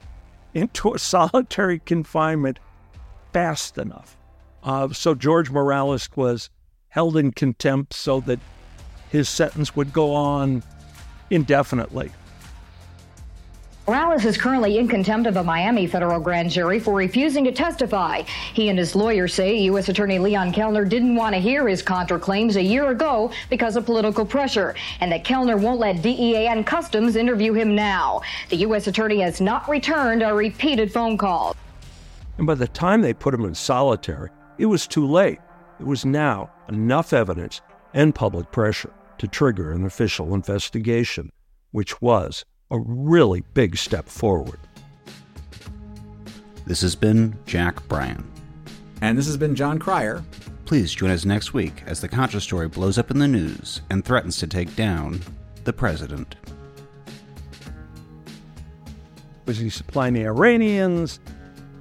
into 0.53 0.93
a 0.93 0.99
solitary 1.13 1.79
confinement 1.79 2.59
fast 3.33 3.77
enough. 3.77 4.17
Uh, 4.63 4.89
so 4.89 5.13
George 5.13 5.51
Morales 5.51 6.09
was 6.15 6.49
held 6.89 7.17
in 7.17 7.31
contempt 7.31 7.93
so 7.93 8.21
that 8.21 8.39
his 9.09 9.29
sentence 9.29 9.75
would 9.75 9.93
go 9.93 10.13
on 10.13 10.63
indefinitely. 11.29 12.11
Morales 13.87 14.25
is 14.25 14.35
currently 14.35 14.79
in 14.79 14.87
contempt 14.87 15.27
of 15.27 15.37
a 15.37 15.43
Miami 15.43 15.85
federal 15.85 16.19
grand 16.19 16.49
jury 16.49 16.79
for 16.79 16.95
refusing 16.95 17.43
to 17.43 17.51
testify. 17.51 18.23
He 18.55 18.69
and 18.69 18.79
his 18.79 18.95
lawyer 18.95 19.27
say 19.27 19.57
U.S. 19.65 19.89
Attorney 19.89 20.17
Leon 20.17 20.53
Kellner 20.53 20.85
didn't 20.85 21.15
want 21.15 21.35
to 21.35 21.39
hear 21.39 21.67
his 21.67 21.83
Contra 21.83 22.17
claims 22.17 22.55
a 22.55 22.63
year 22.63 22.89
ago 22.89 23.31
because 23.47 23.75
of 23.75 23.85
political 23.85 24.25
pressure, 24.25 24.73
and 25.01 25.11
that 25.11 25.23
Kellner 25.23 25.55
won't 25.55 25.79
let 25.79 26.01
DEA 26.01 26.47
and 26.47 26.65
Customs 26.65 27.15
interview 27.15 27.53
him 27.53 27.75
now. 27.75 28.21
The 28.49 28.55
U.S. 28.57 28.87
Attorney 28.87 29.19
has 29.19 29.39
not 29.39 29.69
returned 29.69 30.23
our 30.23 30.35
repeated 30.35 30.91
phone 30.91 31.15
calls. 31.15 31.55
And 32.39 32.47
by 32.47 32.55
the 32.55 32.67
time 32.67 33.01
they 33.01 33.13
put 33.13 33.35
him 33.35 33.45
in 33.45 33.53
solitary, 33.53 34.31
it 34.57 34.65
was 34.65 34.87
too 34.87 35.05
late. 35.05 35.37
It 35.79 35.85
was 35.85 36.05
now 36.05 36.51
enough 36.69 37.13
evidence 37.13 37.61
and 37.93 38.15
public 38.15 38.51
pressure 38.51 38.93
to 39.19 39.27
trigger 39.27 39.71
an 39.71 39.85
official 39.85 40.33
investigation, 40.33 41.29
which 41.69 42.01
was 42.01 42.45
a 42.71 42.79
really 42.79 43.41
big 43.53 43.77
step 43.77 44.07
forward. 44.07 44.59
This 46.65 46.81
has 46.81 46.95
been 46.95 47.37
Jack 47.45 47.87
Bryan. 47.87 48.29
And 49.01 49.17
this 49.17 49.27
has 49.27 49.37
been 49.37 49.55
Jon 49.55 49.77
Cryer. 49.77 50.23
Please 50.65 50.93
join 50.93 51.11
us 51.11 51.25
next 51.25 51.53
week 51.53 51.83
as 51.85 52.01
the 52.01 52.07
Contra 52.07 52.41
story 52.41 52.67
blows 52.67 52.97
up 52.97 53.11
in 53.11 53.19
the 53.19 53.27
news 53.27 53.81
and 53.91 54.03
threatens 54.03 54.37
to 54.37 54.47
take 54.47 54.75
down 54.75 55.21
the 55.63 55.73
president. 55.73 56.35
Was 59.45 59.59
he 59.59 59.69
supplying 59.69 60.15
the 60.15 60.25
Iranians, 60.25 61.19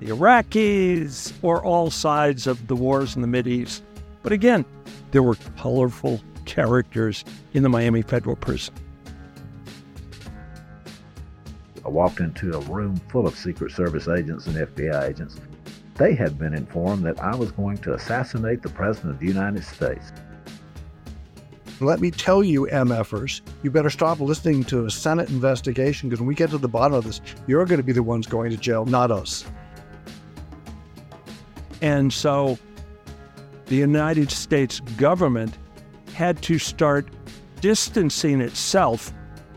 the 0.00 0.08
Iraqis, 0.08 1.32
or 1.40 1.64
all 1.64 1.90
sides 1.90 2.46
of 2.46 2.66
the 2.66 2.76
wars 2.76 3.16
in 3.16 3.22
the 3.22 3.28
Mideast? 3.28 3.80
But 4.22 4.32
again, 4.32 4.66
there 5.12 5.22
were 5.22 5.36
colorful 5.56 6.20
characters 6.44 7.24
in 7.54 7.62
the 7.62 7.70
Miami 7.70 8.02
federal 8.02 8.36
prison. 8.36 8.74
I 11.84 11.88
walked 11.88 12.20
into 12.20 12.56
a 12.56 12.60
room 12.60 12.96
full 13.08 13.26
of 13.26 13.36
Secret 13.36 13.72
Service 13.72 14.08
agents 14.08 14.46
and 14.46 14.56
FBI 14.56 15.08
agents. 15.08 15.38
They 15.96 16.14
had 16.14 16.38
been 16.38 16.54
informed 16.54 17.04
that 17.04 17.20
I 17.20 17.34
was 17.34 17.52
going 17.52 17.78
to 17.78 17.94
assassinate 17.94 18.62
the 18.62 18.70
President 18.70 19.12
of 19.12 19.20
the 19.20 19.26
United 19.26 19.62
States. 19.64 20.12
Let 21.80 22.00
me 22.00 22.10
tell 22.10 22.42
you, 22.42 22.66
MFers, 22.72 23.42
you 23.62 23.70
better 23.70 23.90
stop 23.90 24.20
listening 24.20 24.64
to 24.64 24.86
a 24.86 24.90
Senate 24.90 25.28
investigation 25.28 26.08
because 26.08 26.20
when 26.20 26.28
we 26.28 26.34
get 26.34 26.50
to 26.50 26.58
the 26.58 26.68
bottom 26.68 26.94
of 26.94 27.04
this, 27.04 27.20
you're 27.46 27.64
going 27.66 27.80
to 27.80 27.84
be 27.84 27.92
the 27.92 28.02
ones 28.02 28.26
going 28.26 28.50
to 28.50 28.56
jail, 28.56 28.86
not 28.86 29.10
us. 29.10 29.44
And 31.82 32.12
so 32.12 32.58
the 33.66 33.76
United 33.76 34.30
States 34.30 34.80
government 34.80 35.58
had 36.14 36.40
to 36.42 36.58
start 36.58 37.08
distancing 37.60 38.40
itself 38.40 39.12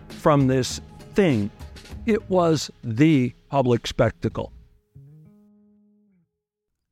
from 0.09 0.47
this 0.47 0.81
thing 1.13 1.51
it 2.07 2.27
was 2.29 2.71
the 2.83 3.33
public 3.49 3.85
spectacle. 3.85 4.51